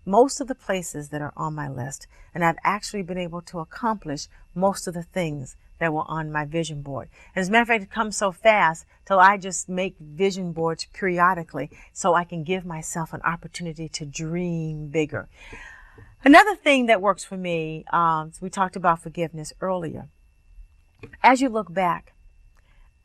most 0.04 0.40
of 0.40 0.48
the 0.48 0.54
places 0.54 1.10
that 1.10 1.22
are 1.22 1.32
on 1.36 1.54
my 1.54 1.68
list 1.68 2.08
and 2.34 2.44
I've 2.44 2.58
actually 2.64 3.02
been 3.02 3.18
able 3.18 3.42
to 3.42 3.60
accomplish 3.60 4.26
most 4.54 4.88
of 4.88 4.94
the 4.94 5.04
things 5.04 5.56
that 5.78 5.92
were 5.92 6.04
on 6.08 6.32
my 6.32 6.44
vision 6.44 6.82
board. 6.82 7.08
As 7.36 7.48
a 7.48 7.52
matter 7.52 7.62
of 7.62 7.68
fact, 7.68 7.82
it 7.84 7.90
comes 7.90 8.16
so 8.16 8.32
fast 8.32 8.84
till 9.06 9.20
I 9.20 9.36
just 9.36 9.68
make 9.68 9.94
vision 9.98 10.52
boards 10.52 10.86
periodically 10.92 11.70
so 11.92 12.14
I 12.14 12.24
can 12.24 12.42
give 12.42 12.66
myself 12.66 13.12
an 13.12 13.22
opportunity 13.22 13.88
to 13.88 14.04
dream 14.04 14.88
bigger. 14.88 15.28
Another 16.22 16.54
thing 16.54 16.86
that 16.86 17.00
works 17.00 17.24
for 17.24 17.36
me, 17.36 17.84
um, 17.92 18.32
we 18.40 18.50
talked 18.50 18.76
about 18.76 19.02
forgiveness 19.02 19.54
earlier. 19.60 20.08
As 21.22 21.40
you 21.40 21.48
look 21.48 21.72
back, 21.72 22.12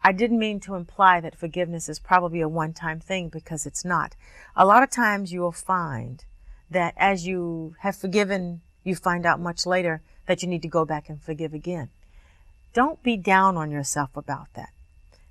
I 0.04 0.12
didn't 0.12 0.38
mean 0.38 0.60
to 0.62 0.76
imply 0.76 1.22
that 1.22 1.38
forgiveness 1.38 1.88
is 1.88 1.98
probably 1.98 2.42
a 2.42 2.50
one 2.50 2.74
time 2.74 3.00
thing 3.00 3.30
because 3.30 3.66
it's 3.66 3.86
not. 3.86 4.16
A 4.56 4.66
lot 4.66 4.84
of 4.84 4.90
times 4.90 5.32
you 5.32 5.40
will 5.40 5.54
find 5.54 6.26
that 6.70 6.94
as 6.98 7.26
you 7.26 7.76
have 7.80 7.96
forgiven, 7.96 8.62
you 8.84 8.96
find 8.96 9.26
out 9.26 9.40
much 9.40 9.66
later 9.66 10.02
that 10.26 10.44
you 10.44 10.50
need 10.50 10.62
to 10.62 10.68
go 10.68 10.84
back 10.84 11.08
and 11.08 11.22
forgive 11.22 11.54
again. 11.54 11.90
Don't 12.74 13.02
be 13.02 13.16
down 13.16 13.56
on 13.56 13.72
yourself 13.72 14.10
about 14.18 14.48
that. 14.56 14.70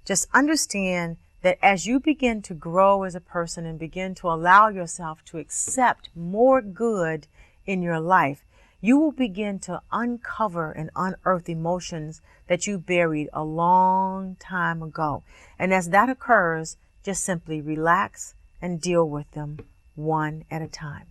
Just 0.06 0.26
understand 0.32 1.18
that 1.42 1.58
as 1.62 1.86
you 1.86 2.00
begin 2.00 2.40
to 2.42 2.54
grow 2.54 3.02
as 3.02 3.14
a 3.14 3.20
person 3.20 3.66
and 3.66 3.78
begin 3.78 4.14
to 4.14 4.28
allow 4.28 4.68
yourself 4.68 5.22
to 5.26 5.36
accept 5.36 6.08
more 6.16 6.62
good 6.62 7.26
in 7.66 7.82
your 7.82 8.00
life, 8.00 8.44
you 8.80 8.98
will 8.98 9.12
begin 9.12 9.58
to 9.60 9.80
uncover 9.90 10.70
and 10.70 10.90
unearth 10.94 11.48
emotions 11.48 12.20
that 12.48 12.66
you 12.66 12.76
buried 12.78 13.28
a 13.32 13.42
long 13.42 14.36
time 14.38 14.82
ago. 14.82 15.22
And 15.58 15.72
as 15.72 15.88
that 15.90 16.10
occurs, 16.10 16.76
just 17.02 17.24
simply 17.24 17.60
relax 17.60 18.34
and 18.60 18.80
deal 18.80 19.08
with 19.08 19.30
them 19.32 19.58
one 19.94 20.44
at 20.50 20.62
a 20.62 20.68
time. 20.68 21.06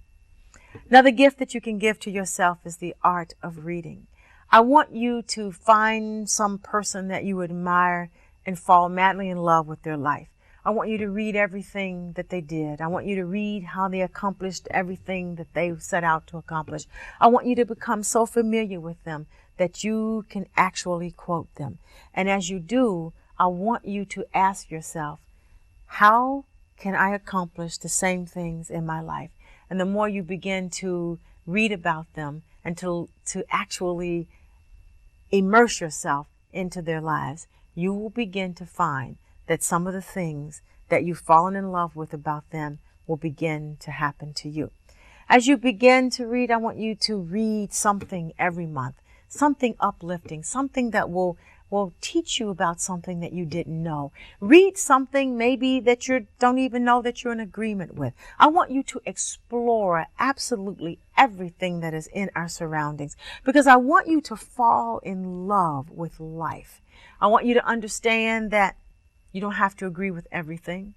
Another 0.89 1.11
gift 1.11 1.39
that 1.39 1.53
you 1.53 1.61
can 1.61 1.77
give 1.77 1.99
to 2.01 2.11
yourself 2.11 2.59
is 2.65 2.77
the 2.77 2.95
art 3.03 3.33
of 3.41 3.65
reading. 3.65 4.07
I 4.51 4.59
want 4.59 4.95
you 4.95 5.21
to 5.23 5.51
find 5.51 6.29
some 6.29 6.59
person 6.59 7.07
that 7.07 7.23
you 7.23 7.41
admire 7.41 8.09
and 8.45 8.59
fall 8.59 8.89
madly 8.89 9.29
in 9.29 9.37
love 9.37 9.67
with 9.67 9.81
their 9.83 9.97
life. 9.97 10.27
I 10.65 10.69
want 10.69 10.89
you 10.89 10.97
to 10.99 11.09
read 11.09 11.35
everything 11.35 12.13
that 12.13 12.29
they 12.29 12.39
did. 12.39 12.79
I 12.79 12.87
want 12.87 13.05
you 13.05 13.15
to 13.17 13.25
read 13.25 13.63
how 13.63 13.89
they 13.89 14.01
accomplished 14.01 14.67
everything 14.71 15.35
that 15.35 15.53
they 15.53 15.75
set 15.77 16.05
out 16.05 16.25
to 16.27 16.37
accomplish. 16.37 16.85
I 17.19 17.27
want 17.27 17.47
you 17.47 17.55
to 17.55 17.65
become 17.65 18.01
so 18.01 18.25
familiar 18.25 18.79
with 18.79 19.03
them 19.03 19.27
that 19.57 19.83
you 19.83 20.25
can 20.29 20.45
actually 20.55 21.11
quote 21.11 21.53
them. 21.55 21.79
And 22.13 22.29
as 22.29 22.49
you 22.49 22.59
do, 22.59 23.11
I 23.37 23.47
want 23.47 23.85
you 23.85 24.05
to 24.05 24.25
ask 24.33 24.71
yourself, 24.71 25.19
how 25.85 26.45
can 26.77 26.95
I 26.95 27.13
accomplish 27.13 27.77
the 27.77 27.89
same 27.89 28.25
things 28.25 28.69
in 28.69 28.85
my 28.85 29.01
life? 29.01 29.31
And 29.69 29.79
the 29.79 29.85
more 29.85 30.07
you 30.07 30.23
begin 30.23 30.69
to 30.81 31.19
read 31.45 31.73
about 31.73 32.13
them 32.13 32.43
and 32.63 32.77
to, 32.77 33.09
to 33.27 33.43
actually 33.51 34.27
immerse 35.29 35.81
yourself 35.81 36.27
into 36.53 36.81
their 36.81 37.01
lives, 37.01 37.47
you 37.75 37.93
will 37.93 38.09
begin 38.09 38.53
to 38.53 38.65
find 38.65 39.17
that 39.47 39.63
some 39.63 39.87
of 39.87 39.93
the 39.93 40.01
things 40.01 40.61
that 40.89 41.03
you've 41.03 41.19
fallen 41.19 41.55
in 41.55 41.71
love 41.71 41.95
with 41.95 42.13
about 42.13 42.49
them 42.51 42.79
will 43.07 43.17
begin 43.17 43.77
to 43.81 43.91
happen 43.91 44.33
to 44.33 44.49
you. 44.49 44.71
As 45.29 45.47
you 45.47 45.57
begin 45.57 46.09
to 46.11 46.27
read, 46.27 46.51
I 46.51 46.57
want 46.57 46.77
you 46.77 46.95
to 46.95 47.17
read 47.17 47.73
something 47.73 48.33
every 48.37 48.65
month, 48.67 48.95
something 49.29 49.75
uplifting, 49.79 50.43
something 50.43 50.91
that 50.91 51.09
will 51.09 51.37
will 51.73 51.91
teach 52.01 52.39
you 52.39 52.49
about 52.49 52.79
something 52.79 53.19
that 53.19 53.33
you 53.33 53.45
didn't 53.45 53.81
know. 53.81 54.11
Read 54.39 54.77
something 54.77 55.35
maybe 55.35 55.79
that 55.79 56.07
you 56.07 56.27
don't 56.37 56.59
even 56.59 56.85
know 56.85 57.01
that 57.01 57.23
you're 57.23 57.33
in 57.33 57.39
agreement 57.39 57.95
with. 57.95 58.13
I 58.37 58.45
want 58.47 58.69
you 58.69 58.83
to 58.83 59.01
explore 59.07 60.05
absolutely 60.19 60.99
everything 61.17 61.79
that 61.79 61.95
is 61.95 62.05
in 62.13 62.29
our 62.35 62.47
surroundings 62.47 63.17
because 63.43 63.65
I 63.65 63.77
want 63.77 64.07
you 64.07 64.21
to 64.21 64.35
fall 64.35 64.99
in 64.99 65.47
love 65.47 65.89
with 65.89 66.19
life. 66.19 66.79
I 67.19 67.25
want 67.25 67.45
you 67.45 67.55
to 67.55 67.65
understand 67.65 68.51
that 68.51 68.75
you 69.33 69.41
don't 69.41 69.53
have 69.55 69.75
to 69.77 69.87
agree 69.87 70.11
with 70.11 70.27
everything. 70.31 70.93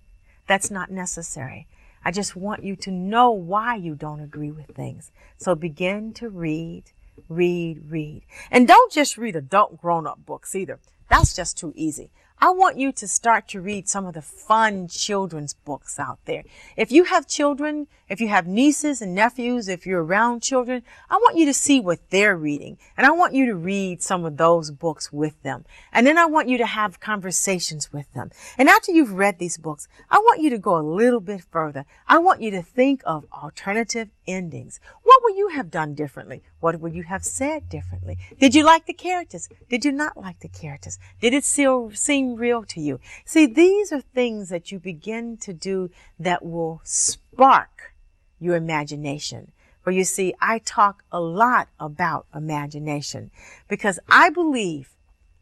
That's 0.47 0.71
not 0.71 0.91
necessary. 0.91 1.67
I 2.05 2.13
just 2.13 2.37
want 2.37 2.63
you 2.63 2.77
to 2.77 2.93
know 2.93 3.33
why 3.33 3.75
you 3.75 3.97
don't 3.97 4.21
agree 4.21 4.53
with 4.53 4.67
things. 4.69 5.11
So 5.39 5.57
begin 5.57 6.13
to 6.15 6.29
read, 6.29 6.85
read, 7.29 7.91
read. 7.91 8.23
And 8.53 8.69
don't 8.69 8.93
just 8.93 9.19
read 9.19 9.35
adult 9.35 9.81
grown 9.81 10.07
up 10.07 10.25
books 10.25 10.55
either. 10.55 10.79
That's 11.11 11.35
just 11.35 11.59
too 11.59 11.73
easy. 11.75 12.11
I 12.39 12.51
want 12.51 12.77
you 12.77 12.93
to 12.93 13.09
start 13.09 13.49
to 13.49 13.63
read 13.63 13.89
some 13.89 14.05
of 14.05 14.13
the 14.13 14.21
fun 14.21 14.89
children's 14.89 15.55
books 15.55 15.99
out 15.99 16.19
there. 16.27 16.45
If 16.77 16.93
you 16.93 17.05
have 17.05 17.27
children, 17.27 17.87
if 18.11 18.21
you 18.21 18.29
have 18.29 18.47
nieces 18.47 19.01
and 19.01 19.15
nephews, 19.15 19.69
if 19.69 19.87
you're 19.87 20.05
around 20.05 20.43
children, 20.43 20.83
I 21.09 21.17
want 21.17 21.39
you 21.39 21.47
to 21.47 21.55
see 21.55 21.81
what 21.81 22.11
they're 22.11 22.37
reading. 22.37 22.77
And 22.95 23.07
I 23.07 23.11
want 23.13 23.33
you 23.33 23.47
to 23.47 23.55
read 23.55 24.03
some 24.03 24.27
of 24.27 24.37
those 24.37 24.71
books 24.71 25.11
with 25.11 25.43
them. 25.43 25.65
And 25.95 26.07
then 26.07 26.19
I 26.19 26.27
want 26.27 26.49
you 26.49 26.59
to 26.59 26.67
have 26.67 27.01
conversations 27.01 27.91
with 27.91 28.13
them. 28.13 28.31
And 28.59 28.69
after 28.69 28.93
you've 28.93 29.15
read 29.15 29.39
these 29.39 29.57
books, 29.57 29.89
I 30.11 30.19
want 30.19 30.43
you 30.43 30.51
to 30.51 30.59
go 30.59 30.77
a 30.77 30.83
little 30.83 31.21
bit 31.21 31.41
further. 31.51 31.87
I 32.07 32.19
want 32.19 32.43
you 32.43 32.51
to 32.51 32.63
think 32.63 33.01
of 33.07 33.25
alternative 33.33 34.11
endings. 34.27 34.79
What 35.05 35.23
would 35.25 35.37
you 35.37 35.49
have 35.49 35.71
done 35.71 35.95
differently? 35.95 36.43
What 36.61 36.81
would 36.81 36.95
you 36.95 37.05
have 37.05 37.25
said 37.25 37.69
differently? 37.69 38.19
Did 38.39 38.55
you 38.55 38.65
like 38.65 38.87
the 38.87 38.93
characters? 38.93 39.49
Did 39.69 39.85
you 39.85 39.93
not 39.93 40.17
like 40.17 40.41
the 40.41 40.49
characters? 40.49 40.99
Did 41.21 41.35
it 41.35 41.45
still 41.45 41.91
seem 41.93 42.37
real 42.37 42.65
to 42.65 42.81
you? 42.81 42.99
See, 43.25 43.47
these 43.47 43.93
are 43.93 44.01
things 44.01 44.49
that 44.49 44.73
you 44.73 44.79
begin 44.79 45.37
to 45.39 45.53
do 45.53 45.91
that 46.19 46.45
will 46.45 46.81
spark 46.83 47.95
your 48.39 48.57
imagination. 48.57 49.53
For 49.83 49.91
you 49.93 50.05
see, 50.05 50.35
I 50.41 50.59
talk 50.59 51.05
a 51.13 51.21
lot 51.21 51.69
about 51.79 52.27
imagination 52.35 53.31
because 53.69 54.01
I 54.09 54.31
believe 54.31 54.91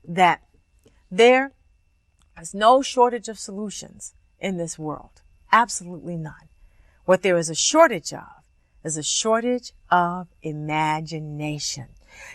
that 0.07 0.43
There's 1.11 2.53
no 2.53 2.83
shortage 2.83 3.29
of 3.29 3.39
solutions 3.39 4.15
in 4.41 4.57
this 4.57 4.79
world. 4.79 5.23
Absolutely 5.53 6.17
none. 6.17 6.49
What 7.05 7.23
there 7.23 7.39
is 7.39 7.49
a 7.49 7.55
shortage 7.55 8.13
of 8.13 8.44
is 8.85 8.97
a 8.97 9.03
shortage 9.03 9.73
of 9.91 10.29
imagination. 10.43 11.87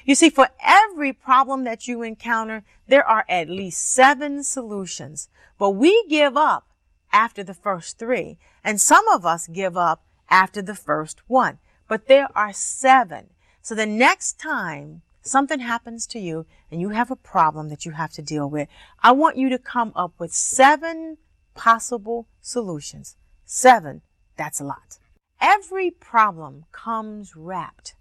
You 0.04 0.16
see, 0.16 0.30
for 0.30 0.50
every 0.62 1.14
problem 1.14 1.64
that 1.64 1.88
you 1.88 2.02
encounter, 2.02 2.64
there 2.88 3.08
are 3.08 3.26
at 3.30 3.50
least 3.50 3.92
seven 3.92 4.44
solutions, 4.44 5.30
but 5.58 5.72
we 5.72 6.06
give 6.10 6.36
up 6.36 6.68
after 7.12 7.44
the 7.44 7.54
first 7.54 7.98
three, 7.98 8.38
and 8.64 8.82
some 8.82 9.08
of 9.08 9.26
us 9.26 9.48
give 9.48 9.78
up 9.78 10.04
after 10.30 10.62
the 10.62 10.76
first 10.76 11.22
one, 11.28 11.60
but 11.88 12.08
there 12.08 12.28
are 12.36 12.54
seven. 12.54 13.30
So 13.62 13.74
the 13.74 13.86
next 13.86 14.40
time 14.40 15.02
something 15.22 15.60
happens 15.60 16.08
to 16.08 16.20
you 16.20 16.46
and 16.72 16.82
you 16.82 16.90
have 16.90 17.12
a 17.12 17.16
problem 17.16 17.70
that 17.70 17.86
you 17.86 17.92
have 17.92 18.12
to 18.14 18.22
deal 18.22 18.50
with, 18.50 18.68
I 19.02 19.12
want 19.12 19.38
you 19.38 19.50
to 19.50 19.58
come 19.58 19.92
up 19.96 20.14
with 20.20 20.34
seven 20.34 21.18
possible 21.56 22.28
solutions. 22.42 23.16
Seven, 23.46 24.02
that's 24.38 24.60
a 24.60 24.64
lot. 24.64 24.99
Every 25.40 25.92
problem 25.92 26.66
comes 26.72 27.36
wrapped 27.36 27.96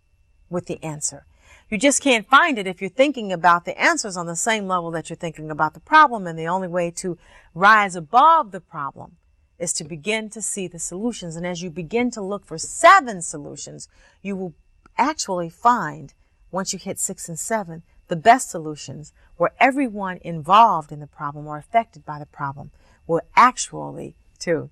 with 0.51 0.67
the 0.67 0.83
answer. 0.83 1.27
You 1.71 1.79
just 1.79 2.03
can't 2.03 2.29
find 2.29 2.59
it 2.59 2.67
if 2.67 2.81
you're 2.81 2.91
thinking 2.91 3.33
about 3.33 3.65
the 3.65 3.79
answers 3.81 4.17
on 4.17 4.27
the 4.27 4.37
same 4.37 4.67
level 4.67 4.91
that 4.93 5.09
you're 5.09 5.17
thinking 5.17 5.51
about 5.51 5.75
the 5.75 5.81
problem. 5.81 6.27
And 6.27 6.39
the 6.39 6.49
only 6.49 6.69
way 6.69 6.91
to 6.93 7.19
rise 7.55 7.95
above 7.95 8.51
the 8.51 8.61
problem 8.61 9.17
is 9.59 9.73
to 9.75 9.85
begin 9.85 10.31
to 10.31 10.41
see 10.41 10.67
the 10.67 10.79
solutions. 10.79 11.37
And 11.37 11.47
as 11.47 11.63
you 11.63 11.71
begin 11.71 12.11
to 12.13 12.23
look 12.23 12.47
for 12.47 12.59
seven 12.59 13.23
solutions, 13.23 13.89
you 14.23 14.37
will 14.37 14.55
actually 14.97 15.51
find 15.51 16.15
once 16.51 16.73
you 16.73 16.79
hit 16.79 16.99
six 16.99 17.29
and 17.29 17.39
seven, 17.39 17.83
the 18.09 18.17
best 18.17 18.51
solutions 18.51 19.13
where 19.37 19.53
everyone 19.61 20.19
involved 20.23 20.91
in 20.91 21.01
the 21.01 21.07
problem 21.07 21.47
or 21.47 21.59
affected 21.59 22.05
by 22.05 22.19
the 22.19 22.27
problem 22.27 22.71
will 23.07 23.21
actually 23.37 24.17
too. 24.39 24.71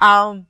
Um, 0.00 0.46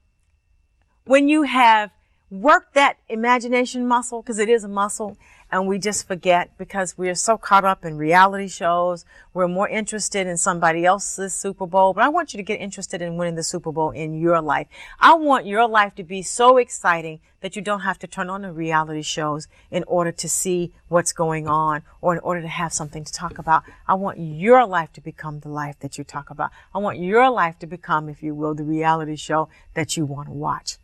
when 1.08 1.26
you 1.26 1.44
have 1.44 1.90
worked 2.30 2.74
that 2.74 2.98
imagination 3.08 3.88
muscle, 3.88 4.20
because 4.20 4.38
it 4.38 4.50
is 4.50 4.62
a 4.62 4.68
muscle, 4.68 5.16
and 5.50 5.66
we 5.66 5.78
just 5.78 6.06
forget 6.06 6.50
because 6.58 6.98
we 6.98 7.08
are 7.08 7.14
so 7.14 7.38
caught 7.38 7.64
up 7.64 7.82
in 7.82 7.96
reality 7.96 8.46
shows. 8.46 9.06
We're 9.32 9.48
more 9.48 9.70
interested 9.70 10.26
in 10.26 10.36
somebody 10.36 10.84
else's 10.84 11.32
Super 11.32 11.66
Bowl, 11.66 11.94
but 11.94 12.04
I 12.04 12.10
want 12.10 12.34
you 12.34 12.36
to 12.36 12.42
get 12.42 12.60
interested 12.60 13.00
in 13.00 13.16
winning 13.16 13.36
the 13.36 13.42
Super 13.42 13.72
Bowl 13.72 13.90
in 13.92 14.20
your 14.20 14.42
life. 14.42 14.66
I 15.00 15.14
want 15.14 15.46
your 15.46 15.66
life 15.66 15.94
to 15.94 16.04
be 16.04 16.20
so 16.20 16.58
exciting 16.58 17.20
that 17.40 17.56
you 17.56 17.62
don't 17.62 17.80
have 17.80 17.98
to 18.00 18.06
turn 18.06 18.28
on 18.28 18.42
the 18.42 18.52
reality 18.52 19.00
shows 19.00 19.48
in 19.70 19.84
order 19.84 20.12
to 20.12 20.28
see 20.28 20.74
what's 20.88 21.14
going 21.14 21.48
on 21.48 21.84
or 22.02 22.12
in 22.12 22.20
order 22.20 22.42
to 22.42 22.48
have 22.48 22.74
something 22.74 23.04
to 23.04 23.12
talk 23.14 23.38
about. 23.38 23.62
I 23.86 23.94
want 23.94 24.18
your 24.18 24.66
life 24.66 24.92
to 24.92 25.00
become 25.00 25.40
the 25.40 25.48
life 25.48 25.78
that 25.78 25.96
you 25.96 26.04
talk 26.04 26.28
about. 26.28 26.50
I 26.74 26.78
want 26.78 26.98
your 26.98 27.30
life 27.30 27.58
to 27.60 27.66
become, 27.66 28.10
if 28.10 28.22
you 28.22 28.34
will, 28.34 28.54
the 28.54 28.64
reality 28.64 29.16
show 29.16 29.48
that 29.72 29.96
you 29.96 30.04
want 30.04 30.28
to 30.28 30.34
watch. 30.34 30.76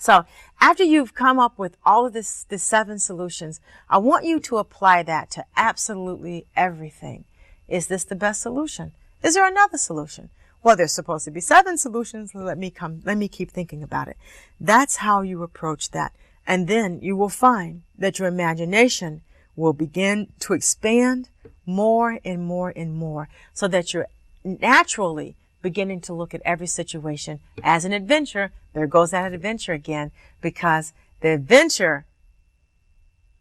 So 0.00 0.24
after 0.60 0.84
you've 0.84 1.14
come 1.14 1.38
up 1.38 1.58
with 1.58 1.76
all 1.84 2.06
of 2.06 2.12
this, 2.12 2.44
the 2.48 2.58
seven 2.58 2.98
solutions, 2.98 3.60
I 3.88 3.98
want 3.98 4.24
you 4.24 4.40
to 4.40 4.58
apply 4.58 5.02
that 5.04 5.30
to 5.32 5.44
absolutely 5.56 6.46
everything. 6.56 7.24
Is 7.68 7.86
this 7.86 8.04
the 8.04 8.16
best 8.16 8.40
solution? 8.42 8.92
Is 9.22 9.34
there 9.34 9.46
another 9.46 9.78
solution? 9.78 10.30
Well, 10.62 10.76
there's 10.76 10.92
supposed 10.92 11.24
to 11.26 11.30
be 11.30 11.40
seven 11.40 11.78
solutions. 11.78 12.34
Let 12.34 12.58
me 12.58 12.70
come, 12.70 13.02
let 13.04 13.16
me 13.16 13.28
keep 13.28 13.50
thinking 13.50 13.82
about 13.82 14.08
it. 14.08 14.16
That's 14.60 14.96
how 14.96 15.22
you 15.22 15.42
approach 15.42 15.90
that. 15.90 16.12
And 16.46 16.66
then 16.66 17.00
you 17.02 17.16
will 17.16 17.28
find 17.28 17.82
that 17.96 18.18
your 18.18 18.28
imagination 18.28 19.22
will 19.54 19.72
begin 19.72 20.28
to 20.40 20.54
expand 20.54 21.28
more 21.66 22.18
and 22.24 22.44
more 22.44 22.72
and 22.74 22.94
more 22.94 23.28
so 23.52 23.68
that 23.68 23.92
you're 23.92 24.06
naturally 24.44 25.36
beginning 25.62 26.00
to 26.02 26.12
look 26.12 26.34
at 26.34 26.42
every 26.44 26.66
situation 26.66 27.40
as 27.62 27.84
an 27.84 27.92
adventure. 27.92 28.52
There 28.72 28.86
goes 28.86 29.10
that 29.10 29.32
adventure 29.32 29.72
again 29.72 30.12
because 30.40 30.92
the 31.20 31.30
adventure 31.30 32.06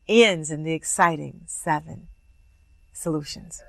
ends 0.07 0.51
in 0.51 0.63
the 0.63 0.73
exciting 0.73 1.41
seven 1.45 2.07
solutions. 2.93 3.61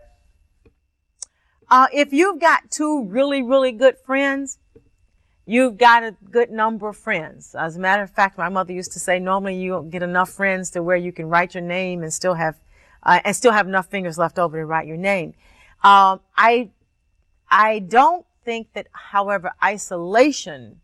Uh, 1.71 1.87
if 1.93 2.13
you've 2.13 2.41
got 2.41 2.71
two 2.71 3.05
really, 3.05 3.43
really 3.43 3.73
good 3.73 3.99
friends, 3.99 4.59
you've 5.45 5.77
got 5.77 6.03
a 6.03 6.17
good 6.31 6.51
number 6.51 6.89
of 6.89 6.97
friends. 6.97 7.55
As 7.55 7.77
a 7.77 7.81
matter 7.81 8.03
of 8.03 8.11
fact, 8.11 8.39
my 8.39 8.49
mother 8.49 8.73
used 8.73 8.93
to 8.93 8.99
say 8.99 9.19
normally 9.19 9.57
you 9.57 9.71
don't 9.71 9.91
get 9.91 10.03
enough 10.03 10.31
friends 10.31 10.71
to 10.71 10.83
where 10.83 10.97
you 10.97 11.13
can 11.13 11.29
write 11.29 11.55
your 11.55 11.63
name 11.63 12.03
and 12.03 12.13
still 12.13 12.35
have, 12.35 12.57
uh, 13.03 13.21
and 13.25 13.37
still 13.37 13.53
have 13.53 13.67
enough 13.67 13.87
fingers 13.87 14.17
left 14.17 14.39
over 14.39 14.59
to 14.59 14.65
write 14.65 14.87
your 14.87 14.97
name. 14.97 15.35
Um, 15.85 16.21
I, 16.37 16.71
I 17.51 17.81
don't 17.81 18.25
think 18.49 18.73
that, 18.73 18.87
however, 19.13 19.53
isolation, 19.63 20.81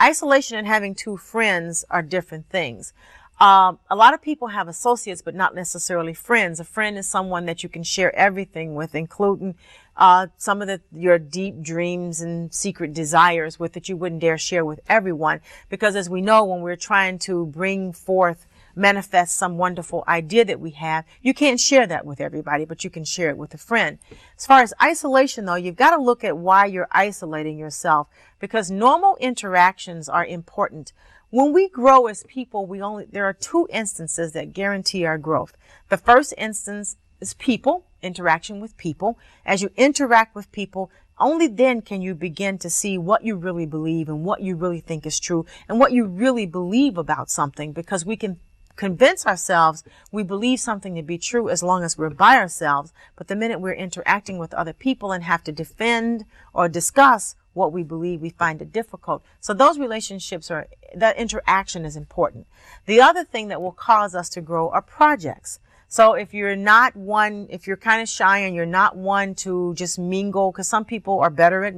isolation 0.00 0.56
and 0.56 0.68
having 0.68 0.94
two 0.94 1.16
friends 1.16 1.84
are 1.90 2.02
different 2.02 2.48
things. 2.48 2.92
Um, 3.40 3.80
a 3.90 3.96
lot 3.96 4.14
of 4.14 4.22
people 4.22 4.46
have 4.46 4.68
associates, 4.68 5.20
but 5.20 5.34
not 5.34 5.52
necessarily 5.52 6.14
friends. 6.14 6.60
A 6.60 6.64
friend 6.64 6.96
is 6.96 7.08
someone 7.08 7.46
that 7.46 7.64
you 7.64 7.68
can 7.68 7.82
share 7.82 8.14
everything 8.14 8.76
with, 8.76 8.94
including 8.94 9.56
uh, 9.96 10.28
some 10.36 10.62
of 10.62 10.68
the, 10.68 10.80
your 10.94 11.18
deep 11.18 11.60
dreams 11.60 12.20
and 12.20 12.54
secret 12.54 12.94
desires 12.94 13.58
with 13.58 13.72
that 13.72 13.88
you 13.88 13.96
wouldn't 13.96 14.20
dare 14.20 14.38
share 14.38 14.64
with 14.64 14.78
everyone. 14.88 15.40
Because 15.68 15.96
as 15.96 16.08
we 16.08 16.20
know, 16.20 16.44
when 16.44 16.60
we're 16.60 16.76
trying 16.76 17.18
to 17.20 17.46
bring 17.46 17.92
forth 17.92 18.46
manifest 18.74 19.36
some 19.36 19.58
wonderful 19.58 20.04
idea 20.06 20.44
that 20.44 20.60
we 20.60 20.70
have, 20.70 21.04
you 21.22 21.34
can't 21.34 21.60
share 21.60 21.86
that 21.86 22.04
with 22.04 22.20
everybody, 22.20 22.64
but 22.64 22.84
you 22.84 22.90
can 22.90 23.04
share 23.04 23.30
it 23.30 23.38
with 23.38 23.54
a 23.54 23.58
friend. 23.58 23.98
As 24.36 24.46
far 24.46 24.62
as 24.62 24.74
isolation 24.82 25.44
though, 25.44 25.54
you've 25.54 25.76
got 25.76 25.96
to 25.96 26.02
look 26.02 26.24
at 26.24 26.38
why 26.38 26.66
you're 26.66 26.88
isolating 26.90 27.58
yourself 27.58 28.08
because 28.38 28.70
normal 28.70 29.16
interactions 29.20 30.08
are 30.08 30.24
important. 30.24 30.92
When 31.30 31.52
we 31.52 31.68
grow 31.68 32.06
as 32.06 32.24
people, 32.24 32.66
we 32.66 32.82
only, 32.82 33.04
there 33.04 33.24
are 33.24 33.32
two 33.32 33.68
instances 33.70 34.32
that 34.32 34.52
guarantee 34.52 35.04
our 35.04 35.18
growth. 35.18 35.56
The 35.88 35.96
first 35.96 36.34
instance 36.36 36.96
is 37.20 37.34
people, 37.34 37.84
interaction 38.02 38.60
with 38.60 38.76
people. 38.76 39.18
As 39.46 39.62
you 39.62 39.70
interact 39.76 40.34
with 40.34 40.50
people, 40.50 40.90
only 41.20 41.46
then 41.46 41.82
can 41.82 42.00
you 42.00 42.14
begin 42.14 42.58
to 42.58 42.70
see 42.70 42.96
what 42.98 43.24
you 43.24 43.36
really 43.36 43.66
believe 43.66 44.08
and 44.08 44.24
what 44.24 44.40
you 44.40 44.56
really 44.56 44.80
think 44.80 45.06
is 45.06 45.20
true 45.20 45.44
and 45.68 45.78
what 45.78 45.92
you 45.92 46.06
really 46.06 46.46
believe 46.46 46.96
about 46.96 47.30
something 47.30 47.72
because 47.72 48.06
we 48.06 48.16
can 48.16 48.40
convince 48.80 49.26
ourselves 49.26 49.84
we 50.10 50.22
believe 50.22 50.58
something 50.58 50.94
to 50.94 51.02
be 51.02 51.18
true 51.18 51.50
as 51.50 51.62
long 51.62 51.84
as 51.84 51.98
we're 51.98 52.08
by 52.08 52.36
ourselves. 52.36 52.94
But 53.14 53.28
the 53.28 53.36
minute 53.36 53.60
we're 53.60 53.74
interacting 53.74 54.38
with 54.38 54.54
other 54.54 54.72
people 54.72 55.12
and 55.12 55.22
have 55.22 55.44
to 55.44 55.52
defend 55.52 56.24
or 56.54 56.66
discuss 56.66 57.36
what 57.52 57.74
we 57.74 57.82
believe, 57.82 58.22
we 58.22 58.30
find 58.30 58.62
it 58.62 58.72
difficult. 58.72 59.22
So 59.38 59.52
those 59.52 59.78
relationships 59.78 60.50
are, 60.50 60.66
that 60.94 61.18
interaction 61.18 61.84
is 61.84 61.94
important. 61.94 62.46
The 62.86 63.02
other 63.02 63.22
thing 63.22 63.48
that 63.48 63.60
will 63.60 63.72
cause 63.72 64.14
us 64.14 64.30
to 64.30 64.40
grow 64.40 64.70
are 64.70 64.80
projects. 64.80 65.60
So 65.86 66.14
if 66.14 66.32
you're 66.32 66.56
not 66.56 66.96
one, 66.96 67.48
if 67.50 67.66
you're 67.66 67.76
kind 67.76 68.00
of 68.00 68.08
shy 68.08 68.38
and 68.38 68.56
you're 68.56 68.64
not 68.64 68.96
one 68.96 69.34
to 69.46 69.74
just 69.74 69.98
mingle, 69.98 70.52
because 70.52 70.68
some 70.68 70.86
people 70.86 71.20
are 71.20 71.28
better 71.28 71.64
at, 71.64 71.74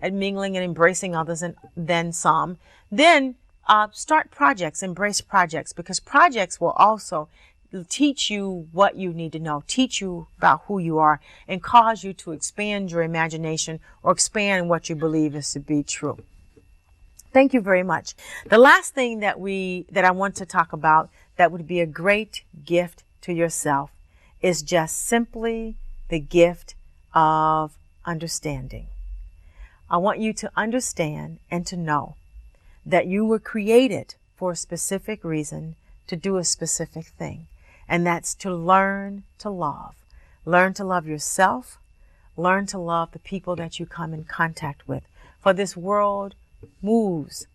at 0.00 0.14
mingling 0.14 0.56
and 0.56 0.64
embracing 0.64 1.14
others 1.14 1.40
than, 1.40 1.54
than 1.76 2.12
some, 2.12 2.56
then 2.90 3.34
uh, 3.66 3.88
start 3.92 4.30
projects, 4.30 4.82
embrace 4.82 5.20
projects, 5.20 5.72
because 5.72 6.00
projects 6.00 6.60
will 6.60 6.70
also 6.72 7.28
teach 7.88 8.30
you 8.30 8.68
what 8.72 8.96
you 8.96 9.12
need 9.12 9.32
to 9.32 9.38
know, 9.38 9.62
teach 9.66 10.00
you 10.00 10.28
about 10.38 10.62
who 10.66 10.78
you 10.78 10.98
are, 10.98 11.20
and 11.48 11.62
cause 11.62 12.04
you 12.04 12.12
to 12.12 12.32
expand 12.32 12.90
your 12.90 13.02
imagination 13.02 13.80
or 14.02 14.12
expand 14.12 14.68
what 14.68 14.88
you 14.88 14.94
believe 14.94 15.34
is 15.34 15.52
to 15.52 15.60
be 15.60 15.82
true. 15.82 16.18
Thank 17.32 17.52
you 17.52 17.60
very 17.60 17.82
much. 17.82 18.14
The 18.48 18.58
last 18.58 18.94
thing 18.94 19.20
that 19.20 19.38
we, 19.38 19.84
that 19.90 20.04
I 20.04 20.10
want 20.10 20.36
to 20.36 20.46
talk 20.46 20.72
about 20.72 21.10
that 21.36 21.52
would 21.52 21.66
be 21.66 21.80
a 21.80 21.86
great 21.86 22.44
gift 22.64 23.02
to 23.22 23.32
yourself 23.32 23.90
is 24.40 24.62
just 24.62 25.04
simply 25.06 25.74
the 26.08 26.20
gift 26.20 26.74
of 27.14 27.76
understanding. 28.06 28.86
I 29.90 29.98
want 29.98 30.18
you 30.18 30.32
to 30.34 30.50
understand 30.56 31.38
and 31.50 31.66
to 31.66 31.76
know 31.76 32.14
that 32.86 33.06
you 33.06 33.24
were 33.24 33.40
created 33.40 34.14
for 34.36 34.52
a 34.52 34.56
specific 34.56 35.24
reason 35.24 35.74
to 36.06 36.16
do 36.16 36.36
a 36.36 36.44
specific 36.44 37.06
thing. 37.06 37.48
And 37.88 38.06
that's 38.06 38.34
to 38.36 38.54
learn 38.54 39.24
to 39.38 39.50
love. 39.50 39.94
Learn 40.44 40.72
to 40.74 40.84
love 40.84 41.06
yourself. 41.06 41.78
Learn 42.36 42.66
to 42.66 42.78
love 42.78 43.10
the 43.12 43.18
people 43.18 43.56
that 43.56 43.80
you 43.80 43.86
come 43.86 44.14
in 44.14 44.24
contact 44.24 44.86
with. 44.86 45.02
For 45.40 45.52
this 45.52 45.76
world 45.76 46.34
moves 46.80 47.46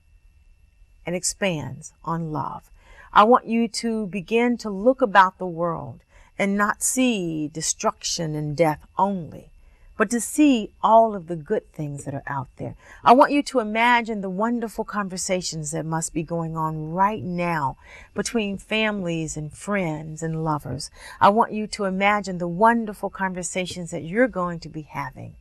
and 1.05 1.15
expands 1.15 1.93
on 2.03 2.31
love. 2.31 2.69
I 3.13 3.23
want 3.23 3.45
you 3.45 3.67
to 3.67 4.07
begin 4.07 4.57
to 4.57 4.69
look 4.69 5.01
about 5.01 5.37
the 5.37 5.45
world 5.45 5.99
and 6.39 6.57
not 6.57 6.81
see 6.81 7.47
destruction 7.47 8.35
and 8.35 8.55
death 8.55 8.85
only, 8.97 9.50
but 9.97 10.09
to 10.09 10.19
see 10.19 10.71
all 10.81 11.15
of 11.15 11.27
the 11.27 11.35
good 11.35 11.71
things 11.73 12.05
that 12.05 12.13
are 12.13 12.23
out 12.25 12.47
there. 12.57 12.75
I 13.03 13.13
want 13.13 13.31
you 13.31 13.43
to 13.43 13.59
imagine 13.59 14.21
the 14.21 14.29
wonderful 14.29 14.83
conversations 14.83 15.71
that 15.71 15.85
must 15.85 16.13
be 16.13 16.23
going 16.23 16.57
on 16.57 16.91
right 16.91 17.23
now 17.23 17.77
between 18.13 18.57
families 18.57 19.37
and 19.37 19.53
friends 19.53 20.23
and 20.23 20.43
lovers. 20.43 20.89
I 21.19 21.29
want 21.29 21.51
you 21.51 21.67
to 21.67 21.85
imagine 21.85 22.37
the 22.37 22.47
wonderful 22.47 23.09
conversations 23.09 23.91
that 23.91 24.03
you're 24.03 24.27
going 24.27 24.59
to 24.61 24.69
be 24.69 24.83
having 24.83 25.35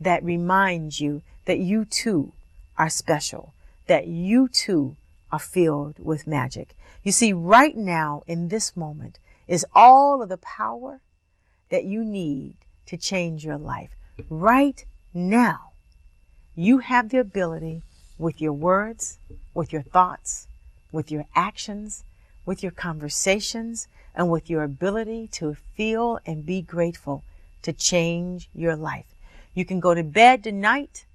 that 0.00 0.24
remind 0.24 1.00
you 1.00 1.22
that 1.44 1.58
you 1.58 1.84
too 1.84 2.32
are 2.76 2.90
special, 2.90 3.54
that 3.86 4.06
you 4.06 4.48
too 4.48 4.96
are 5.30 5.38
filled 5.38 5.98
with 5.98 6.26
magic. 6.26 6.74
You 7.02 7.12
see, 7.12 7.32
right 7.32 7.76
now 7.76 8.22
in 8.26 8.48
this 8.48 8.76
moment 8.76 9.18
is 9.48 9.66
all 9.74 10.22
of 10.22 10.28
the 10.28 10.36
power 10.36 11.00
that 11.70 11.84
you 11.84 12.04
need 12.04 12.54
to 12.92 12.98
change 12.98 13.42
your 13.42 13.56
life. 13.56 13.88
Right 14.28 14.84
now, 15.14 15.70
you 16.54 16.80
have 16.80 17.08
the 17.08 17.20
ability 17.20 17.80
with 18.18 18.38
your 18.38 18.52
words, 18.52 19.16
with 19.54 19.72
your 19.72 19.80
thoughts, 19.80 20.46
with 20.92 21.10
your 21.10 21.24
actions, 21.34 22.04
with 22.44 22.62
your 22.62 22.70
conversations, 22.70 23.88
and 24.14 24.30
with 24.30 24.50
your 24.50 24.62
ability 24.62 25.26
to 25.28 25.56
feel 25.74 26.18
and 26.26 26.44
be 26.44 26.60
grateful 26.60 27.24
to 27.62 27.72
change 27.72 28.50
your 28.54 28.76
life. 28.76 29.06
You 29.54 29.64
can 29.64 29.80
go 29.80 29.94
to 29.94 30.04
bed 30.04 30.44
tonight 30.44 31.06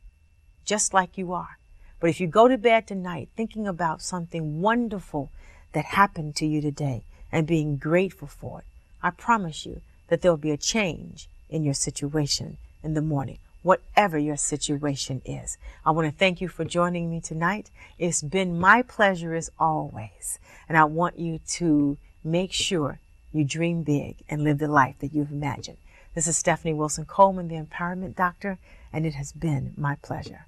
just 0.65 0.95
like 0.95 1.15
you 1.15 1.31
are. 1.31 1.59
But 1.99 2.09
if 2.09 2.19
you 2.19 2.25
go 2.25 2.47
to 2.47 2.57
bed 2.57 2.87
tonight 2.87 3.29
thinking 3.37 3.67
about 3.67 4.01
something 4.01 4.61
wonderful 4.61 5.29
that 5.73 5.85
happened 5.85 6.35
to 6.37 6.47
you 6.47 6.59
today 6.59 7.03
and 7.31 7.45
being 7.45 7.77
grateful 7.77 8.27
for 8.27 8.61
it, 8.61 8.65
I 9.03 9.11
promise 9.11 9.63
you 9.63 9.81
that 10.07 10.23
there'll 10.23 10.37
be 10.37 10.49
a 10.49 10.57
change 10.57 11.29
in 11.49 11.63
your 11.63 11.73
situation 11.73 12.57
in 12.83 12.93
the 12.93 13.01
morning, 13.01 13.37
whatever 13.63 14.17
your 14.17 14.37
situation 14.37 15.21
is. 15.25 15.57
I 15.85 15.91
want 15.91 16.11
to 16.11 16.17
thank 16.17 16.41
you 16.41 16.47
for 16.47 16.65
joining 16.65 17.09
me 17.09 17.19
tonight. 17.19 17.69
It's 17.97 18.21
been 18.21 18.59
my 18.59 18.81
pleasure 18.81 19.35
as 19.35 19.51
always. 19.59 20.39
And 20.67 20.77
I 20.77 20.85
want 20.85 21.19
you 21.19 21.39
to 21.47 21.97
make 22.23 22.53
sure 22.53 22.99
you 23.31 23.43
dream 23.43 23.83
big 23.83 24.15
and 24.29 24.43
live 24.43 24.57
the 24.57 24.67
life 24.67 24.95
that 24.99 25.13
you've 25.13 25.31
imagined. 25.31 25.77
This 26.15 26.27
is 26.27 26.37
Stephanie 26.37 26.73
Wilson 26.73 27.05
Coleman, 27.05 27.47
the 27.47 27.55
Empowerment 27.55 28.15
Doctor, 28.15 28.57
and 28.91 29.05
it 29.05 29.13
has 29.13 29.31
been 29.31 29.73
my 29.77 29.95
pleasure. 30.01 30.46